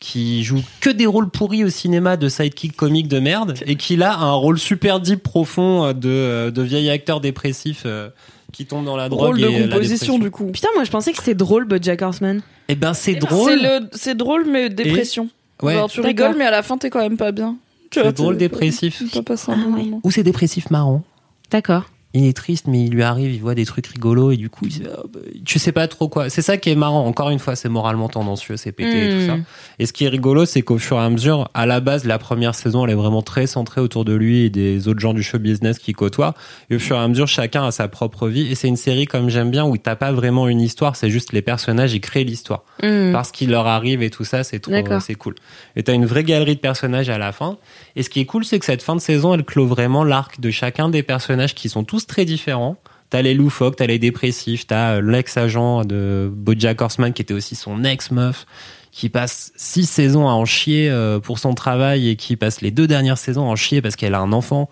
[0.00, 4.02] qui joue que des rôles pourris au cinéma de sidekick comique de merde, et qui
[4.02, 8.08] a un rôle super deep profond euh, de, euh, de vieil acteur dépressif euh,
[8.52, 10.46] qui tombe dans la drogue Rôle de et composition du coup.
[10.46, 12.42] Putain, moi je pensais que c'était drôle, BoJack Horseman.
[12.68, 13.52] Eh ben c'est C'est drôle.
[13.60, 15.28] le- c'est drôle mais dépression.
[15.62, 15.76] Ouais.
[15.88, 17.56] Tu rigoles mais à la fin t'es quand même pas bien.
[17.92, 19.02] C'est drôle dépressif.
[19.14, 19.90] Ah ouais.
[20.02, 21.02] Ou c'est dépressif marrant.
[21.50, 21.84] D'accord.
[22.14, 24.66] Il est triste, mais il lui arrive, il voit des trucs rigolos et du coup,
[24.66, 26.30] il Ah, bah, tu sais pas trop quoi.
[26.30, 27.04] C'est ça qui est marrant.
[27.06, 29.36] Encore une fois, c'est moralement tendancieux, c'est pété et tout ça.
[29.78, 32.18] Et ce qui est rigolo, c'est qu'au fur et à mesure, à la base, la
[32.18, 35.22] première saison, elle est vraiment très centrée autour de lui et des autres gens du
[35.22, 36.34] show business qui côtoient.
[36.70, 38.50] Et au fur et à mesure, chacun a sa propre vie.
[38.50, 41.32] Et c'est une série comme j'aime bien où t'as pas vraiment une histoire, c'est juste
[41.32, 42.64] les personnages, ils créent l'histoire.
[42.82, 43.12] Hmm.
[43.12, 45.34] parce qu'il leur arrive et tout ça, c'est trop, c'est cool.
[45.76, 47.56] Et t'as une vraie galerie de personnages à la fin.
[47.96, 50.40] Et ce qui est cool, c'est que cette fin de saison, elle clôt vraiment l'arc
[50.40, 52.76] de chacun des personnages qui sont tous très différents.
[53.10, 57.54] T'as les loufoques, t'as les dépressifs, t'as euh, l'ex-agent de BoJack Horseman qui était aussi
[57.54, 58.44] son ex-meuf,
[58.90, 62.70] qui passe six saisons à en chier euh, pour son travail et qui passe les
[62.72, 64.68] deux dernières saisons à en chier parce qu'elle a un enfant,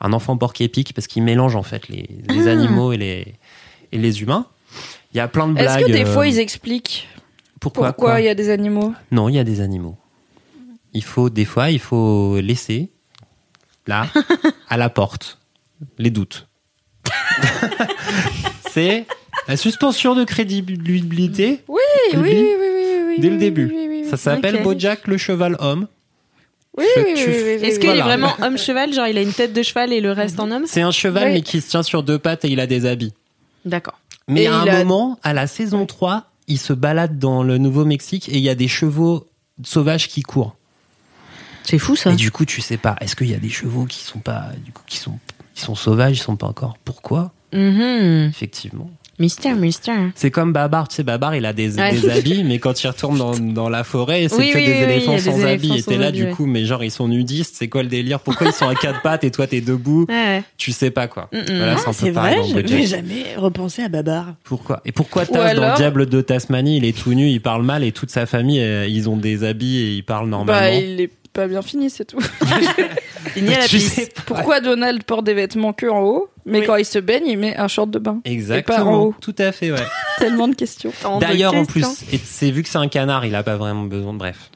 [0.00, 2.52] un enfant porc-épic parce qu'il mélange en fait les, les Ah.
[2.52, 3.34] animaux et les
[3.92, 4.46] et les humains.
[5.12, 5.86] Il y a plein de Est-ce blagues.
[5.86, 7.06] que des euh, fois ils expliquent
[7.60, 8.92] pourquoi, pourquoi quoi il y a des animaux?
[9.12, 9.96] Non, il y a des animaux.
[10.94, 12.90] Il faut des fois, il faut laisser
[13.86, 14.06] là
[14.68, 15.38] à la porte
[15.98, 16.48] les doutes.
[18.70, 19.06] C'est
[19.48, 21.80] la suspension de crédibilité Oui,
[22.14, 23.66] oui, oui, oui, oui, oui, dès le début.
[23.66, 24.62] oui, oui, oui, Ça s'appelle.
[24.62, 25.86] Bojack le cheval homme.
[26.76, 29.32] Oui, oui, oui, tu- oui, oui, Est-ce qu'il est vraiment homme-cheval Genre, il a une
[29.32, 30.64] tête de cheval et le reste en homme?
[30.66, 31.32] C'est un cheval Oui.
[31.34, 33.12] mais qui se tient sur deux pattes et il a des habits.
[33.64, 33.98] D'accord.
[34.26, 38.28] Mais Et à un moment, à la saison 3, il se balade dans le Nouveau-Mexique
[38.28, 39.28] et il y a des chevaux
[39.62, 40.56] sauvages qui courent.
[41.62, 42.10] C'est fou ça.
[42.12, 44.46] Et du coup, tu sais pas, est-ce qu'il y a des chevaux qui sont pas,
[44.64, 45.18] du coup, qui sont,
[45.54, 46.76] qui sont sauvages, ils sont pas encore.
[46.84, 48.28] Pourquoi Mhm.
[48.30, 48.90] Effectivement.
[49.20, 50.10] Mystère, mystère.
[50.16, 51.92] C'est comme Babar, tu sais, Babar, il a des, Ouais.
[51.92, 54.72] des habits, mais quand il retourne dans, dans la forêt, c'est Oui, que oui, des
[54.72, 55.78] oui, éléphants des sans habits.
[55.78, 56.30] Et t'es là, du ouais.
[56.32, 59.02] coup, mais genre, ils sont nudistes, c'est quoi le délire Pourquoi ils sont à quatre
[59.02, 60.42] pattes et toi, t'es debout Ouais.
[60.56, 61.28] Tu sais pas, quoi.
[61.32, 61.44] Mm, mm.
[61.56, 64.34] Voilà, c'est vrai, dans je n'avais jamais repensé à Babar.
[64.42, 67.28] Pourquoi Et pourquoi Ou Taz dans alors- le Diable de Tasmanie, il est tout nu,
[67.28, 70.28] il parle mal et toute sa famille, euh, ils ont des habits et ils parlent
[70.28, 70.60] normalement.
[70.60, 72.18] Bah, il est pas bien fini, c'est tout.
[73.34, 73.92] Fini à la Tu pisse.
[73.92, 74.22] sais pas.
[74.26, 76.66] Pourquoi Donald porte des vêtements que en haut, mais Oui.
[76.66, 79.02] quand il se baigne, il met un short de bain pas en Exactement.
[79.02, 79.14] haut.
[79.20, 79.78] Tout à fait, ouais.
[80.18, 80.92] Tellement de questions.
[81.02, 81.94] Tant de D'ailleurs, en questions.
[81.94, 84.50] plus, et c'est vu que c'est un canard, il a pas vraiment besoin de bref.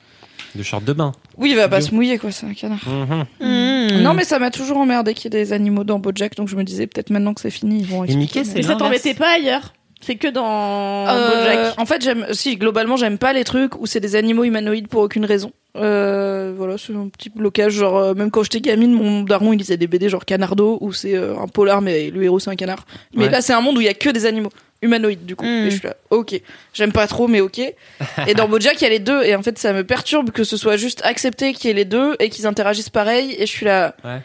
[0.55, 1.13] De short de bain.
[1.37, 1.89] Oui, il va pas Bio.
[1.89, 2.79] se mouiller, quoi, c'est un canard.
[2.87, 3.25] Mhm.
[3.41, 4.03] Mhm.
[4.03, 6.57] Non, mais ça m'a toujours emmerdé qu'il y ait des animaux dans Bojack, donc je
[6.57, 8.63] me disais peut-être maintenant que c'est fini, ils vont Et expliquer, Mickey, mais- c'est Mais
[8.63, 9.03] ça l'inverse.
[9.03, 11.79] t'embêtait pas ailleurs C'est que dans Euh, Bojack.
[11.79, 15.03] en fait, j'aime, si globalement, j'aime pas les trucs où c'est des animaux humanoïdes pour
[15.03, 15.53] aucune raison.
[15.77, 17.73] Euh, voilà, c'est un petit blocage.
[17.75, 20.93] Genre, euh, même quand j'étais gamine, mon daron il lisait des BD genre Canardo où
[20.93, 22.85] c'est euh, un polar, mais le héros c'est un canard.
[23.15, 23.31] Mais Ouais.
[23.31, 24.51] là, c'est un monde où il y a que des animaux
[24.83, 25.45] humanoïdes du coup.
[25.45, 25.67] Mm.
[25.67, 26.41] Et je suis là, ok.
[26.73, 27.59] J'aime pas trop, mais ok.
[27.59, 30.43] et dans BoJack, il y a les deux, et en fait, ça me perturbe que
[30.45, 33.35] ce soit juste accepté qu'il y ait les deux et qu'ils interagissent pareil.
[33.39, 33.95] Et je suis là.
[34.05, 34.19] Ouais.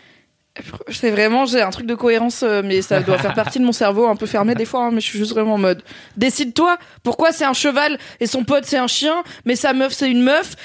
[0.90, 3.72] C'est vraiment, j'ai un truc de cohérence, euh, mais ça doit faire partie de mon
[3.72, 5.82] cerveau un peu fermé des fois, hein, mais je suis juste vraiment en mode.
[6.16, 10.12] Décide-toi, pourquoi c'est un cheval et son pote c'est un chien, mais sa meuf c'est
[10.12, 10.56] une meuf?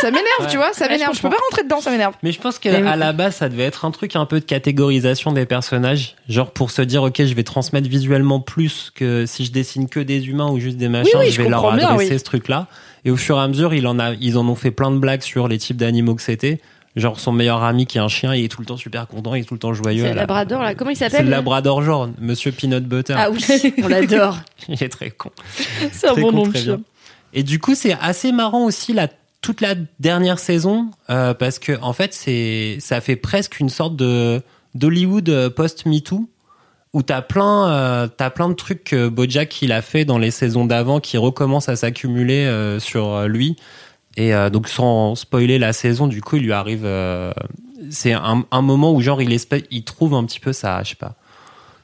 [0.00, 0.46] Ça m'énerve, Ouais.
[0.50, 1.16] tu vois, ça Ouais, je m'énerve.
[1.16, 2.14] Je, peux pas rentrer dedans, ça m'énerve.
[2.24, 2.70] Mais je pense oui.
[2.72, 6.16] qu'à la base, ça devait être un truc un peu de catégorisation des personnages.
[6.28, 10.00] Genre pour se dire, ok, je vais transmettre visuellement plus que si je dessine que
[10.00, 12.18] des humains ou juste des machins, oui, je je vais leur bien, adresser oui.
[12.18, 12.66] ce truc-là.
[13.04, 14.98] Et au fur et à mesure, il en a, ils en ont fait plein de
[14.98, 16.60] blagues sur les types d'animaux que c'était.
[16.94, 19.34] Genre son meilleur ami qui est un chien, il est tout le temps super content,
[19.34, 20.02] il est tout le temps joyeux.
[20.02, 20.74] C'est le la- Labrador là.
[20.74, 23.14] Comment il C'est le s'appelle Labrador genre, Monsieur Peanut Butter.
[23.16, 23.42] Ah oui,
[23.82, 24.38] on l'adore.
[24.68, 25.30] Il est très con.
[25.92, 26.80] C'est un bon nom de chien.
[27.32, 29.08] Et du coup, c'est assez marrant aussi la
[29.40, 33.96] toute la dernière saison euh, parce que en fait, c'est ça fait presque une sorte
[33.96, 34.42] de
[34.74, 36.28] d'Hollywood post MeToo
[36.92, 40.66] où t'as plein euh, plein de trucs que BoJack il a fait dans les saisons
[40.66, 43.56] d'avant qui recommencent à s'accumuler euh, sur euh, lui.
[44.16, 47.32] Et euh, donc sans spoiler la saison, du coup, il lui arrive euh,
[47.90, 50.90] c'est un, un moment où genre il espère, il trouve un petit peu sa je
[50.90, 51.14] sais pas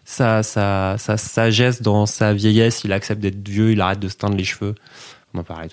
[0.04, 4.16] sa, sa, sa sagesse dans sa vieillesse, il accepte d'être vieux, il arrête de se
[4.16, 4.74] teindre les cheveux.
[5.34, 5.68] On en parlait.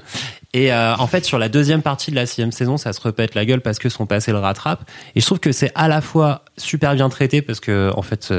[0.54, 3.34] Et euh, en fait, sur la deuxième partie de la sixième saison, ça se repète
[3.34, 4.88] la gueule parce que son passé le rattrape.
[5.14, 8.24] Et je trouve que c'est à la fois super bien traité parce que en fait,
[8.24, 8.32] ça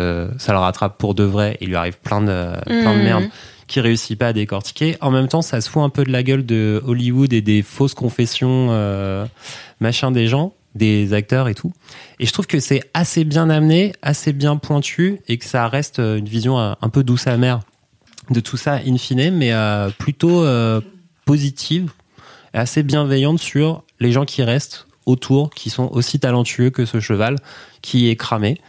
[0.53, 1.57] le rattrape pour de vrai.
[1.61, 3.03] Il lui arrive plein de plein de Mhm.
[3.03, 3.24] merde
[3.68, 4.97] qui réussit pas à décortiquer.
[5.01, 7.61] En même temps, ça se fout un peu de la gueule de Hollywood et des
[7.61, 9.26] fausses confessions, euh,
[9.80, 11.74] machin des gens, des acteurs et tout.
[12.20, 15.99] Et je trouve que c'est assez bien amené, assez bien pointu et que ça reste
[15.99, 17.61] euh, une vision un, un peu douce amère
[18.30, 20.82] de tout ça in fine, mais euh, plutôt euh,
[21.26, 21.91] positive
[22.53, 27.38] assez bienveillante sur les gens qui restent autour, qui sont aussi talentueux que ce cheval
[27.82, 28.59] qui est cramé.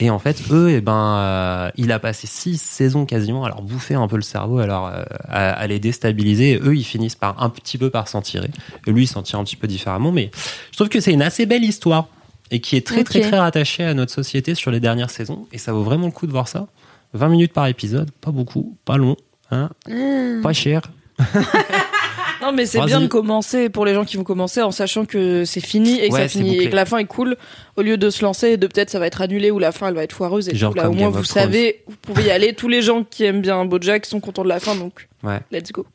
[0.00, 3.62] Et en fait, eux, eh ben, euh, il a passé six saisons quasiment à leur
[3.62, 6.52] bouffer un peu le cerveau, à, leur, euh, à, à les déstabiliser.
[6.52, 8.50] Et eux, ils finissent par un petit peu par s'en tirer.
[8.86, 10.10] Et lui, il s'en tire un petit peu différemment.
[10.10, 10.32] Mais
[10.72, 12.08] je trouve que c'est une assez belle histoire
[12.50, 15.46] et qui est très, très, très rattachée à notre société sur les dernières saisons.
[15.52, 16.66] Et ça vaut vraiment le coup de voir ça.
[17.12, 19.16] 20 minutes par épisode, pas beaucoup, pas long,
[19.52, 19.70] hein,
[20.42, 20.82] pas cher.
[22.42, 25.44] Non, mais c'est bien de commencer pour les gens qui vont commencer en sachant que
[25.44, 27.36] c'est fini et que Ouais, ça finit et que la fin est cool
[27.76, 29.88] au lieu de se lancer et de peut-être ça va être annulé ou la fin
[29.88, 30.78] elle va être foireuse et Genre tout.
[30.78, 32.52] Là, au moins Game vous savez, vous pouvez y aller.
[32.54, 35.40] Tous les gens qui aiment bien BoJack sont contents de la fin donc Ouais.
[35.50, 35.86] let's go.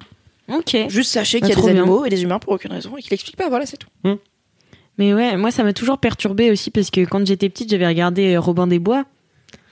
[0.48, 0.76] Ok.
[0.90, 1.84] Juste sachez Bah, qu'il y a trop des bien.
[1.84, 3.50] animaux et des humains pour aucune raison et qu'il explique pas.
[3.50, 3.90] Voilà, c'est tout.
[4.98, 8.34] Mais ouais, moi ça m'a toujours perturbée aussi parce que quand j'étais petite, j'avais regardé
[8.36, 9.06] euh, Robin des Bois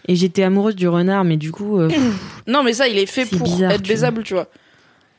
[0.08, 1.90] et j'étais amoureuse du renard, mais du coup, euh,
[2.48, 3.94] Non, mais ça, il est fait pour bizarre, être tu vois.
[3.96, 4.48] baisable, tu vois.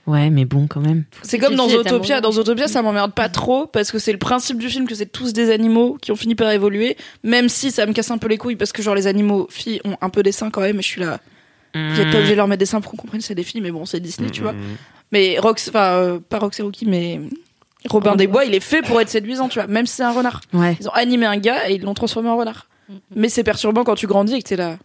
[0.09, 1.04] Ouais, mais bon quand même.
[1.22, 2.20] C'est comme dans Zootopia.
[2.20, 2.32] Dans.
[2.32, 5.32] Zootopia, ça m'emmerde pas trop parce que c'est le principe du film que c'est tous
[5.32, 6.96] des animaux qui ont fini par évoluer.
[7.22, 9.80] Même si ça me casse un peu les couilles parce que genre les animaux filles
[9.84, 10.78] ont un peu des seins quand même.
[10.78, 11.20] Et je suis là.
[11.74, 13.44] Vous êtes pas obligé de leur mettre des seins pour qu'on comprenne que c'est des
[13.44, 14.52] filles, mais bon, c'est Disney, tu vois.
[14.52, 14.76] Mm, mm.
[15.12, 17.20] Mais Rox, enfin euh, pas Rox et Rookie, mais
[17.88, 19.68] Robin des Bois, il est fait pour être séduisant, tu vois.
[19.68, 20.40] Même si c'est un renard.
[20.52, 20.76] Ouais.
[20.80, 22.66] Ils ont animé un gars et ils l'ont transformé en renard.
[23.14, 24.78] Mais c'est perturbant quand tu grandis et que t'es là.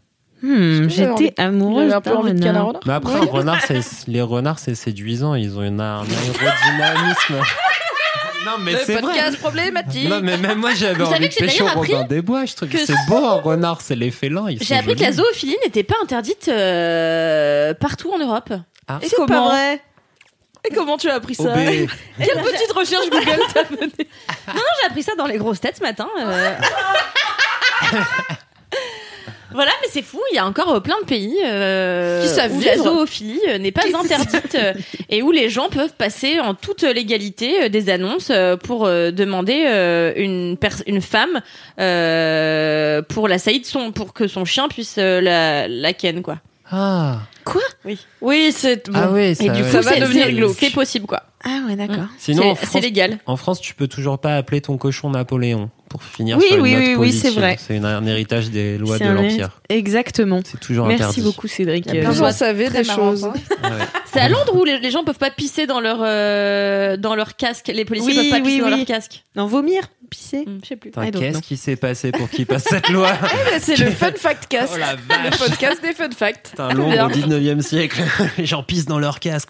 [0.44, 2.74] Hmm, envie- J'étais amoureuse d'un envie de renard.
[2.86, 5.36] Mais après, un renard, c'est- les renards, c'est séduisant.
[5.36, 7.36] Ils ont une, un aérodynamisme.
[8.46, 9.02] non, mais c'est vrai.
[9.02, 10.10] podcast problématique.
[10.10, 12.44] Non, mais même moi, j'avais envie que de pêcher au d'ailleurs appris Robin des Bois.
[12.46, 13.80] Je trouve que que- c'est beau, un renard.
[13.80, 14.48] C'est les félins.
[14.60, 18.52] J'ai appris que la zoophilie n'était pas interdite euh, partout en Europe.
[19.02, 19.82] Et C'est pas vrai.
[20.70, 21.88] Et comment tu as appris ça Obé.
[22.18, 23.92] Quelle petite recherche Google t'as menée
[24.48, 26.08] J'ai appris ça dans les grosses têtes ce matin.
[26.22, 26.54] euh.
[29.54, 32.54] Voilà, mais c'est fou, il y a encore euh, plein de pays euh, Qui savent
[32.56, 32.84] où la vivre.
[33.00, 34.74] zoophilie euh, n'est pas interdite euh,
[35.10, 39.12] et où les gens peuvent passer en toute légalité euh, des annonces euh, pour euh,
[39.12, 40.58] demander euh, une,
[41.02, 41.42] femme
[41.80, 46.22] euh, pour la saillie de son pour que son chien puisse euh, la, la ken
[46.22, 46.38] quoi.
[46.72, 47.18] Ah.
[48.22, 48.98] Oui, c'est bon.
[49.00, 49.66] Ah oui, ça, Et du ouais.
[49.68, 50.56] coup, ça va c'est- devenir c'est- glauque.
[50.58, 51.24] C'est possible quoi.
[51.44, 52.06] Ah ouais, d'accord.
[52.18, 53.18] Sinon, en C'est- légal.
[53.26, 56.62] en France, tu peux toujours pas appeler ton cochon Napoléon pour finir Oui, sur une
[56.64, 57.56] oui, note oui, oui, c'est vrai.
[57.60, 59.50] C'est une- un héritage des lois de l'Empire.
[59.70, 60.40] Exactement.
[60.44, 61.22] C'est toujours Merci interdit.
[61.22, 61.88] beaucoup, Cédric.
[61.88, 63.24] Euh, gens savaient Très des choses.
[63.64, 63.70] Ouais.
[64.12, 67.36] C'est à Londres où les, les gens peuvent pas pisser dans leur euh, dans leur
[67.36, 67.72] casque.
[67.74, 68.78] Les policiers Oui, peuvent pas pisser oui, dans oui.
[68.78, 69.24] leur casque.
[69.36, 70.44] Non, vomir, pisser.
[70.46, 70.92] Hmm, je sais plus.
[70.92, 73.10] Qu'est-ce qui s'est passé pour qu'il passe cette loi
[73.62, 74.74] C'est le fun fact cast.
[74.76, 76.50] Oh la Le vache podcast des fun facts.
[76.52, 78.02] Putain, Londres au 19e siècle,
[78.38, 79.50] les gens pissent dans leur casque.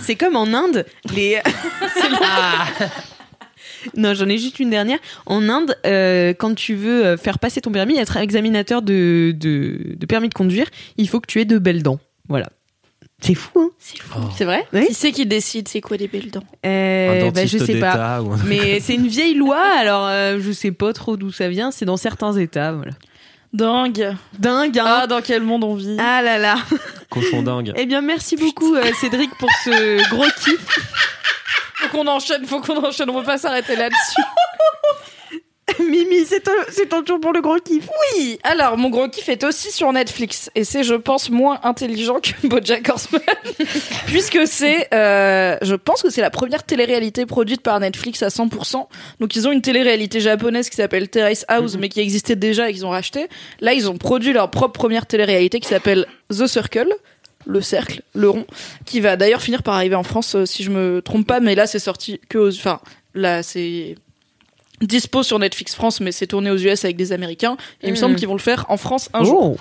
[0.00, 1.38] C'est comme en Inde, les.
[3.96, 4.98] Non, j'en ai juste une dernière.
[5.26, 9.94] En Inde, euh, quand tu veux euh, faire passer ton permis, être examinateur de, de,
[9.96, 10.66] de permis de conduire,
[10.96, 11.98] il faut que tu aies de belles dents.
[12.28, 12.48] Voilà.
[13.22, 13.70] C'est fou, hein
[14.16, 14.20] Oh.
[14.36, 14.86] C'est vrai Oui.
[14.86, 17.80] Qui c'est qui décide c'est quoi les belles dents Euh, Un bah, Je dentiste sais
[17.80, 18.22] pas.
[18.22, 21.70] ou Mais c'est une vieille loi, alors euh, je sais pas trop d'où ça vient.
[21.70, 22.92] C'est dans certains États, voilà.
[23.52, 24.14] Dingue.
[24.38, 26.56] Dingue, hein Ah, dans quel monde on vit Ah là là
[27.10, 27.72] cochon dingue.
[27.76, 30.78] Eh bien, merci beaucoup, euh, Cédric, pour ce gros kiff.
[31.80, 33.10] Faut qu'on enchaîne, faut qu'on enchaîne.
[33.10, 34.22] On peut pas s'arrêter là-dessus.
[35.78, 36.52] Mimi, c'est ton,
[36.88, 37.88] ton tour pour le gros kiff.
[38.14, 38.38] Oui.
[38.42, 42.46] Alors, mon gros kiff est aussi sur Netflix et c'est, je pense, moins intelligent que
[42.46, 43.22] BoJack Horseman,
[44.06, 48.86] puisque c'est, euh, je pense que c'est la première télé-réalité produite par Netflix à 100%.
[49.20, 52.72] Donc, ils ont une télé-réalité japonaise qui s'appelle Terrace House, mais qui existait déjà et
[52.72, 53.28] qu'ils ont racheté.
[53.60, 56.88] Là, ils ont produit leur propre première télé-réalité qui s'appelle The Circle.
[57.46, 58.46] Le cercle, le rond,
[58.84, 61.54] qui va d'ailleurs finir par arriver en France, euh, si je me trompe pas, mais
[61.54, 62.80] là c'est sorti que aux, enfin,
[63.14, 63.94] là c'est
[64.82, 67.56] dispo sur Netflix France, mais c'est tourné aux US avec des Américains.
[67.82, 67.96] Et il me Mm.
[68.00, 69.56] semble qu'ils vont le faire en France un jour.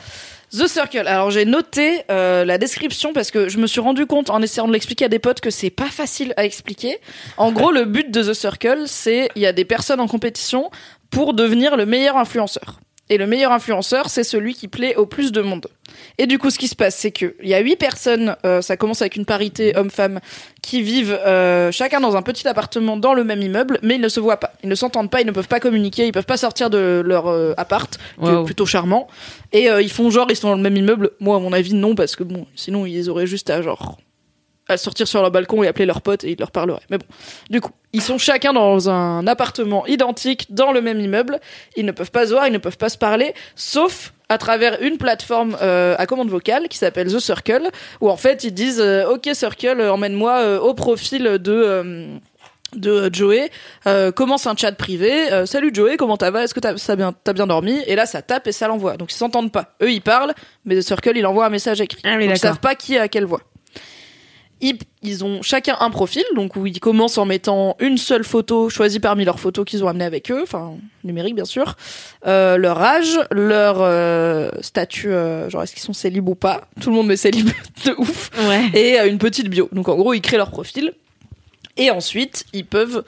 [0.52, 1.08] The Circle.
[1.08, 4.68] Alors j'ai noté euh, la description parce que je me suis rendu compte en essayant
[4.68, 6.98] de l'expliquer à des potes que c'est pas facile à expliquer.
[7.38, 10.72] En gros, le but de The Circle, c'est il y a des personnes en compétition
[11.12, 12.80] pour devenir le meilleur influenceur.
[13.10, 15.68] Et le meilleur influenceur, c'est celui qui plaît au plus de monde.
[16.20, 18.36] Et du coup, ce qui se passe, c'est que il y a huit personnes.
[18.46, 20.20] euh, ça commence avec une parité homme-femme
[20.62, 24.10] qui vivent euh, chacun dans un petit appartement dans le même immeuble, mais ils ne
[24.10, 26.38] se voient pas, ils ne s'entendent pas, ils ne peuvent pas communiquer, ils peuvent pas
[26.38, 29.08] sortir de leur euh, appart, qui est plutôt charmant.
[29.52, 31.12] Et euh, ils font genre ils sont dans le même immeuble.
[31.20, 33.98] Moi, à mon avis, non, parce que bon, sinon ils auraient juste à genre
[34.70, 36.82] à sortir sur leur balcon et appeler leurs potes et ils leur parleraient.
[36.90, 37.06] Mais bon,
[37.50, 41.40] du coup, ils sont chacun dans un appartement identique, dans le même immeuble.
[41.76, 44.80] Ils ne peuvent pas se voir, ils ne peuvent pas se parler, sauf à travers
[44.82, 48.80] une plateforme euh, à commande vocale qui s'appelle The Circle, où en fait ils disent
[48.80, 52.20] euh, OK Circle, euh, emmène-moi euh, au profil de
[52.76, 53.50] de Joey,
[53.88, 55.34] euh, commence un chat privé.
[55.34, 57.82] euh, Salut Joey, comment t'as va Est-ce que t'as ça bien, t'as bien dormi?
[57.88, 58.96] Et là, ça tape et ça l'envoie.
[58.96, 59.74] Donc ils s'entendent pas.
[59.82, 62.00] Eux, ils parlent, mais The Circle, il envoie un message écrit.
[62.04, 63.42] Ah oui, donc ils savent pas qui est à quelle voix.
[64.62, 68.70] Ils, ils ont chacun un profil, donc où ils commencent en mettant une seule photo
[68.70, 70.74] choisie parmi leurs photos qu'ils ont amenées avec eux, enfin
[71.06, 71.78] numérique bien sûr,
[72.28, 76.68] euh, leur âge, leur euh, statut, euh, genre est-ce qu'ils sont célib ou pas?
[76.82, 77.48] Tout le monde met célib
[77.86, 78.70] de ouf Ouais.
[78.74, 79.70] et une petite bio.
[79.72, 80.92] Donc en gros, ils créent leur profil
[81.78, 83.06] et ensuite ils peuvent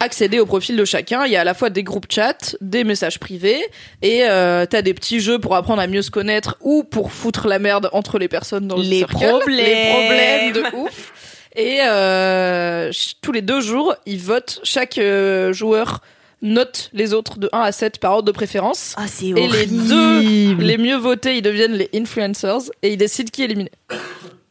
[0.00, 1.24] accéder au profil de chacun.
[1.26, 3.64] Il y a à la fois des groupes chat, des messages privés
[4.02, 7.46] et euh, t'as des petits jeux pour apprendre à mieux se connaître ou pour foutre
[7.48, 9.14] la merde entre les personnes dans le Les circle.
[9.16, 9.56] problèmes.
[9.56, 11.12] les problèmes de ouf.
[11.56, 12.90] Et euh,
[13.22, 14.60] tous les deux jours, ils votent.
[14.64, 16.00] Chaque euh, joueur
[16.42, 18.94] note les autres de 1 à 7 par ordre de préférence.
[18.98, 19.88] Ah, c'est Et les horrible.
[19.88, 23.70] deux, les mieux votés, ils deviennent les influencers et ils décident qui est éliminé.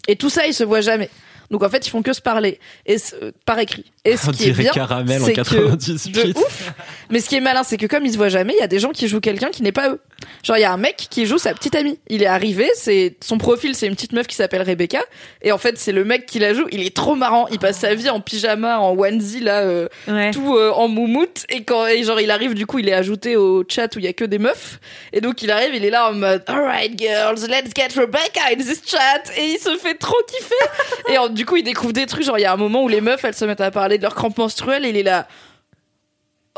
[0.07, 1.09] Et tout ça, ils se voient jamais.
[1.53, 3.85] Donc en fait, ils font que se parler et euh, par écrit.
[4.05, 6.33] Et ce On qui est bien, caramel en c'est que 98.
[6.33, 6.73] de ouf.
[7.11, 8.67] Mais ce qui est malin, c'est que comme ils se voient jamais, il y a
[8.67, 10.01] des gens qui jouent quelqu'un qui n'est pas eux.
[10.43, 11.99] Genre il y a un mec qui joue sa petite amie.
[12.07, 15.01] Il est arrivé, c'est son profil, c'est une petite meuf qui s'appelle Rebecca.
[15.41, 16.65] Et en fait, c'est le mec qui la joue.
[16.71, 17.47] Il est trop marrant.
[17.51, 20.31] Il passe sa vie en pyjama, en onesie là, euh, Ouais.
[20.31, 21.45] tout euh, en moumoute.
[21.49, 24.05] Et quand et genre il arrive, du coup, il est ajouté au chat où il
[24.05, 24.79] y a que des meufs.
[25.13, 28.57] Et donc il arrive, il est là en mode Alright girls, let's get Rebecca in
[28.57, 29.23] this chat.
[29.37, 31.09] Et il se fait trop kiffer.
[31.13, 32.23] et en- du coup, il découvre des trucs.
[32.23, 34.03] Genre il y a un moment où les meufs, elles se mettent à parler de
[34.03, 35.27] leur crampe menstruelle et il est là.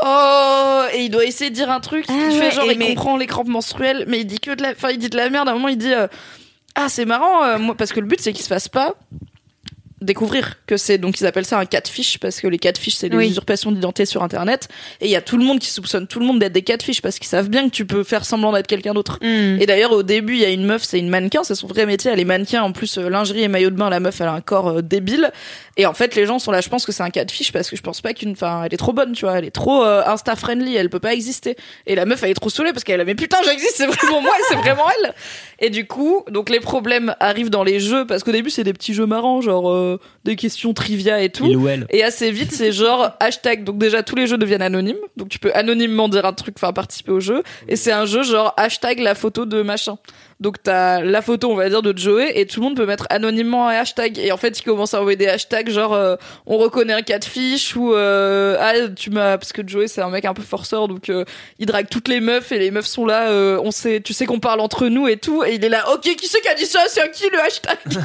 [0.03, 2.77] Oh et il doit essayer de dire un truc Ah il ouais, fait genre il
[2.77, 5.15] mais- comprend les crampes menstruelles mais il dit que de la enfin il dit de
[5.17, 6.07] la merde à un moment il dit euh,
[6.75, 8.95] ah c'est marrant euh, moi parce que le but c'est qu'il se fasse pas
[10.01, 13.15] découvrir que c'est donc ils appellent ça un catfish parce que les catfish c'est les
[13.17, 13.29] Oui.
[13.29, 14.67] usurpations d'identité sur internet
[14.99, 17.01] et il y a tout le monde qui soupçonne tout le monde d'être des catfish
[17.01, 19.57] parce qu'ils savent bien que tu peux faire semblant d'être quelqu'un d'autre Hmm.
[19.61, 21.85] et d'ailleurs, au début, il y a une meuf, c'est une mannequin, c'est son vrai
[21.85, 22.11] métier.
[22.11, 23.89] Elle est mannequin, en plus, euh, lingerie et maillot de bain.
[23.89, 25.31] La meuf, elle a un corps euh, débile.
[25.77, 27.75] Et en fait, les gens sont là, je pense que c'est un fiche parce que
[27.75, 29.37] je pense pas qu'une, enfin, elle est trop bonne, tu vois.
[29.37, 31.55] Elle est trop euh, insta-friendly, elle peut pas exister.
[31.87, 34.21] Et la meuf, elle est trop saoulée parce qu'elle a, mais putain, j'existe, c'est vraiment
[34.21, 35.13] moi, c'est vraiment elle.
[35.59, 38.73] Et du coup, donc les problèmes arrivent dans les jeux parce qu'au début, c'est des
[38.73, 41.45] petits jeux marrants, genre euh, des questions trivia et tout.
[41.45, 41.87] Il.
[41.89, 43.63] Et assez vite, c'est genre hashtag.
[43.63, 44.97] Donc déjà, tous les jeux deviennent anonymes.
[45.17, 47.43] Donc tu peux anonymement dire un truc, enfin participer au jeu.
[47.67, 49.97] Et c'est un jeu genre hashtag la photo de machin.
[50.41, 53.05] Donc t'as la photo, on va dire, de Joey et tout le monde peut mettre
[53.09, 54.17] anonymement un hashtag.
[54.19, 56.15] Et en fait, il commence à envoyer des hashtags genre euh,
[56.45, 60.01] on reconnaît un cas de fiche ou euh, ah tu m'as parce que Joey c'est
[60.01, 61.23] un mec un peu forceur donc euh,
[61.59, 63.29] il drague toutes les meufs et les meufs sont là.
[63.29, 65.43] euh, on sait, tu sais qu'on parle entre nous et tout.
[65.43, 66.81] Et il est là, ok, qui c'est qui a dit ça?
[66.87, 67.77] C'est à qui le hashtag.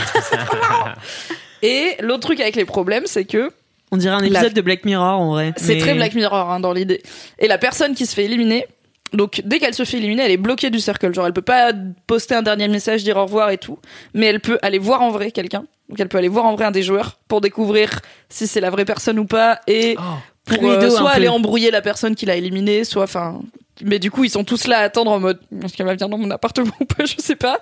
[1.62, 3.50] Et l'autre truc avec les problèmes, c'est que
[3.92, 5.52] On dirait un La- épisode de Black Mirror en vrai.
[5.56, 7.02] c'est Mais- très Black Mirror hein, dans l'idée.
[7.38, 8.66] Et la personne qui se fait éliminer,
[9.12, 11.12] donc dès qu'elle se fait éliminer, elle est bloquée du cercle.
[11.12, 11.72] Genre elle peut pas
[12.06, 13.78] poster un dernier message, dire au revoir et tout,
[14.14, 15.64] mais elle peut aller voir en vrai quelqu'un.
[15.88, 18.70] Donc elle peut aller voir en vrai un des joueurs pour découvrir si c'est la
[18.70, 19.96] vraie personne ou pas et
[20.44, 23.40] pour Cluedo euh, soit aller embrouiller la personne qui l'a éliminé, soit enfin.
[23.84, 26.08] Mais du coup, ils sont tous là à attendre en mode est-ce qu'elle va venir
[26.08, 27.60] dans mon appartement ou pas, je sais pas.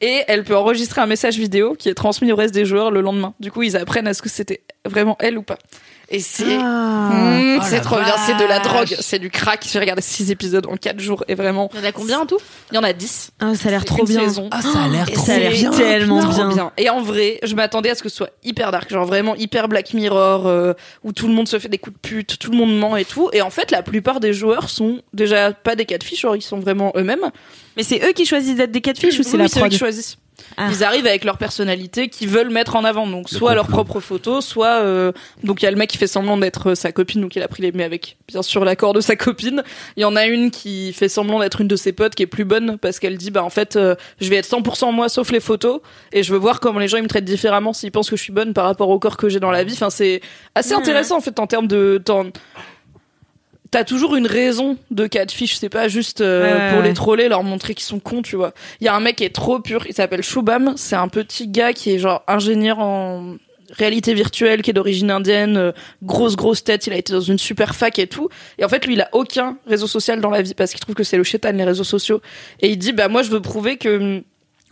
[0.00, 3.00] Et elle peut enregistrer un message vidéo qui est transmis au reste des joueurs le
[3.00, 3.34] lendemain.
[3.40, 5.58] Du coup, ils apprennent à ce que c'était vraiment elle ou pas.
[6.10, 7.10] Et c'est Ah.
[7.12, 9.66] Mmh, Oh c'est trop bien, c'est de la drogue, c'est du crack.
[9.70, 12.26] J'ai regardé 6 épisodes en 4 jours et vraiment, Il y en a combien en
[12.26, 12.38] tout?
[12.70, 13.32] Il y en a 10.
[13.40, 14.20] Ah, ça a l'air trop une bien.
[14.20, 14.48] saison.
[14.50, 15.70] Ah, ça a l'air Et trop ça a l'air bien.
[15.70, 16.72] tellement trop bien.
[16.78, 19.68] Et en vrai, je m'attendais à ce que ce soit hyper dark, genre vraiment hyper
[19.68, 20.72] Black Mirror, euh,
[21.04, 23.04] où tout le monde se fait des coups de pute, tout le monde ment et
[23.04, 23.28] tout.
[23.32, 26.36] Et en fait, la plupart des joueurs sont déjà pas des cas de fiches, genre
[26.36, 27.30] ils sont vraiment eux-mêmes.
[27.76, 29.72] Mais c'est eux qui choisissent d'être des catfish ou c'est Oui, la c'est eux prod?
[29.72, 30.16] qui choisissent.
[30.56, 30.68] Ah.
[30.70, 33.06] Ils arrivent avec leur personnalité qu'ils veulent mettre en avant.
[33.06, 35.12] Donc, soit leurs propres photos, soit, euh,
[35.44, 37.42] donc il y a le mec qui fait semblant d'être euh, sa copine, donc il
[37.42, 39.62] a pris les, mais avec, bien sûr, l'accord de sa copine.
[39.96, 42.26] Il y en a une qui fait semblant d'être une de ses potes qui est
[42.26, 45.30] plus bonne parce qu'elle dit, bah, en fait, euh, je vais être 100% moi sauf
[45.30, 45.80] les photos
[46.12, 48.22] et je veux voir comment les gens ils me traitent différemment s'ils pensent que je
[48.22, 49.74] suis bonne par rapport au corps que j'ai dans la vie.
[49.74, 50.20] Enfin, c'est
[50.54, 52.26] assez intéressant, en fait, en termes de temps.
[53.70, 56.94] T'as toujours une raison de cas de fiche, c'est pas juste euh, Ouais, pour les
[56.94, 58.54] troller, leur montrer qu'ils sont cons, tu vois.
[58.80, 61.48] Il y a un mec qui est trop pur, il s'appelle Shubham, c'est un petit
[61.48, 63.36] gars qui est genre ingénieur en
[63.70, 65.72] réalité virtuelle, qui est d'origine indienne, euh,
[66.02, 68.28] grosse grosse tête, il a été dans une super fac et tout.
[68.58, 70.94] Et en fait, lui, il a aucun réseau social dans la vie parce qu'il trouve
[70.94, 72.20] que c'est le chétan les réseaux sociaux.
[72.60, 74.22] Et il dit, bah moi, je veux prouver que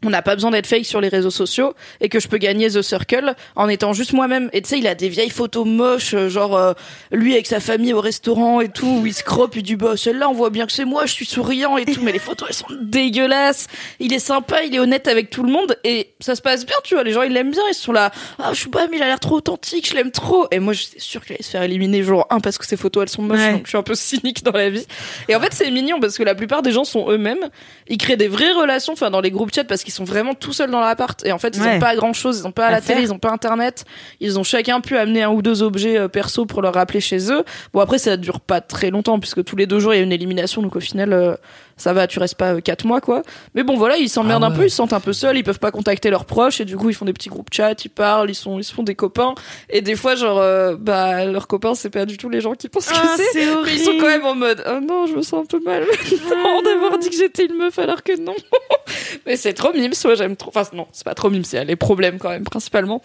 [0.05, 2.69] on n'a pas besoin d'être fake sur les réseaux sociaux et que je peux gagner
[2.71, 4.51] The Circle en étant juste moi-même.
[4.53, 6.75] Et tu sais, il a des vieilles photos moches, euh, genre euh,
[7.13, 9.97] lui avec sa famille au restaurant et tout, où il se croppe, il dit bah
[9.97, 12.49] celle-là on voit bien que c'est moi, je suis souriant et tout, mais les photos
[12.51, 13.67] elles sont dégueulasses.
[14.01, 16.77] Il est sympa, il est honnête avec tout le monde et ça se passe bien,
[16.85, 17.03] tu vois.
[17.05, 19.07] Les gens ils l'aiment bien, ils sont là, ah je sais pas, mais il a
[19.07, 20.47] l'air trop authentique, je l'aime trop.
[20.51, 23.03] Et moi j'étais sûre qu'il allait se faire éliminer jour 1 parce que ses photos
[23.05, 23.53] elles sont moches, Ouais.
[23.53, 24.87] donc je suis un peu cynique dans la vie.
[25.29, 27.49] Et en fait c'est mignon parce que la plupart des gens sont eux-mêmes,
[27.89, 30.53] ils créent des vraies relations, enfin dans les groupes chat parce qu'ils sont vraiment tout
[30.53, 31.77] seuls dans l'appart et en fait ils Ouais.
[31.77, 32.97] ont pas grand chose, ils ont pas À la faire.
[32.97, 33.85] télé, ils ont pas internet,
[34.21, 37.33] ils ont chacun pu amener un ou deux objets euh, perso pour leur rappeler chez
[37.33, 37.45] eux.
[37.73, 40.03] Bon après ça dure pas très longtemps puisque tous les deux jours il y a
[40.03, 41.37] une élimination donc au final euh,
[41.77, 43.23] ça va, tu restes pas euh, quatre mois quoi.
[43.55, 45.45] Mais bon voilà ils s'emmerdent Ah un peu, ils se sentent un peu seuls, ils
[45.45, 47.89] peuvent pas contacter leurs proches et du coup ils font des petits groupes chat, ils
[47.91, 49.35] parlent, ils sont ils se font des copains.
[49.69, 52.69] Et des fois genre euh, bah leurs copains c'est pas du tout les gens qui
[52.69, 53.25] pensent que Ah, c'est.
[53.33, 55.61] c'est Mais ils sont quand même en mode oh non je me sens un peu
[55.65, 55.83] mal.
[56.29, 58.35] Maintenant d'avoir dit que j'étais une meuf alors que non.
[59.27, 60.49] Mais c'est trop mimes moi j'aime trop.
[60.55, 63.03] Enfin non c'est pas trop mimes c'est les problèmes quand même principalement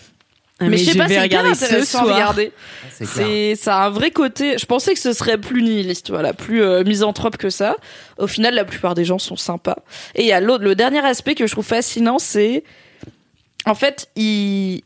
[0.61, 2.51] Ah, mais, je sais pas vais c'est hyper intéressant à regarder.
[2.91, 3.27] C'est clair.
[3.27, 6.61] c'est ça a un vrai côté je pensais que ce serait plus nihiliste voilà plus
[6.61, 7.75] euh, misanthrope que ça.
[8.19, 9.77] Au final la plupart des gens sont sympas.
[10.15, 12.63] Et il y a l'autre le dernier aspect que je trouve fascinant c'est
[13.65, 14.83] en fait ils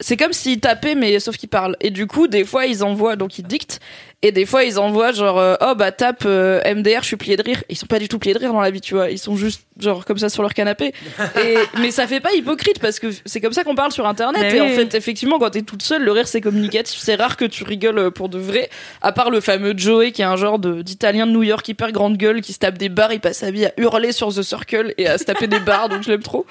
[0.00, 3.16] c'est comme s'ils tapaient mais sauf qu'ils parlent et du coup des fois ils envoient
[3.16, 3.80] donc ils dictent
[4.24, 7.36] et des fois ils envoient genre euh, oh bah tape euh, MDR je suis plié
[7.36, 7.62] de rire.
[7.68, 9.10] Ils sont pas du tout pliés de rire dans la vie tu vois.
[9.10, 10.94] Ils sont juste genre comme ça sur leur canapé.
[11.44, 14.54] Et mais ça fait pas hypocrite parce que c'est comme ça qu'on parle sur internet.
[14.54, 16.98] Et en fait effectivement quand t'es toute seule le rire c'est communicatif.
[16.98, 18.70] C'est rare que tu rigoles euh, pour de vrai.
[19.02, 21.92] À part le fameux Joey qui est un genre de d'italien de New York hyper
[21.92, 24.40] grande gueule qui se tape des barres il passe sa vie à hurler sur The
[24.40, 26.46] Circle et à se taper des barres donc je l'aime trop.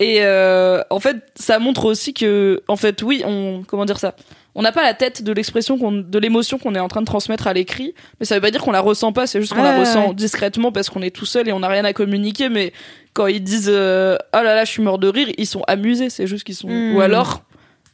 [0.00, 4.16] Et euh, en fait ça montre aussi que en fait oui on comment dire ça?
[4.54, 7.06] On n'a pas la tête de l'expression qu'on, de l'émotion qu'on est en train de
[7.06, 9.62] transmettre à l'écrit, mais ça veut pas dire qu'on la ressent pas, c'est juste qu'on
[9.62, 10.14] la Ouais, ressent ouais.
[10.14, 12.72] discrètement parce qu'on est tout seul et on n'a rien à communiquer, mais
[13.14, 16.10] quand ils disent euh, oh là là je suis mort de rire, ils sont amusés,
[16.10, 17.42] c'est juste qu'ils sont ou alors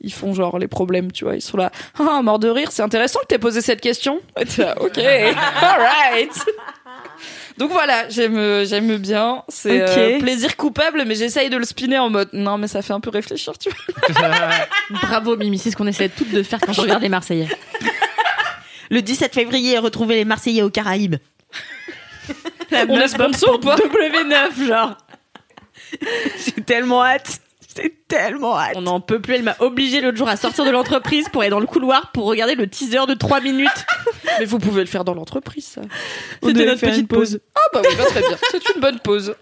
[0.00, 1.34] ils font genre les problèmes, tu vois.
[1.34, 2.70] Ils sont là, ah, mort de rire.
[2.70, 4.20] C'est intéressant que t'aies posé cette question.
[4.40, 4.96] Et là, ok,
[5.60, 6.30] alright.
[7.58, 9.42] Donc voilà, j'aime j'aime bien.
[9.48, 9.88] C'est Ok.
[9.98, 13.00] euh, plaisir coupable, mais j'essaye de le spinner en mode non, mais ça fait un
[13.00, 14.30] peu réfléchir, tu vois.
[15.02, 17.48] Bravo Mimi, c'est ce qu'on essaie toutes de faire quand je regarde les Marseillais.
[18.90, 21.16] Le 17 février, retrouvez les Marseillais aux Caraïbes.
[22.88, 23.76] On est sponsor ou pas?
[23.76, 24.96] W9, genre.
[26.44, 27.40] J'ai tellement hâte.
[27.80, 28.72] J'ai tellement hâte.
[28.76, 31.50] On n'en peut plus, elle m'a obligée l'autre jour à sortir de l'entreprise pour aller
[31.50, 33.86] dans le couloir pour regarder le teaser de 3 minutes.
[34.38, 35.82] Mais vous pouvez le faire dans l'entreprise, ça.
[36.42, 37.40] C'était notre petite pause.
[37.54, 38.36] Ah bah oui, bah, très bien.
[38.50, 39.34] C'est une bonne pause.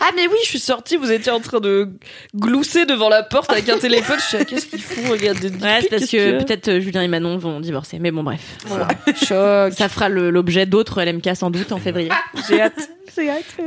[0.00, 1.90] Ah mais oui, je suis sortie, vous étiez en train de
[2.34, 4.16] glousser devant la porte avec un téléphone.
[4.18, 5.50] Je suis là, qu'est-ce qu'ils font Regardez.
[5.50, 7.98] des Ouais, c'est parce qu'il que peut-être euh, Julien et Manon vont divorcer.
[7.98, 8.40] Mais bon, bref.
[8.66, 8.88] Voilà.
[9.14, 9.74] Choc.
[9.74, 12.10] Ça fera le- l'objet d'autres LMK sans doute en février.
[12.48, 12.88] J'ai hâte.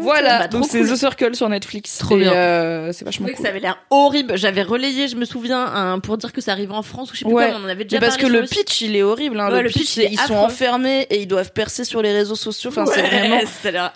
[0.02, 0.90] Voilà, Bah, donc c'est cool.
[0.92, 2.00] The Circle sur Netflix.
[2.00, 2.34] Trop bien.
[2.34, 3.44] euh, c'est vachement que cool.
[3.46, 4.38] ça avait l'air horrible.
[4.38, 7.26] J'avais relayé, je me souviens, pour dire que ça arrive en France ou je sais
[7.26, 7.50] plus Ouais.
[7.52, 9.40] quoi, on en avait déjà Mais parce que parlé le pitch, il est horrible.
[9.40, 9.50] Hein.
[9.50, 12.02] Ouais, le, le pitch, c'est- il est ils sont enfermés et ils doivent percer sur
[12.02, 12.72] les réseaux sociaux.
[12.72, 13.40] Enfin, c'est vraiment.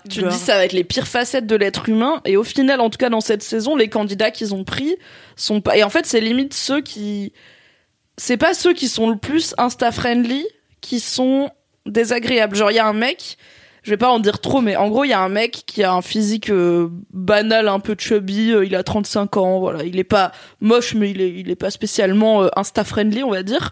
[0.09, 2.89] Tu dis ça va être les pires facettes de l'être humain et au final en
[2.89, 4.95] tout cas dans cette saison les candidats qu'ils ont pris
[5.35, 7.33] sont pas et en fait c'est limite ceux qui
[8.17, 10.45] c'est pas ceux qui sont le plus insta friendly
[10.81, 11.49] qui sont
[11.85, 12.55] désagréables.
[12.55, 13.37] Genre il y a un mec
[13.83, 15.83] je vais pas en dire trop mais en gros il y a un mec qui
[15.83, 19.83] a un physique euh, banal un peu chubby euh, il a 35 ans voilà.
[19.83, 23.31] Il est pas moche mais il est il est pas spécialement euh, insta friendly on
[23.31, 23.71] va dire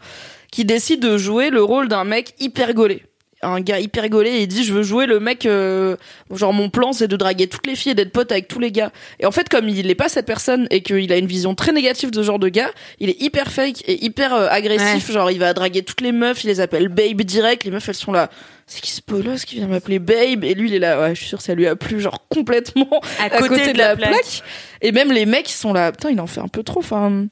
[0.52, 3.04] qui décide de jouer le rôle d'un mec hyper gaulé
[3.42, 5.96] un gars hyper gaulé et il dit je veux jouer le mec euh,
[6.34, 8.72] genre mon plan c'est de draguer toutes les filles et d'être pote avec tous les
[8.72, 8.92] gars.
[9.20, 11.72] Et en fait comme il est pas cette personne et qu'il a une vision très
[11.72, 15.12] négative de ce genre de gars il est hyper fake et hyper euh, agressif.
[15.12, 17.96] Genre il va draguer toutes les meufs il les appelle babe direct les meufs elles
[17.96, 18.30] sont là.
[18.68, 20.44] C'est qui ce bolos qui vient m'appeler babe?
[20.44, 22.26] Et lui il est là ouais je suis sûr que ça lui a plu genre
[22.28, 24.44] complètement à côté, de, la, plaque.
[24.82, 27.28] et même les mecs ils sont là putain il en fait un peu trop enfin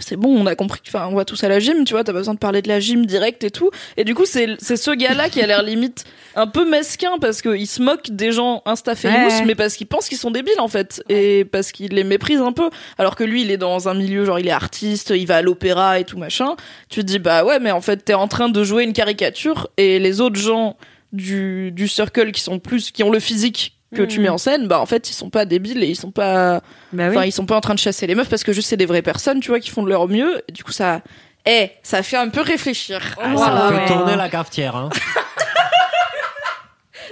[0.00, 2.12] c'est bon, on a compris, enfin, on va tous à la gym, tu vois, t'as
[2.12, 3.70] pas besoin de parler de la gym direct et tout.
[3.96, 6.04] Et du coup, c'est, c'est ce gars-là qui a l'air limite
[6.34, 9.44] un peu mesquin parce qu'il se moque des gens insta famous, Ouais.
[9.46, 11.02] mais parce qu'il pense qu'ils sont débiles, en fait.
[11.08, 12.70] Et parce qu'il les méprise un peu.
[12.98, 15.42] Alors que lui, il est dans un milieu, genre, il est artiste, il va à
[15.42, 16.56] l'opéra et tout machin.
[16.88, 19.68] Tu te dis, bah ouais, mais en fait, t'es en train de jouer une caricature
[19.76, 20.76] et les autres gens
[21.12, 24.66] du, du circle qui sont plus, qui ont le physique que tu mets en scène,
[24.68, 26.60] bah en fait ils sont pas débiles et ils sont pas
[26.92, 27.16] Bah oui.
[27.16, 28.86] Enfin, ils sont pas en train de chasser les meufs parce que juste c'est des
[28.86, 30.42] vraies personnes, tu vois, qui font de leur mieux.
[30.48, 31.00] Et du coup, ça,
[31.46, 33.00] eh, ça fait un peu réfléchir.
[33.20, 33.68] Ah, Voilà.
[33.70, 34.76] ça fait tourner la cafetière.
[34.76, 34.90] Hein.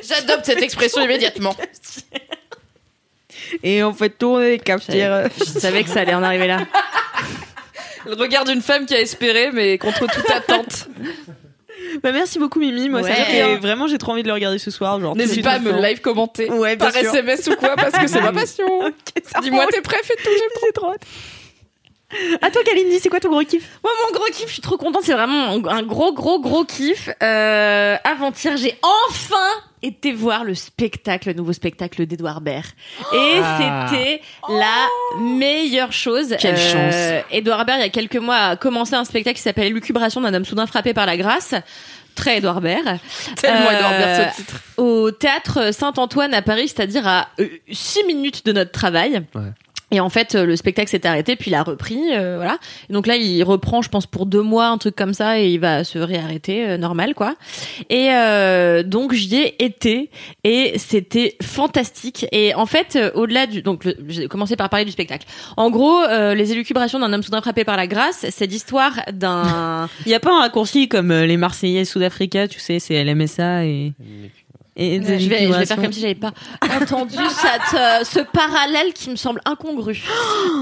[0.09, 1.55] J'adopte cette expression immédiatement.
[3.63, 5.29] Et on fait tourner les cafetières.
[5.39, 6.61] Je savais que ça allait en arriver là.
[8.07, 10.89] Le regard d'une femme qui a espéré, mais contre toute attente.
[12.03, 12.89] Bah merci beaucoup Mimi.
[12.89, 13.15] Moi, ça Ouais.
[13.15, 15.01] fait vraiment j'ai trop envie de le regarder ce soir.
[15.01, 16.51] Genre, N'hésite pas à me live commenter.
[16.51, 17.01] Ouais, par sûr.
[17.01, 18.67] SMS ou quoi, parce que c'est ma passion.
[18.87, 20.31] Ok, ça Dis-moi tes préf et tout.
[20.31, 21.01] J'ai trop hâte.
[22.43, 23.79] À toi Kalindi, c'est quoi ton gros kiff?
[23.83, 25.03] Moi, mon gros kiff, je suis trop contente.
[25.05, 27.09] C'est vraiment un gros, gros, gros kiff.
[27.23, 29.37] Euh, avant-hier, j'ai enfin
[29.83, 32.67] été voir le spectacle, le nouveau spectacle d'Edouard Baird.
[33.15, 33.87] Et Ah.
[33.91, 34.87] c'était la
[35.21, 36.37] meilleure chose.
[36.39, 36.95] Quelle chance.
[37.33, 40.33] Edouard Baird, il y a quelques mois, a commencé un spectacle qui s'appelle Lucubration d'un
[40.35, 41.55] homme soudain frappé par la grâce.
[42.15, 42.99] Très Edouard Baird.
[43.41, 44.61] Tellement Euh, Edouard Baird, ce titre.
[44.77, 47.29] Au théâtre Saint-Antoine à Paris, c'est-à-dire à
[47.71, 49.23] 6 minutes de notre travail.
[49.35, 49.43] Ouais.
[49.93, 52.59] Et en fait, euh, le spectacle s'est arrêté, puis il a repris, euh, voilà.
[52.89, 55.51] Et donc là, il reprend, je pense, pour deux mois, un truc comme ça, et
[55.51, 57.35] il va se réarrêter, euh, normal, quoi.
[57.91, 60.11] Et euh, donc j'y ai été,
[60.45, 62.27] et c'était fantastique.
[62.33, 65.27] Et en fait, euh, au-delà du, donc j'ai commencé par parler du spectacle.
[65.59, 69.89] En gros, euh, les élucubrations d'un homme soudain frappé par la grâce, c'est l'histoire d'un
[70.07, 73.93] Il y a pas un raccourci comme les Marseillais Sud-Africa, tu sais, c'est LMSA et
[74.77, 76.33] et Ouais, je, vais, je vais faire comme si j'avais pas
[76.81, 80.03] entendu cette, euh, ce parallèle qui me semble incongru.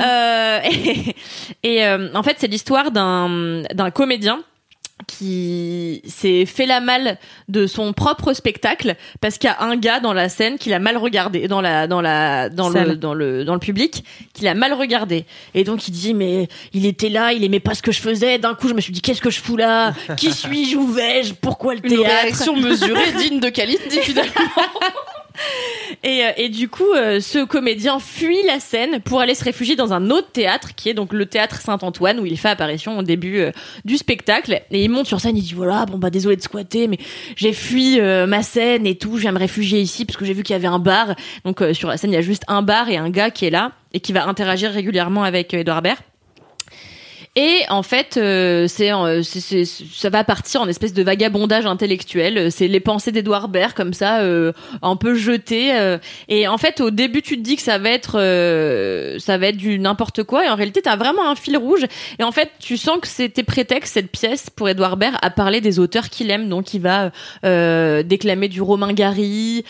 [0.02, 1.14] Euh, et
[1.62, 4.42] et, euh, en fait, c'est l'histoire d'un d'un comédien
[5.10, 7.18] qui s'est fait la malle
[7.48, 10.78] de son propre spectacle parce qu'il y a un gars dans la scène qui l'a
[10.78, 14.54] mal regardé dans la dans la dans le dans le dans le public qui l'a
[14.54, 15.26] mal regardé.
[15.54, 18.38] Et donc il dit mais il était là il aimait pas ce que je faisais.
[18.38, 19.92] D'un coup je me suis dit qu'est-ce que je fous là?
[20.16, 20.76] Qui suis-je?
[20.76, 21.34] Où vais-je?
[21.34, 22.22] Pourquoi le Une théâtre?
[22.22, 24.32] réaction mesurée, digne de Kalindi, finalement.
[26.02, 29.76] Et, euh, et du coup, euh, ce comédien fuit la scène pour aller se réfugier
[29.76, 33.02] dans un autre théâtre, qui est donc le théâtre Saint-Antoine, où il fait apparition au
[33.02, 33.50] début euh,
[33.84, 34.62] du spectacle.
[34.70, 36.98] Et il monte sur scène, il dit voilà, bon bah désolé de squatter, mais
[37.36, 40.42] j'ai fui ma scène et tout, je viens me réfugier ici parce que j'ai vu
[40.42, 41.14] qu'il y avait un bar.
[41.44, 43.46] Donc euh, sur la scène, il y a juste un bar et un gars qui
[43.46, 45.98] est là et qui va interagir régulièrement avec Edouard Baird.
[47.36, 52.50] Et en fait, euh, c'est, euh, ça va partir en espèce de vagabondage intellectuel.
[52.50, 54.52] C'est les pensées d'Edouard Baird comme ça, euh,
[54.82, 55.72] un peu jetées.
[55.78, 55.98] euh.
[56.28, 59.46] et en fait, au début, tu te dis que ça va être, euh, ça va
[59.46, 60.44] être du n'importe quoi.
[60.44, 61.86] Et en réalité, t'as vraiment un fil rouge.
[62.18, 65.60] Et en fait, tu sens que c'était prétexte cette pièce pour Edouard Baird à parler
[65.60, 66.48] des auteurs qu'il aime.
[66.48, 67.12] Donc, il va
[67.44, 69.64] euh, déclamer du Romain Gary.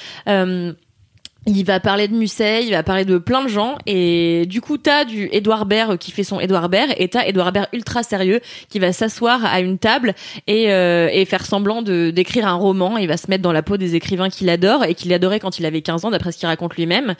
[1.46, 4.76] Il va parler de Musset, il va parler de plein de gens et du coup
[4.76, 8.40] t'as du Edouard Baird qui fait son Edouard Baird et t'as Edouard Baird ultra sérieux
[8.68, 10.14] qui va s'asseoir à une table
[10.46, 12.98] et, euh, et faire semblant de d'écrire un roman.
[12.98, 15.58] Il va se mettre dans la peau des écrivains qu'il adore et qu'il adorait quand
[15.58, 17.14] il avait 15 ans d'après ce qu'il raconte lui-même.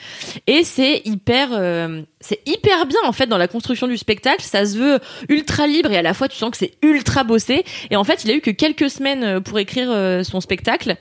[0.47, 4.43] Et c'est hyper euh, c'est hyper bien en fait dans la construction du spectacle.
[4.43, 4.99] Ça se veut
[5.31, 7.65] ultra libre et à la fois tu sens que c'est ultra bossé.
[7.91, 10.97] Et en fait il a eu que quelques semaines pour écrire euh, son spectacle.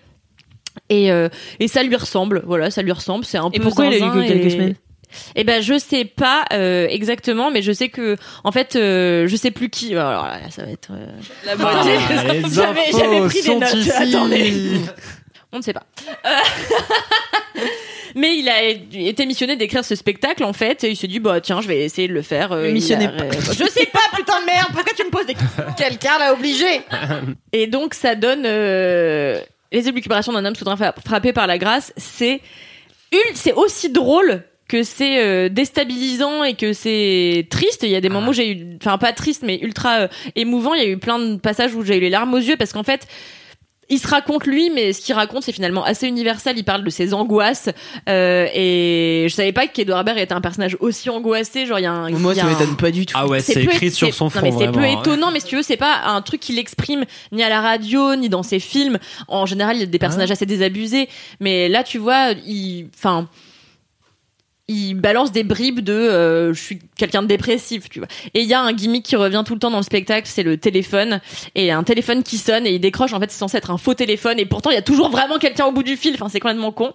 [0.89, 1.29] Et, euh,
[1.59, 3.25] et ça lui ressemble, voilà, ça lui ressemble.
[3.25, 4.75] C'est un Et peu pourquoi il a eu que quelques et- semaines?
[5.35, 9.35] Eh ben je sais pas euh, exactement, mais je sais que en fait euh, je
[9.35, 9.95] sais plus qui.
[9.95, 10.91] Alors là, ça va être.
[10.91, 11.07] euh,
[11.47, 13.91] La Ah, les J'avais- infos j'avais pris des notes, ici.
[13.91, 14.53] attendez.
[15.51, 15.83] On ne sait pas.
[16.27, 16.29] Euh,
[18.15, 21.41] Mais il a été missionné d'écrire ce spectacle en fait et il s'est dit bah
[21.41, 22.51] tiens je vais essayer de le faire.
[22.51, 25.63] euh, Missionné a- Je sais pas putain de merde pourquoi tu me poses des questions
[25.77, 26.81] Quelqu'un l'a obligé.
[27.53, 29.39] Et donc ça donne euh,
[29.71, 31.93] les élucubrations d'un homme soudain fra- frappé par la grâce.
[31.97, 32.41] C'est
[33.33, 37.81] c'est aussi drôle que c'est euh, déstabilisant et que c'est triste.
[37.83, 40.73] Il y a des moments où j'ai eu, enfin pas triste mais ultra euh, émouvant.
[40.75, 42.73] Il y a eu plein de passages où j'ai eu les larmes aux yeux parce
[42.73, 43.07] qu'en fait.
[43.91, 46.55] Il se raconte lui, mais ce qu'il raconte c'est finalement assez universel.
[46.57, 47.69] Il parle de ses angoisses
[48.07, 51.65] euh, et je savais pas qu'Edouard Baird était un personnage aussi angoissé.
[51.65, 53.15] Genre il y a un, Moi, il y ça a un- m'étonne pas du tout.
[53.17, 54.41] Ah ouais, c'est écrit sur son non, front.
[54.43, 54.99] mais c'est peu hein.
[54.99, 58.15] étonnant, mais si tu veux, c'est pas un truc qu'il exprime ni à la radio,
[58.15, 58.99] ni dans ses films.
[59.27, 61.09] En général, il y a des personnages assez désabusés.
[61.39, 63.27] Mais là, tu vois, il, enfin,
[64.69, 68.07] il balance des bribes de euh, je suis quelqu'un de dépressif, tu vois.
[68.35, 70.43] Et il y a un gimmick qui revient tout le temps dans le spectacle, c'est
[70.43, 71.21] le téléphone.
[71.55, 73.95] Et un téléphone qui sonne et il décroche, en fait, c'est censé être un faux
[73.95, 74.39] téléphone.
[74.39, 76.13] Et pourtant, il y a toujours vraiment quelqu'un au bout du fil.
[76.13, 76.93] Enfin, c'est complètement con.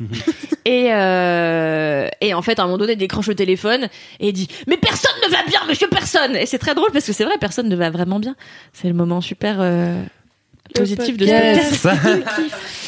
[0.64, 3.88] et, euh, et en fait, à un moment donné, il décroche le téléphone
[4.18, 7.06] et il dit Mais personne ne va bien, monsieur personne Et c'est très drôle parce
[7.06, 8.34] que c'est vrai, personne ne va vraiment bien.
[8.72, 10.02] C'est le moment super euh,
[10.74, 12.22] positif de spectacle.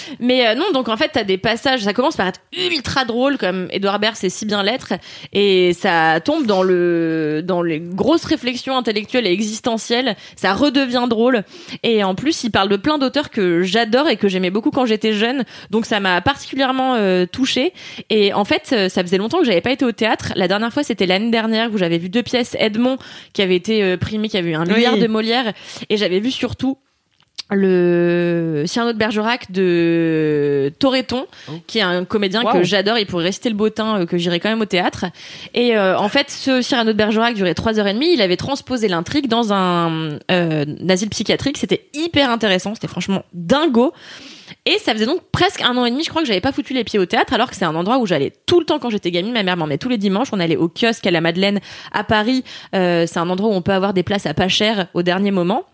[0.21, 3.39] Mais euh, non, donc en fait, t'as des passages, ça commence par être ultra drôle,
[3.39, 4.95] comme Edouard Baird sait si bien l'être,
[5.33, 10.17] et ça tombe dans le dans les grosses réflexions intellectuelles et existentielles.
[10.37, 11.43] Ça redevient drôle,
[11.83, 14.87] et en plus, il parle de plein d'auteurs que j'adore et que j'aimais beaucoup quand
[14.87, 15.45] j'étais jeune.
[15.71, 17.73] Donc ça m'a particulièrement euh, touchée.
[18.11, 20.33] Et en fait, euh, ça faisait longtemps que j'avais pas été au théâtre.
[20.37, 22.97] La dernière fois, c'était l'année dernière où j'avais vu deux pièces Edmond
[23.33, 25.01] qui avait été euh, primé, qui avait eu un milliard Oui.
[25.01, 25.53] de Molière,
[25.89, 26.79] et j'avais vu surtout
[27.51, 31.27] le Cyrano de Bergerac de Toreton,
[31.67, 32.53] qui est un comédien Wow.
[32.53, 32.99] que j'adore.
[32.99, 35.07] Il pourrait rester le bottin euh, que j'irai quand même au théâtre.
[35.55, 38.13] Et euh, en fait, ce Cyrano de Bergerac durait trois heures et demie.
[38.13, 41.57] Il avait transposé l'intrigue dans un euh, asile psychiatrique.
[41.59, 42.75] C'était hyper intéressant.
[42.75, 43.93] C'était franchement dingo.
[44.65, 46.73] Et ça faisait donc presque un an et demi, je crois que j'avais pas foutu
[46.73, 48.91] les pieds au théâtre, alors que c'est un endroit où j'allais tout le temps quand
[48.91, 49.33] j'étais gamine.
[49.33, 50.29] Ma mère m'emmenait tous les dimanches.
[50.33, 51.61] On allait au kiosque à la Madeleine
[51.93, 52.45] à Paris.
[52.75, 55.31] Euh, c'est un endroit où on peut avoir des places à pas cher au dernier
[55.33, 55.65] moment.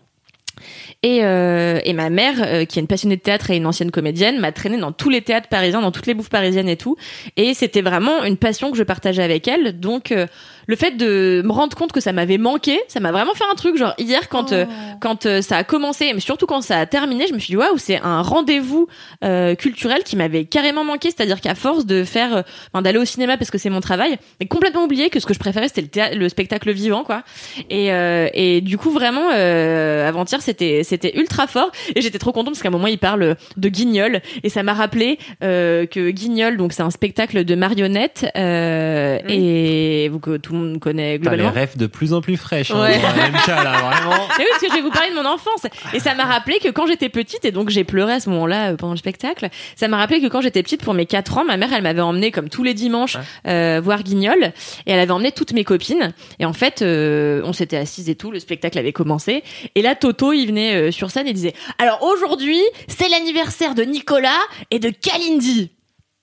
[1.01, 3.91] Et, euh, et ma mère, euh, qui est une passionnée de théâtre et une ancienne
[3.91, 6.95] comédienne, m'a traîné dans tous les théâtres parisiens, dans toutes les bouffes parisiennes et tout.
[7.35, 9.79] Et c'était vraiment une passion que je partageais avec elle.
[9.79, 10.27] Donc euh,
[10.67, 13.55] le fait de me rendre compte que ça m'avait manqué, ça m'a vraiment fait un
[13.55, 13.77] truc.
[13.77, 14.65] Genre hier, quand euh,
[15.01, 17.57] quand euh, ça a commencé, mais surtout quand ça a terminé, je me suis dit
[17.57, 18.87] waouh, c'est un rendez-vous
[19.23, 21.09] euh, culturel qui m'avait carrément manqué.
[21.09, 22.41] C'est-à-dire qu'à force de faire, euh,
[22.71, 25.33] enfin, d'aller au cinéma parce que c'est mon travail, mais complètement oublié que ce que
[25.33, 27.23] je préférais c'était le, le spectacle vivant, quoi.
[27.69, 32.31] Et euh, et du coup vraiment, euh, avant-hier c'était c'était ultra fort et j'étais trop
[32.31, 36.09] contente parce qu'à un moment il parle de Guignol et ça m'a rappelé euh, que
[36.09, 40.19] Guignol, donc c'est un spectacle de marionnettes euh, et vous
[40.53, 41.51] tout le monde connaît T'as les globalement.
[41.51, 42.71] rêves de plus en plus fraîches.
[42.71, 42.97] Hein, Ouais.
[42.99, 44.11] dans la même cas, là, vraiment.
[44.37, 45.65] Mais oui, parce que je vais vous parler de mon enfance.
[45.93, 48.71] Et ça m'a rappelé que quand j'étais petite, et donc j'ai pleuré à ce moment-là
[48.71, 51.45] euh, pendant le spectacle, ça m'a rappelé que quand j'étais petite, pour mes 4 ans,
[51.45, 53.17] ma mère, elle m'avait emmené comme tous les dimanches
[53.47, 54.53] euh, voir Guignol.
[54.85, 56.13] Et elle avait emmené toutes mes copines.
[56.39, 59.43] Et en fait, euh, on s'était assises et tout, le spectacle avait commencé.
[59.75, 63.83] Et là, Toto, il venait euh, sur scène et disait «Alors aujourd'hui, c'est l'anniversaire de
[63.83, 64.39] Nicolas
[64.71, 65.71] et de Kalindi.»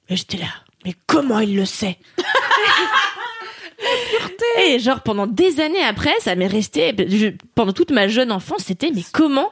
[0.08, 0.46] Et j'étais là
[0.86, 1.98] «Mais comment il le sait?»
[4.66, 8.64] Et genre pendant des années après, ça m'est resté je- pendant toute ma jeune enfance,
[8.66, 9.50] c'était mais comment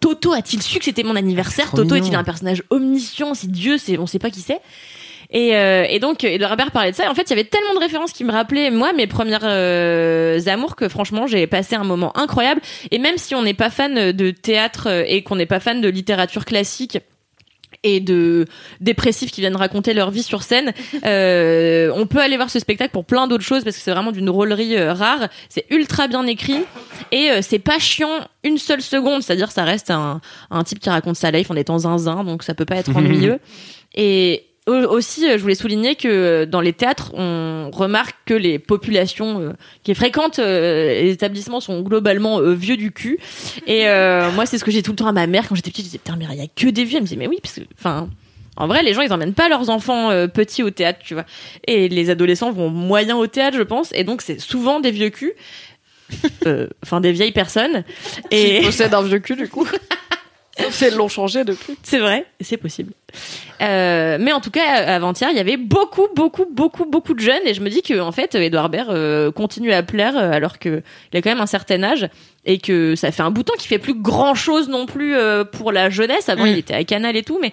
[0.00, 3.98] Toto a-t-il su que c'était mon anniversaire Toto est-il un personnage omniscient Si Dieu, c'est
[3.98, 4.60] on sait pas qui c'est.
[5.30, 7.04] Et, euh, et donc Edouard Baird parlait de ça.
[7.04, 9.42] Et en fait, il y avait tellement de références qui me rappelaient moi mes premières
[9.44, 12.60] euh, amours que franchement j'ai passé un moment incroyable.
[12.90, 15.80] Et même si on n'est pas fan de théâtre euh, et qu'on n'est pas fan
[15.82, 16.98] de littérature classique
[17.82, 18.46] et de
[18.80, 20.72] dépressifs qui viennent raconter leur vie sur scène.
[21.04, 24.10] Euh, on peut aller voir ce spectacle pour plein d'autres choses parce que c'est vraiment
[24.10, 25.28] d'une rôlerie euh, rare.
[25.48, 26.64] C'est ultra bien écrit
[27.12, 29.22] et euh, c'est pas chiant une seule seconde.
[29.22, 30.20] C'est-à-dire ça reste un,
[30.50, 33.38] un type qui raconte sa life en étant zinzin, donc ça peut pas être ennuyeux.
[33.94, 38.58] Et aussi, euh, je voulais souligner que euh, dans les théâtres, on remarque que les
[38.58, 43.18] populations euh, qui fréquentent les établissements sont globalement vieux du cul.
[43.66, 45.70] Et euh, moi, c'est ce que j'ai tout le temps à ma mère quand j'étais
[45.70, 45.84] petite.
[45.84, 46.96] Je disais, putain, mais il y a que des vieux.
[46.96, 48.08] Elle me disait, mais oui, parce que, enfin,
[48.56, 51.24] en vrai, les gens, ils emmènent pas leurs enfants euh, petits au théâtre, tu vois.
[51.66, 53.92] Et les adolescents vont moyen au théâtre, je pense.
[53.94, 55.34] Et donc, c'est souvent des vieux culs.
[56.46, 57.84] Euh, Enfin, des vieilles personnes.
[58.30, 59.66] Et Et possède un vieux cul du coup.
[60.70, 61.76] Si elles l'ont changé depuis.
[61.82, 62.92] c'est vrai, c'est possible.
[63.60, 67.42] Euh, mais en tout cas, avant-hier, il y avait beaucoup, beaucoup, beaucoup, beaucoup de jeunes,
[67.46, 70.58] et je me dis que en fait, Edouard Baird euh, continue à plaire euh, alors
[70.58, 70.82] que
[71.12, 72.08] il a quand même un certain âge
[72.44, 75.14] et que ça fait un bout de temps qu'il fait plus grand chose non plus
[75.16, 76.28] euh, pour la jeunesse.
[76.28, 76.48] Avant, Mm.
[76.48, 77.52] il était à Canal et tout, mais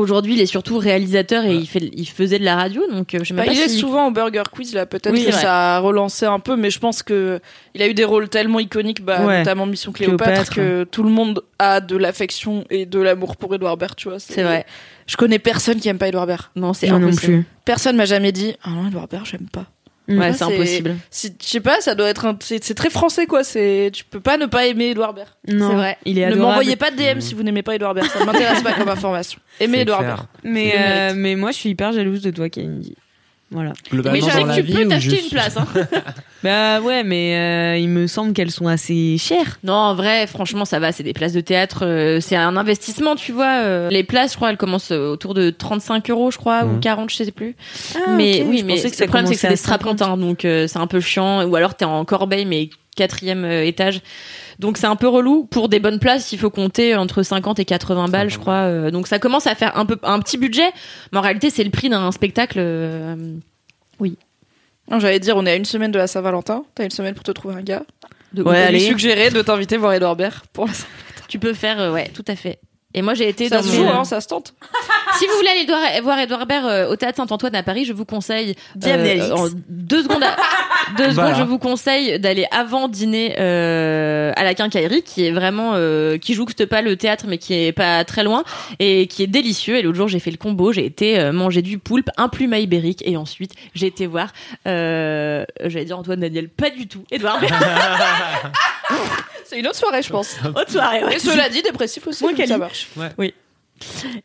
[0.00, 3.18] aujourd'hui, il est surtout réalisateur et il fait, il faisait de la radio, donc euh,
[3.20, 5.40] je sais Bah, pas il est souvent au Burger Quiz là, peut-être Oui, que vrai.
[5.40, 7.40] ça a relancé un peu, mais je pense que
[7.74, 9.38] il a eu des rôles tellement iconiques, bah, Ouais.
[9.38, 10.54] notamment Mission Cléopâtre, Cléopâtre.
[10.54, 14.18] que tout le monde a de l'affection et de l'amour pour Edouard Baird, tu vois.
[14.18, 14.66] C'est vrai.
[15.06, 16.46] Je connais personne qui aime pas Edouard Baird.
[16.56, 17.32] Non, c'est Moi non impossible.
[17.32, 17.46] plus.
[17.64, 19.66] Personne m'a jamais dit ah non Edouard Baird j'aime pas.
[20.18, 20.96] Ouais, c'est impossible.
[21.10, 22.36] Si- Je sais pas, ça doit être un...
[22.40, 23.44] c'est très français quoi.
[23.44, 25.28] C'est tu peux pas ne pas aimer Edouard Baird.
[25.48, 25.98] Non, C'est vrai.
[26.04, 28.62] Il est Ne m'envoyez pas de DM si vous n'aimez pas Edouard Baird, ça m'intéresse
[28.62, 29.38] pas comme information.
[29.60, 30.02] Aimez Edouard.
[30.02, 30.26] Baird.
[30.44, 32.96] Mais, euh, mais moi, je suis hyper jalouse de toi, Kalindi.
[33.52, 33.72] Voilà.
[33.92, 35.56] Mais la que tu vie peux ou t'acheter juste- une place.
[35.56, 35.66] Hein.
[36.42, 39.58] Bah ouais, mais euh, il me semble qu'elles sont assez chères.
[39.62, 40.90] Non, en vrai, franchement, ça va.
[40.90, 41.84] C'est des places de théâtre.
[41.84, 43.60] euh, c'est un investissement, tu vois.
[43.62, 46.68] euh, les places, je crois, elles commencent euh, autour de 35 euros, je crois, ou
[46.74, 46.80] Mhm.
[46.80, 47.56] 40, je sais plus.
[47.94, 49.58] Ah, mais oui, je mais que le problème, c'est que c'est des commençait à 50.
[49.58, 51.44] strapontins, donc euh, c'est un peu chiant.
[51.44, 54.00] Ou alors, t'es en corbeille, mais quatrième euh, étage.
[54.58, 55.44] Donc c'est un peu relou.
[55.44, 58.62] Pour des bonnes places, il faut compter entre 50 et 80 balles, je crois.
[58.66, 60.70] euh, donc ça commence à faire un peu un petit budget,
[61.12, 62.58] mais en réalité, c'est le prix d'un spectacle.
[62.60, 63.16] euh,
[64.90, 66.64] Non, J'allais dire, on est à une semaine de la Saint-Valentin.
[66.74, 67.82] T'as une semaine pour te trouver un gars.
[68.32, 68.78] de Ouais, On allez.
[68.80, 70.72] lui suggérer de t'inviter voir Edouard Baird pour la
[71.28, 72.58] Tu peux faire, euh, ouais, tout à fait.
[72.92, 74.54] Et moi, j'ai été Ça dans se joue, hein, ça se tente.
[75.18, 78.04] Si vous voulez aller voir- Edouard Baird euh, au théâtre Saint-Antoine à Paris, je vous
[78.04, 78.54] conseille.
[79.32, 80.36] En deux secondes, à-
[80.96, 81.30] deux Voilà.
[81.30, 86.16] secondes, je vous conseille d'aller avant dîner euh, à la Quincaillerie, qui est vraiment euh,
[86.16, 88.44] qui jouxte pas le théâtre, mais qui est pas très loin
[88.78, 89.76] et qui est délicieux.
[89.76, 92.52] Et l'autre jour, j'ai fait le combo, j'ai été euh, manger du poulpe, un plume
[92.52, 94.28] à ibérique, et ensuite j'ai été voir.
[94.66, 97.04] Euh, J'allais dire Antoine Daniel, pas du tout.
[97.10, 97.52] Edouard Baird.
[99.44, 100.36] C'est une autre soirée, je pense.
[100.54, 101.02] Haute soirée.
[101.04, 101.16] ouais.
[101.16, 102.50] Et cela dit, dépressif aussi, Moi, donc Cali.
[102.50, 102.88] ça marche.
[103.22, 103.34] Et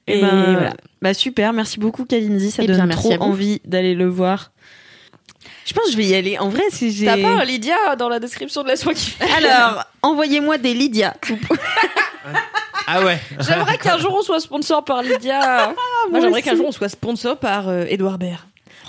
[0.08, 0.74] Et ben, voilà.
[1.02, 3.24] Bah super, merci beaucoup Kalindi, ça Eh donne bien, merci trop à vous.
[3.24, 4.52] envie d'aller le voir.
[5.66, 6.38] Je pense que je vais y aller.
[6.38, 7.06] En vrai, si j'ai.
[7.06, 11.16] T'as pas un Lydia dans la description de Laisse-moi kiffer Alors, envoyez-moi des Lydia.
[12.88, 13.20] Ah ouais.
[13.40, 15.74] J'aimerais qu'un jour on soit sponsor par Lydia.
[16.12, 18.42] Moi, j'aimerais qu'un jour on soit sponsor par euh, Edouard Baird.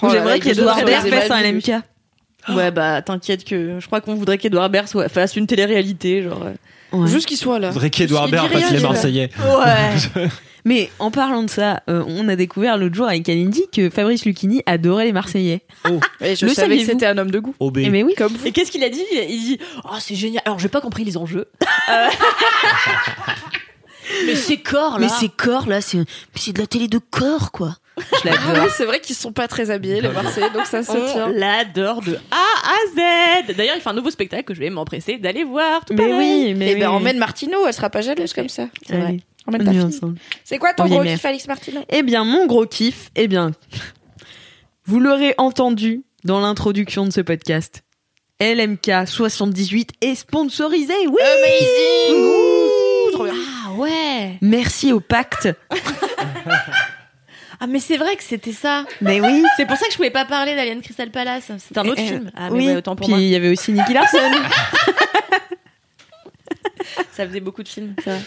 [0.02, 1.40] Oh là là, J'aimerais a qu'Edouard Baird fasse un.
[1.42, 1.70] LMK.
[2.48, 6.42] Ouais, bah t'inquiète que je crois qu'on voudrait qu'Edouard Baird soit, fasse une télé-réalité, genre.
[6.44, 6.52] euh.
[6.92, 7.08] Ouais.
[7.08, 7.72] Juste qu'il soit là.
[7.72, 8.80] Faudrait qu'Edouard Baird fasse les.
[8.80, 9.30] Marseillais.
[9.38, 10.28] Ouais.
[10.66, 14.24] Mais en parlant de ça, euh, on a découvert l'autre jour avec Kalindi que Fabrice
[14.24, 15.62] Lucchini adorait les Marseillais.
[16.20, 17.54] Et je Le savais que c'était un homme de goût.
[17.60, 18.14] Eh mais oui.
[18.18, 18.44] Comme vous.
[18.44, 19.04] Et qu'est-ce qu'il a dit?
[19.12, 20.42] Il, dit Oh, c'est génial.
[20.44, 21.46] Alors, j'ai pas compris les enjeux.
[21.88, 22.08] Euh.
[24.26, 25.08] Mais c'est corps, là.
[25.36, 25.98] corps là, c'est
[26.34, 27.76] c'est de la télé de corps quoi.
[27.98, 28.64] Je Ah l'adore.
[28.64, 31.28] oui, c'est vrai qu'ils sont pas très habillés, les Marseillais, donc ça se On tient.
[31.28, 33.54] l'adore de A à Z.
[33.56, 35.84] D'ailleurs, il fait un nouveau spectacle que je vais m'empresser d'aller voir.
[35.84, 36.44] Tout mais pareil.
[36.48, 36.80] oui, mais Et oui.
[36.80, 38.66] ben emmène Martino, elle sera pas jalouse comme ça.
[38.86, 39.16] C'est vrai.
[39.46, 39.98] Emmène ta fille.
[40.44, 41.80] C'est quoi ton On gros kiff, Alix Martino?
[41.88, 43.52] Eh bien, mon gros kiff, eh bien,
[44.86, 47.82] vous l'aurez entendu dans l'introduction de ce podcast.
[48.40, 53.32] LMK 78 est sponsorisé, oui Amazing Ouh, Trop bien.
[53.66, 54.36] Ah ouais.
[54.42, 55.48] Merci au pacte.
[57.60, 58.84] Ah, mais c'est vrai que c'était ça.
[59.00, 59.42] Mais oui.
[59.56, 61.50] C'est pour ça que je pouvais pas parler d'Alien Crystal Palace.
[61.58, 62.30] C'est un autre Eh, film.
[62.36, 64.18] Ah, mais oui, ouais, autant pour puis il y avait aussi Nicky Larson.
[67.12, 67.94] Ça faisait beaucoup de films.
[68.04, 68.18] vrai.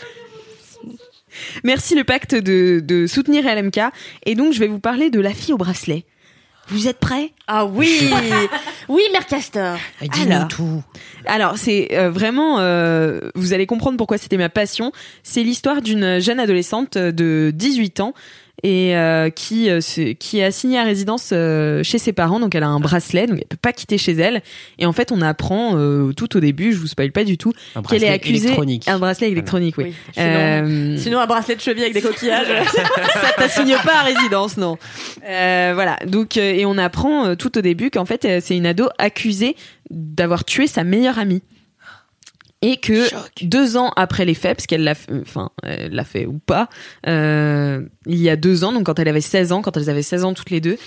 [1.64, 3.80] Merci le pacte de, de soutenir LMK.
[4.26, 6.06] Et donc, je vais vous parler de La fille au bracelet.
[6.70, 7.32] Vous êtes prêts?
[7.48, 8.12] Ah oui.
[8.90, 9.78] oui, Mère Castor.
[10.22, 10.48] Alors,
[11.26, 14.92] Alors, c'est euh, vraiment, euh, vous allez comprendre pourquoi c'était ma passion.
[15.24, 18.14] C'est l'histoire d'une jeune adolescente de 18 ans
[18.64, 22.40] et euh, qui euh, se- qui est assignée à résidence euh, chez ses parents.
[22.40, 24.42] Donc, elle a un bracelet, donc elle peut pas quitter chez elle.
[24.78, 27.52] Et en fait, on apprend euh, tout au début, je vous spoil pas du tout,
[27.52, 28.46] qu'elle est bracelet accusée.
[28.46, 28.88] électronique.
[28.88, 29.86] Un bracelet électronique, oui.
[29.88, 29.94] Oui.
[30.14, 32.48] Sinon, Euh, sinon, un bracelet de cheville avec des coquillages.
[32.74, 34.78] ça t'assigne pas à résidence, non.
[35.28, 35.98] Euh, voilà.
[36.06, 38.90] Donc, euh, et on apprend euh, tout au début qu'en fait, euh, c'est une ado
[38.98, 39.56] accusée
[39.90, 41.42] d'avoir tué sa meilleure amie.
[42.62, 43.08] Et que
[43.42, 46.68] deux ans après les faits, parce qu'elle l'a, fait- enfin, elle l'a fait ou pas,
[47.08, 50.02] euh, il y a deux ans, donc quand elle avait 16 ans, quand elles avaient
[50.02, 50.78] 16 ans toutes les deux,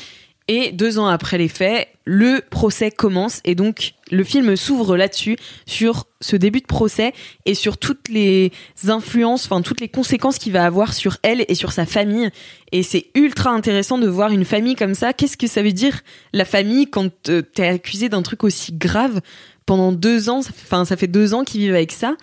[0.48, 5.36] et deux ans après les faits, le procès commence et donc le film s'ouvre là-dessus,
[5.66, 7.12] sur ce début de procès
[7.46, 8.50] et sur toutes les
[8.88, 12.28] influences, enfin toutes les conséquences qu'il va avoir sur elle et sur sa famille.
[12.72, 15.12] Et c'est ultra intéressant de voir une famille comme ça.
[15.12, 16.00] Qu'est-ce que ça veut dire
[16.32, 19.20] la famille quand euh, t'es accusé d'un truc aussi grave
[19.66, 22.14] pendant deux ans Enfin, ça fait deux ans qu'ils vivent avec ça.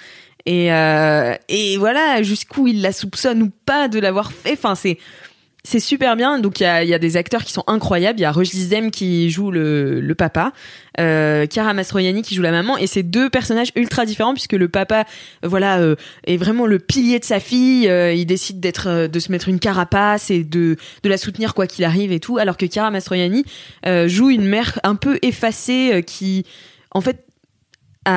[0.46, 4.54] Et, euh, et voilà, jusqu'où ils la soupçonnent ou pas de l'avoir fait.
[4.54, 4.98] Enfin, c'est
[5.64, 6.40] c'est super bien.
[6.40, 8.20] Donc il y a, y a des acteurs qui sont incroyables.
[8.20, 10.54] Il y a Roche Dizem qui joue le, le papa,
[11.00, 14.70] euh, Chiara Mastroianni qui joue la maman, et c'est deux personnages ultra différents puisque le
[14.70, 15.06] papa,
[15.44, 15.96] voilà, euh,
[16.26, 17.88] est vraiment le pilier de sa fille.
[17.90, 21.54] Euh, il décide d'être, euh, de se mettre une carapace et de de la soutenir
[21.54, 22.38] quoi qu'il arrive et tout.
[22.38, 23.44] Alors que Chiara Mastroianni
[23.86, 26.46] euh, joue une mère un peu effacée euh, qui,
[26.92, 27.26] en fait,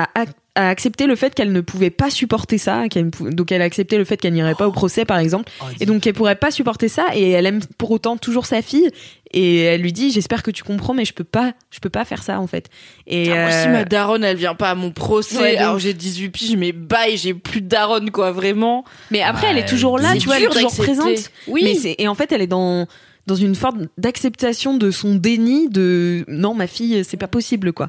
[0.01, 0.25] a, a-
[0.55, 3.97] a accepté le fait qu'elle ne pouvait pas supporter ça, qu'elle donc elle a accepté
[3.97, 5.51] le fait qu'elle n'irait pas au procès par exemple,
[5.81, 8.91] et donc elle pourrait pas supporter ça et elle aime pour autant toujours sa fille
[9.33, 12.05] et elle lui dit j'espère que tu comprends mais je peux pas je peux pas
[12.05, 12.69] faire ça en fait.
[13.07, 15.79] Et Ah, moi, si euh, ma daronne, elle vient pas à mon procès, Ouais, alors
[15.79, 18.85] j'ai 18 piges, mais bye, j'ai plus de daronne, quoi, vraiment.
[19.11, 21.31] mais après elle est toujours là, tu vois, elle est toujours présente.
[21.49, 21.63] Oui.
[21.65, 22.87] Mais c'est et en fait elle est dans
[23.27, 27.89] dans une forme d'acceptation de son déni de non ma fille c'est pas possible quoi.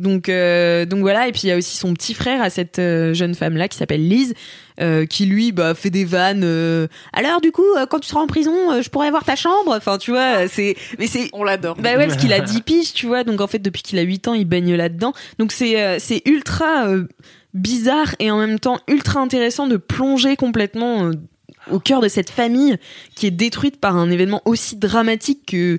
[0.00, 2.78] Donc euh, donc voilà et puis il y a aussi son petit frère à cette
[2.78, 4.32] euh, jeune femme là qui s'appelle Lise
[4.80, 8.26] euh, qui lui bah fait des vannes euh, alors du coup quand tu seras en
[8.26, 11.76] prison je pourrais avoir ta chambre enfin tu vois c'est mais c'est On l'adore.
[11.76, 13.24] bah ouais, parce qu'il a 10 piges, tu vois.
[13.24, 15.12] Donc en fait, depuis qu'il a 8 ans, il baigne là-dedans.
[15.38, 16.86] Donc c'est c'est ultra
[17.52, 21.10] bizarre et en même temps ultra intéressant de plonger complètement
[21.70, 22.78] au cœur de cette famille
[23.14, 25.78] qui est détruite par un événement aussi dramatique que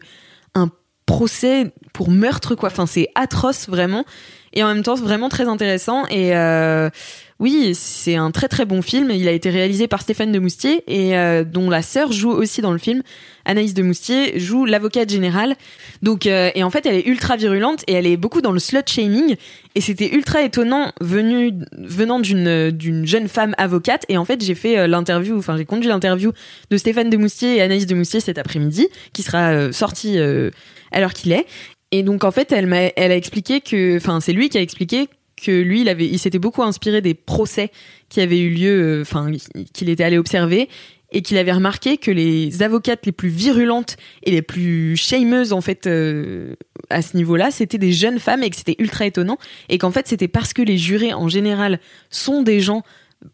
[0.54, 0.70] un
[1.06, 2.70] procès pour meurtre, quoi.
[2.70, 4.06] Enfin, c'est atroce vraiment.
[4.54, 6.08] Et en même temps, c'est vraiment très intéressant.
[6.08, 6.90] Et euh,
[7.38, 9.12] oui, c'est un très très bon film.
[9.12, 12.62] Il a été réalisé par Stéphane de Moustier et euh, dont la sœur joue aussi
[12.62, 13.04] dans le film.
[13.46, 15.56] Anaïs de Moustier joue l'avocate générale.
[16.02, 18.60] Donc euh, et en fait, elle est ultra virulente et elle est beaucoup dans le
[18.60, 19.36] slut shaming.
[19.76, 24.06] Et c'était ultra étonnant venu venant d'une d'une jeune femme avocate.
[24.10, 26.32] Et en fait, j'ai fait l'interview, enfin j'ai conduit l'interview
[26.72, 30.50] de Stéphane de Moustier et Anaïs de Moustier cet après-midi, qui sera sorti euh,
[30.92, 31.46] à l'heure qu'il est.
[31.92, 34.62] Et donc en fait, elle m'a, elle a expliqué que, enfin c'est lui qui a
[34.62, 35.08] expliqué
[35.42, 37.72] que lui, il avait, il s'était beaucoup inspiré des procès
[38.10, 39.32] qui avaient eu lieu, euh, enfin
[39.74, 40.70] qu'il était allé observer
[41.12, 45.60] et qu'il avait remarqué que les avocates les plus virulentes et les plus shameuses en
[45.60, 46.56] fait euh,
[46.90, 49.38] à ce niveau-là, c'était des jeunes femmes et que c'était ultra étonnant
[49.68, 52.84] et qu'en fait c'était parce que les jurés en général sont des gens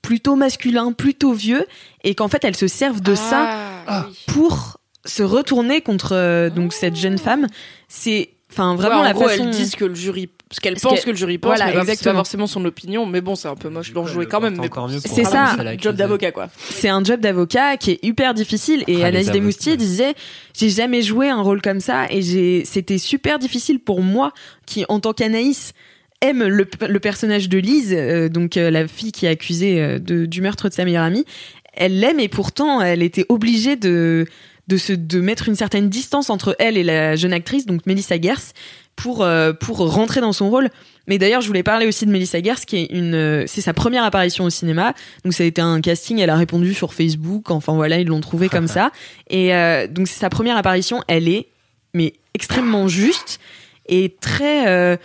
[0.02, 1.66] plutôt masculins, plutôt vieux
[2.04, 3.50] et qu'en fait elles se servent de ça
[3.86, 4.16] Ah, oui.
[4.28, 7.48] pour se retourner contre euh, donc cette jeune femme.
[7.88, 9.44] C'est enfin vraiment Ouais, en la gros, façon.
[9.46, 11.72] elles disent que le jury, ce qu'elles pensent qu'elle- que le jury pense, Voilà, mais
[11.74, 12.16] pas- c'est pas exactement.
[12.16, 13.06] forcément son opinion.
[13.06, 14.60] Mais bon, c'est un peu moche d'en Ouais, jouer quand même.
[15.00, 15.44] c'est ça.
[15.44, 15.84] même c'est un l'accusé.
[15.84, 16.50] job d'avocat, quoi.
[16.58, 19.32] c'est un job d'avocat qui est hyper difficile et Ah, Anaïs.
[19.32, 20.14] Desmoustiers disait
[20.58, 24.32] j'ai jamais joué un rôle comme ça et j'ai c'était super difficile pour moi
[24.66, 25.74] qui en tant qu'Anaïs
[26.22, 30.00] aime le, le personnage de Lise euh, donc euh, la fille qui est accusée euh,
[30.00, 31.26] de, du meurtre de sa meilleure amie
[31.74, 34.26] elle l'aime et pourtant elle était obligée de
[34.68, 38.20] de se de mettre une certaine distance entre elle et la jeune actrice donc Melissa
[38.20, 38.54] Gers
[38.96, 40.70] pour euh, pour rentrer dans son rôle
[41.08, 43.74] mais d'ailleurs je voulais parler aussi de Melissa Gers qui est une euh, c'est sa
[43.74, 47.52] première apparition au cinéma donc ça a été un casting, elle a répondu sur Facebook,
[47.52, 48.92] enfin voilà, ils l'ont trouvé comme ça.
[49.30, 51.48] Et euh, donc c'est sa première apparition, elle est
[51.94, 53.40] mais extrêmement juste
[53.88, 54.98] et très euh,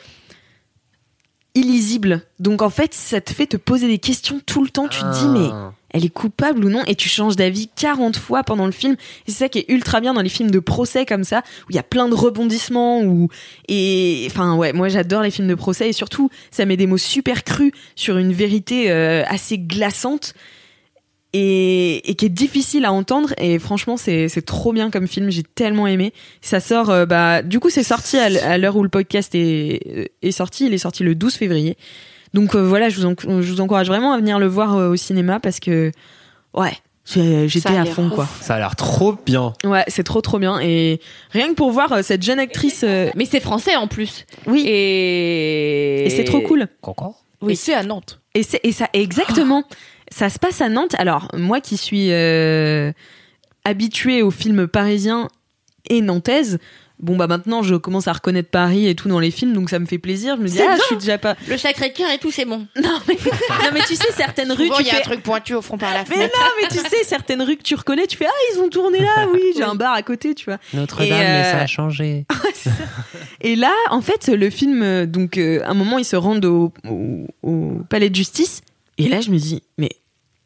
[1.54, 2.22] illisible.
[2.38, 4.88] Donc en fait, ça te fait te poser des questions tout le temps.
[4.88, 5.72] Tu te dis mais Ah.
[5.92, 8.96] Elle est coupable ou non et tu changes d'avis 40 fois pendant le film.
[9.26, 11.76] C'est ça qui est ultra bien dans les films de procès comme ça où il
[11.76, 13.28] y a plein de rebondissements ou
[13.68, 16.98] et enfin ouais, moi j'adore les films de procès et surtout ça met des mots
[16.98, 20.34] super crus sur une vérité euh, assez glaçante
[21.34, 25.86] et, qui est difficile à entendre et franchement c'est trop bien comme film, j'ai tellement
[25.86, 26.12] aimé.
[26.40, 30.30] Ça sort euh, bah du coup c'est sorti à l'heure où le podcast est est
[30.30, 31.76] sorti, il est sorti le 12 février.
[32.34, 34.88] Donc euh, voilà, je vous, en- je vous encourage vraiment à venir le voir euh,
[34.90, 35.92] au cinéma parce que
[36.54, 36.72] ouais,
[37.04, 38.26] j'étais à fond quoi.
[38.40, 39.52] Ça a l'air trop bien.
[39.64, 41.00] Ouais, c'est trop trop bien et
[41.30, 44.24] rien que pour voir euh, cette jeune actrice euh, Mais c'est français en plus.
[44.46, 46.68] oui Et, et c'est trop cool.
[47.42, 48.20] Oui, c'est à Nantes.
[48.34, 49.64] Et, c'est- et ça, exactement.
[50.10, 50.94] Ça se passe à Nantes.
[50.98, 52.92] Alors, moi qui suis euh,
[53.64, 55.28] habituée aux films parisiens
[55.90, 56.58] et nantaises,
[57.02, 59.78] bon bah maintenant je commence à reconnaître Paris et tout dans les films, donc ça
[59.78, 60.36] me fait plaisir.
[60.38, 61.36] Je me dis ah, je suis déjà pas.
[61.48, 62.66] Le Sacré-Cœur et tout, c'est bon.
[62.82, 65.02] Non mais non mais tu sais certaines rues, Souvent, tu il y a un fais.
[65.02, 66.34] truc pointu au front par la Mais fenêtre.
[66.38, 69.00] non, mais tu sais, certaines rues que tu reconnais, tu fais Ah, ils ont tourné
[69.00, 70.58] là, oui, j'ai un bar à côté, tu vois.
[70.74, 72.24] Notre-Dame, mais ça euh, a changé.
[73.40, 76.44] Et là, en fait, le film, euh, donc, euh, à un moment, ils se rendent
[76.44, 78.62] au, au- au palais de justice.
[78.98, 79.90] Et là, je me dis, mais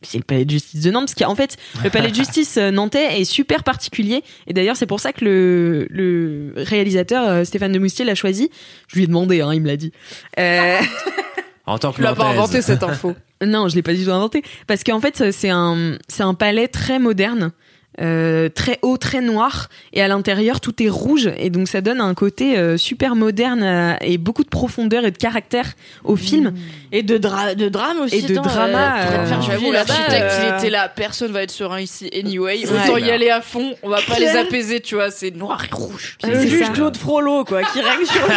[0.06, 2.70] c'est le palais de justice de Nantes, parce qu'en fait, le palais de justice euh,
[2.70, 4.22] nantais est super particulier.
[4.46, 8.50] Et d'ailleurs, c'est pour ça que le, le réalisateur, euh, Stéphane de Moustier, l'a choisi.
[8.88, 9.92] Je lui ai demandé, hein, il me l'a dit.
[10.38, 10.78] Euh,
[11.68, 13.14] En tant que Tu l'as pas inventé cette info.
[13.44, 14.42] Non, je l'ai pas du tout inventé.
[14.66, 17.50] Parce qu'en fait, c'est un, c'est un palais très moderne,
[18.00, 22.00] euh, très haut, très noir, et à l'intérieur tout est rouge, et donc ça donne
[22.00, 25.72] un côté euh, super moderne euh, et beaucoup de profondeur et de caractère
[26.04, 26.52] au film.
[26.92, 28.16] Et de, dra- de drame aussi.
[28.16, 28.96] Et de drama,
[29.26, 30.88] faire J'avoue, l'architecte, il était là.
[30.88, 32.64] Personne va être serein ici anyway.
[32.66, 32.84] Ouais.
[32.84, 33.74] Autant y aller à fond.
[33.82, 35.10] On va pas les apaiser, tu vois.
[35.10, 36.16] C'est noir et rouge.
[36.24, 36.72] Le C'est juge.
[36.72, 38.20] Claude Frollo, quoi, qui règne sur.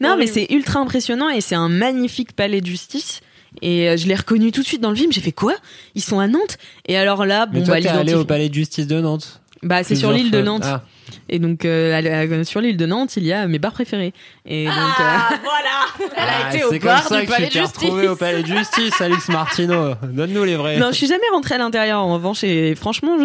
[0.00, 3.20] Non, mais c'est ultra impressionnant et c'est un magnifique palais de justice.
[3.62, 5.12] Et euh, je l'ai reconnu tout de suite dans le film.
[5.12, 5.54] J'ai fait quoi?
[5.94, 6.58] Ils sont à Nantes?
[6.86, 9.40] Et alors là, bon, Mais toi, bah, t'es allé au palais de justice de Nantes.
[9.62, 10.42] Bah, c'est sur l'île de.
[10.42, 10.64] Nantes.
[10.66, 10.82] Ah.
[11.28, 14.12] Et donc, euh, à- sur l'île de Nantes, il y a mes bars préférés.
[14.46, 15.02] Et donc, euh,
[15.42, 17.62] voilà Elle a Ah, été au c'est bar comme ça du que palais tu de
[17.62, 17.82] justice.
[17.84, 19.94] retrouvé au palais de justice, Alix Martino.
[20.02, 20.78] Donne-nous les vrais.
[20.78, 23.16] Non, je suis jamais rentrée à l'intérieur en revanche et franchement,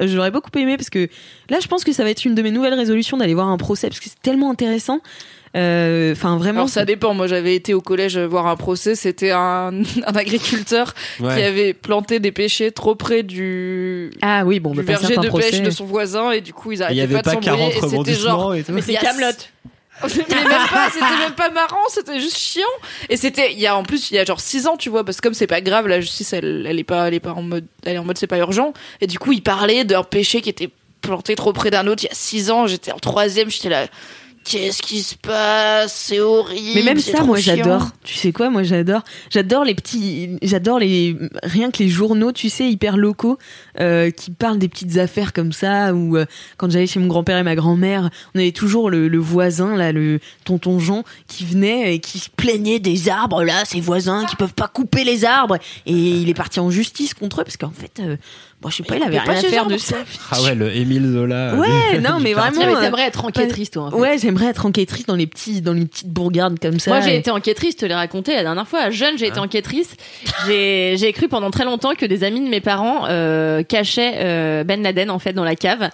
[0.00, 1.08] j'aurais beaucoup aimé parce que
[1.48, 3.56] là, je pense que ça va être une de mes nouvelles résolutions d'aller voir un
[3.58, 5.00] procès parce que c'est tellement intéressant.
[5.54, 6.60] Euh, Enfin, vraiment.
[6.60, 7.14] Alors ça dépend.
[7.14, 8.94] Moi, j'avais été au collège voir un procès.
[8.94, 9.72] C'était un,
[10.06, 14.94] un agriculteur qui avait planté des pêchers trop près du, Ah oui, bon, du bah,
[14.94, 15.50] pas verger de procès.
[15.50, 17.42] pêche de son voisin et du coup ils Il y arrêtaient avait pas de pas
[17.42, 18.72] s'embrouiller 40 et c'était genre et tout.
[18.72, 18.94] Mais c'est.
[18.94, 19.32] Camelot.
[20.02, 22.66] mais même pas c'était même pas marrant c'était juste chiant
[23.08, 25.04] et c'était il y a en plus il y a genre 6 ans tu vois
[25.06, 27.32] parce que comme c'est pas grave la justice elle, elle est pas elle est pas
[27.32, 30.02] en mode elle est en mode c'est pas urgent et du coup il parlait d'un
[30.02, 30.68] péché qui était
[31.00, 33.86] planté trop près d'un autre il y a 6 ans j'étais en troisième j'étais là
[34.46, 35.92] qu'est-ce qui se passe?
[35.92, 37.88] C'est horrible Mais même ça, moi, j'adore.
[38.04, 39.02] Tu sais quoi, moi, j'adore.
[39.30, 40.38] J'adore les petits.
[40.42, 41.16] J'adore les.
[41.42, 43.38] Rien que les journaux, tu sais, hyper locaux,
[43.80, 45.92] euh, qui parlent des petites affaires comme ça.
[45.92, 46.24] Ou euh,
[46.56, 49.92] quand j'allais chez mon grand-père et ma grand-mère, on avait toujours le, le voisin, là,
[49.92, 54.36] le tonton Jean, qui venait et qui se plaignait des arbres, là, ses voisins qui
[54.36, 55.58] peuvent pas couper les arbres.
[55.86, 58.16] Et il est parti en justice contre eux parce qu'en fait, euh,
[58.60, 59.96] bon, je sais pas, il avait rien à faire de ça.
[60.30, 61.52] Ah ouais, le Émile Zola.
[61.54, 63.84] euh, Ouais, non, mais vraiment, Ah, mais euh, t'aimerais être enquêtrice, toi.
[63.84, 63.96] en fait.
[63.96, 66.90] Ouais, j'aimerais être enquêtrice dans les petits, dans les petites bourgades comme ça.
[66.90, 68.90] Moi, j'ai Et- été enquêtrice, je te l'ai raconté la dernière fois.
[68.90, 69.94] Jeune, j'ai été enquêtrice.
[70.46, 74.64] J'ai j'ai cru pendant très longtemps que des amis de mes parents euh, cachaient euh,
[74.64, 75.90] Ben Laden en fait dans la cave.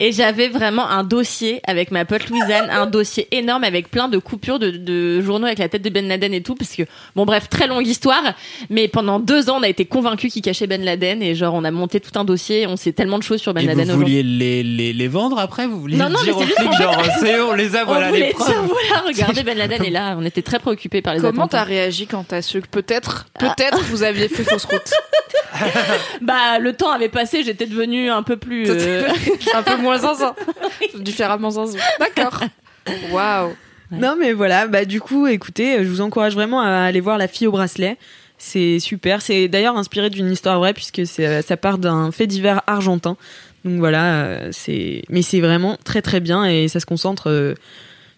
[0.00, 4.18] Et j'avais vraiment un dossier avec ma pote Louisanne, un dossier énorme avec plein de
[4.18, 6.54] coupures de, de journaux avec la tête de Ben Laden et tout.
[6.54, 6.82] Parce que
[7.14, 8.22] bon, bref, très longue histoire.
[8.70, 11.64] Mais pendant deux ans, on a été convaincus qu'il cachait Ben Laden et genre on
[11.64, 12.66] a monté tout un dossier.
[12.66, 15.38] On sait tellement de choses sur Ben Et Laden vous vouliez les, les, les vendre
[15.38, 18.08] après Vous vouliez Non, non, dire aux flics, genre, c'est eux, on les a, voilà
[18.10, 18.54] on les preuves.
[18.66, 20.16] voilà, regardez Ben Laden est là.
[20.18, 21.58] On était très préoccupés par les comment attentats.
[21.58, 24.92] t'as réagi quand t'as su que peut-être peut-être vous aviez fait fausse route
[26.20, 28.66] Bah, le temps avait passé, j'étais devenue un peu plus.
[28.68, 29.08] euh,
[29.54, 30.34] un peu moins zinzin
[30.96, 32.40] différemment zinzin d'accord
[33.10, 33.54] waouh
[33.90, 37.28] Non, mais voilà, bah du coup, écoutez, je vous encourage vraiment à aller voir La
[37.28, 37.96] fille au bracelet.
[38.38, 39.22] C'est super.
[39.22, 43.16] C'est d'ailleurs inspiré d'une histoire vraie puisque euh, ça part d'un fait divers argentin.
[43.64, 47.54] Donc voilà, euh, c'est mais c'est vraiment très très bien et ça se concentre euh,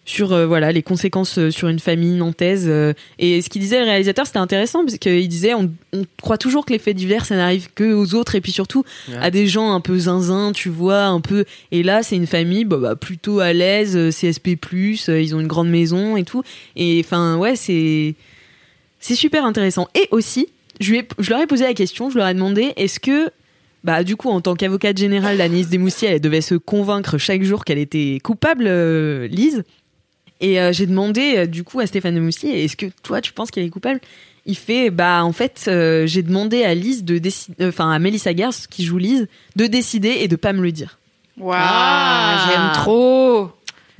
[0.05, 2.65] sur euh, voilà les conséquences sur une famille nantaise.
[2.67, 6.37] euh, et ce qu'il disait le réalisateur, c'était intéressant parce qu'il disait on, on croit
[6.37, 9.15] toujours que les faits divers ça n'arrive que aux autres et puis surtout Ouais.
[9.21, 11.45] à des gens un peu zinzin, tu vois, un peu.
[11.71, 14.57] Et là, c'est une famille bah, bah, plutôt à l'aise, CSP+,
[15.07, 16.43] ils ont une grande maison et tout.
[16.75, 18.15] Et enfin, ouais, c'est
[18.99, 19.87] c'est super intéressant.
[19.95, 20.47] Et aussi,
[20.79, 23.29] je, lui ai- je leur ai posé la question, je leur ai demandé, est-ce que,
[23.83, 27.63] bah, du coup, en tant qu'avocate générale, Agnès Desmoustiers, elle devait se convaincre chaque jour
[27.65, 29.63] qu'elle était coupable, euh, Lise?
[30.41, 33.51] Et euh, j'ai demandé, euh, du coup, à Stéphane Desmoustiers, est-ce que toi, tu penses
[33.51, 33.99] qu'elle est coupable?
[34.45, 38.33] Il fait, bah en fait, euh, j'ai demandé à Lise de décider, enfin à Mélissa
[38.35, 39.27] Gers qui joue Lise,
[39.57, 40.97] de décider et de pas me le dire.
[41.37, 42.47] waouh Ah.
[42.49, 43.49] j'aime trop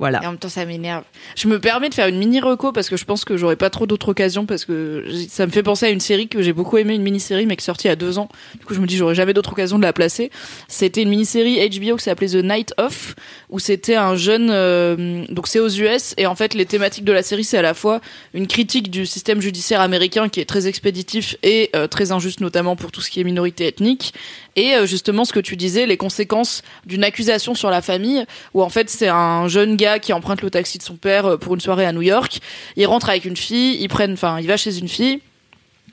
[0.00, 0.20] Voilà.
[0.22, 1.04] Et en même temps, ça m'énerve.
[1.36, 3.68] Je me permets de faire une mini reco parce que je pense que j'aurai pas
[3.68, 6.78] trop d'autres occasions parce que ça me fait penser à une série que j'ai beaucoup
[6.78, 8.30] aimé, une mini-série mais qui est sortie a deux ans.
[8.58, 10.30] Du coup, je me dis j'aurai jamais d'autres occasions de la placer.
[10.68, 13.14] C'était une mini-série HBO qui s'appelait The Night Of
[13.50, 17.12] où c'était un jeune, euh, donc c'est aux US et en fait les thématiques de
[17.12, 18.00] la série c'est à la fois
[18.32, 22.74] une critique du système judiciaire américain qui est très expéditif et euh, très injuste notamment
[22.74, 24.14] pour tout ce qui est minorité ethnique
[24.56, 28.24] et euh, justement ce que tu disais les conséquences d'une accusation sur la famille
[28.54, 31.36] où en fait c'est un jeune gars qui emprunte le taxi de son père euh,
[31.36, 32.40] pour une soirée à New York.
[32.76, 35.20] Il rentre avec une fille, ils prennent, enfin, il va chez une fille.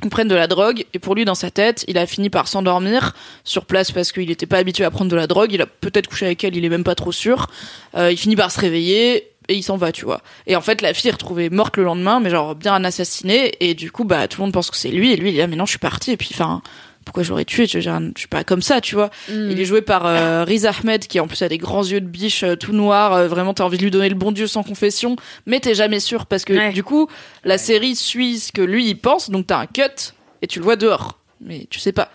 [0.03, 2.47] Ils prennent de la drogue et pour lui dans sa tête, il a fini par
[2.47, 5.51] s'endormir sur place parce qu'il n'était pas habitué à prendre de la drogue.
[5.51, 7.47] Il a peut-être couché avec elle, il est même pas trop sûr.
[7.95, 10.21] Euh, il finit par se réveiller et il s'en va, tu vois.
[10.45, 13.53] Et en fait, la fille est retrouvée morte le lendemain, mais genre bien assassinée.
[13.59, 15.13] Et du coup, bah tout le monde pense que c'est lui.
[15.13, 16.11] Et lui, il est là, mais non, je suis parti.
[16.11, 16.61] Et puis, enfin,
[17.07, 19.09] pourquoi j'aurais tué je, je, suis pas comme ça, tu vois.
[19.29, 19.51] Mm.
[19.51, 22.05] Il est joué par euh, Riz Ahmed, qui en plus a des grands yeux de
[22.05, 23.13] biche euh, tout noirs.
[23.13, 25.15] Euh, vraiment, t'as envie de lui donner le bon Dieu sans confession,
[25.45, 26.73] mais t'es jamais sûr parce que Ouais.
[26.73, 27.07] du coup,
[27.45, 29.29] la série suit ce que lui il pense.
[29.29, 32.11] Donc t'as un cut et tu le vois dehors, mais tu sais pas.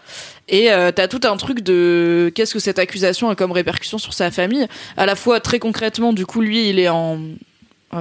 [0.51, 4.13] Et euh, t'as tout un truc de qu'est-ce que cette accusation a comme répercussion sur
[4.13, 4.67] sa famille.
[4.99, 7.19] À la fois très concrètement, du coup, lui, il est en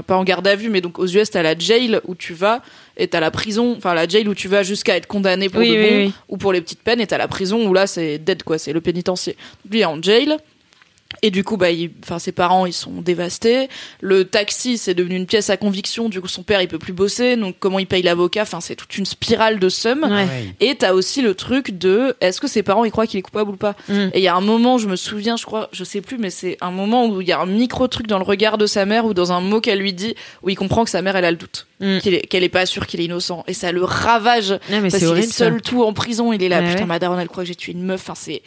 [0.08, 2.62] pas en garde à vue, mais donc aux US, t'as la jail où tu vas
[3.02, 5.70] et t'as la prison, enfin la jail où tu vas jusqu'à être condamné pour Oui,
[5.70, 6.14] de oui, bon oui.
[6.30, 8.74] ou pour les petites peines, et t'as la prison où là c'est dead quoi, c'est
[8.74, 9.36] le pénitencier.
[9.70, 10.38] Lui est en jail.
[11.24, 13.70] Et du coup, bah, il- enfin, ses parents, ils sont dévastés.
[14.00, 16.10] Le taxi, c'est devenu une pièce à conviction.
[16.10, 17.36] Du coup, son père, il peut plus bosser.
[17.36, 18.42] Donc, comment il paye l'avocat?
[18.44, 20.04] Enfin, c'est toute une spirale de somme.
[20.04, 20.28] Ouais.
[20.60, 23.52] Et t'as aussi le truc de est-ce que ses parents ils croient qu'il est coupable
[23.52, 23.76] ou pas?
[23.90, 23.94] Mm.
[24.14, 26.30] Et il y a un moment, je me souviens, je crois, je sais plus, mais
[26.30, 28.86] c'est un moment où il y a un micro truc dans le regard de sa
[28.86, 31.26] mère ou dans un mot qu'elle lui dit où il comprend que sa mère elle
[31.26, 31.98] a le doute, Mm.
[32.06, 34.52] est- qu'elle est pas sûre qu'il est innocent et ça le ravage.
[34.52, 35.46] Ouais, mais parce c'est qu'il est ça.
[35.46, 36.86] seul tout en prison, il est là Ouais, putain ouais.
[36.88, 38.02] ma daronne elle croit que j'ai tué une meuf.
[38.02, 38.42] Enfin c'est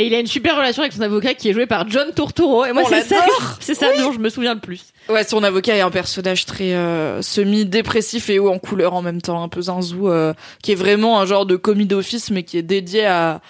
[0.00, 2.64] Et il a une super relation avec son avocat qui est joué par John Turturro.
[2.64, 3.16] Et moi, c'est ça,
[3.58, 4.84] c'est ça dont je me souviens le plus.
[5.08, 9.02] ouais son avocat est un personnage très euh, semi dépressif et haut en couleur en
[9.02, 12.44] même temps, un peu zinzou, euh, qui est vraiment un genre de commis d'office mais
[12.44, 13.40] qui est dédié à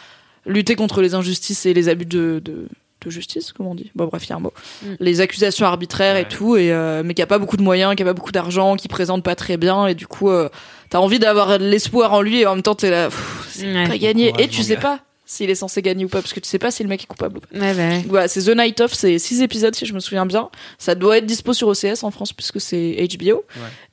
[0.46, 2.66] lutter contre les injustices et les abus de, de,
[3.04, 4.54] de justice, comment on dit Bon, bref, il y a un mot.
[4.82, 4.86] Mm.
[5.00, 8.02] Les accusations arbitraires et tout, et, euh, mais qui a pas beaucoup de moyens, qui
[8.02, 10.48] a pas beaucoup d'argent, qui présente pas très bien, et du coup, euh,
[10.88, 13.70] t'as envie d'avoir de l'espoir en lui, et en même temps, t'es là, pff, c'est
[13.74, 13.86] Ouais.
[13.86, 14.32] pas gagné.
[14.38, 14.80] Et tu sais gars.
[14.80, 17.02] pas s'il est censé gagner ou pas, parce que tu sais pas si le mec
[17.04, 17.48] est coupable ou pas.
[17.52, 18.04] Ouais, bah ouais.
[18.08, 20.48] Voilà, c'est The Night Of, c'est six épisodes si je me souviens bien.
[20.78, 23.44] Ça doit être dispo sur OCS en France puisque c'est HBO.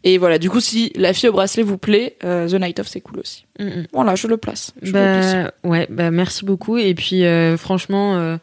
[0.05, 2.87] Et voilà, du coup, si La fille au bracelet vous plaît, euh, The Night Of
[2.87, 3.45] c'est cool aussi.
[3.59, 3.87] Mm, mm.
[3.91, 4.71] Voilà, je le place.
[4.81, 5.33] Je le place.
[5.33, 6.77] Bah, ouais, bah, merci beaucoup.
[6.77, 8.37] Et puis, euh, franchement, euh,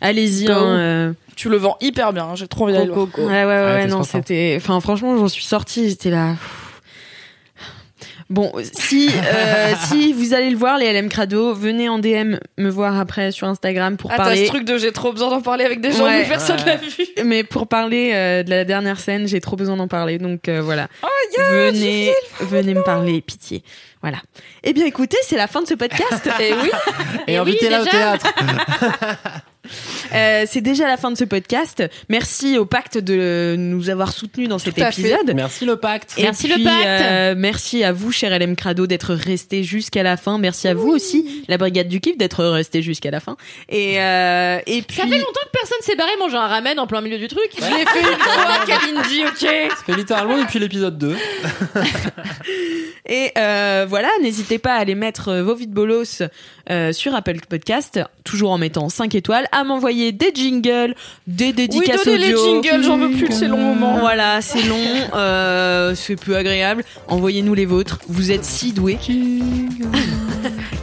[0.00, 0.44] allez-y.
[0.44, 0.52] Go.
[0.52, 3.08] hein, euh, Tu le vends hyper bien, hein, j'ai trop envie d'aller le voir.
[3.18, 4.54] Ouais, ouais, ouais, non, c'était.
[4.56, 6.36] Enfin, franchement, j'en suis sortie, j'étais là.
[8.28, 12.68] Bon, si euh, si vous allez le voir, les LM Crado, venez en DM me
[12.68, 14.46] voir après sur Instagram pour Ah, t'as parler.
[14.46, 16.24] ce truc de j'ai trop besoin d'en parler avec des gens Ouais.
[16.24, 16.90] où personne l'a vu.
[17.24, 20.18] Mais pour parler euh, de la dernière scène, j'ai trop besoin d'en parler.
[20.18, 20.88] Donc euh, voilà.
[21.38, 23.62] venez, venez me parler, pitié.
[24.06, 24.18] Voilà.
[24.62, 26.30] Eh bien, écoutez, c'est la fin de ce podcast.
[26.40, 26.70] Et oui,
[27.26, 27.90] Et, Et oui, invitez-la au déjà.
[27.96, 28.26] théâtre.
[30.14, 31.82] Euh, c'est déjà la fin de ce podcast.
[32.08, 35.00] Merci au pacte de nous avoir soutenus dans cet à fait.
[35.02, 35.34] épisode.
[35.34, 36.14] Merci le pacte.
[36.18, 36.86] Et Merci le pacte.
[36.86, 40.38] euh, merci à vous, cher LM Crado, d'être resté jusqu'à la fin.
[40.38, 43.36] Merci à vous aussi, la brigade du kiff, d'être resté jusqu'à la fin.
[43.68, 46.86] Et, euh, et puis, Ça fait longtemps que personne s'est barré manger un ramen en
[46.86, 47.50] plein milieu du truc.
[47.56, 51.16] je l'ai fait une fois, Kalindi, ok Ça fait littéralement depuis l'épisode 2.
[53.06, 56.22] et euh, voilà, n'hésitez pas à aller mettre euh, vos vides bolos
[56.68, 60.94] euh, sur Apple Podcast, toujours en mettant 5 étoiles, à m'envoyer des jingles,
[61.26, 63.96] des Oui, dédicaces donnez les jingles, j'en veux plus de ces longs moments.
[64.00, 64.76] Voilà, c'est long,
[65.14, 66.84] euh, c'est peu agréable.
[67.08, 67.98] Envoyez-nous les vôtres.
[68.06, 68.98] Vous êtes si doués.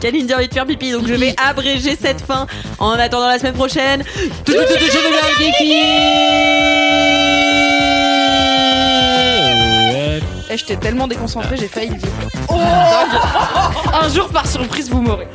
[0.00, 2.48] Kalindi a envie de faire pipi, donc je vais abréger cette fin
[2.80, 4.02] en attendant la semaine prochaine.
[4.44, 4.54] Je.
[10.50, 12.10] Eh, j'étais tellement déconcentrée, j'ai failli le dire.
[12.48, 12.54] Oh
[13.94, 15.26] Un jour, par surprise, vous m'aurez.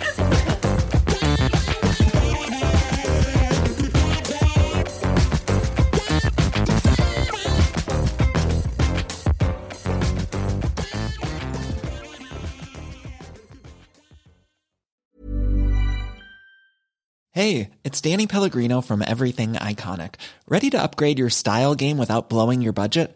[17.31, 20.15] Hey, it's Danny Pellegrino from Everything Iconic.
[20.49, 23.15] Ready to upgrade your style game without blowing your budget?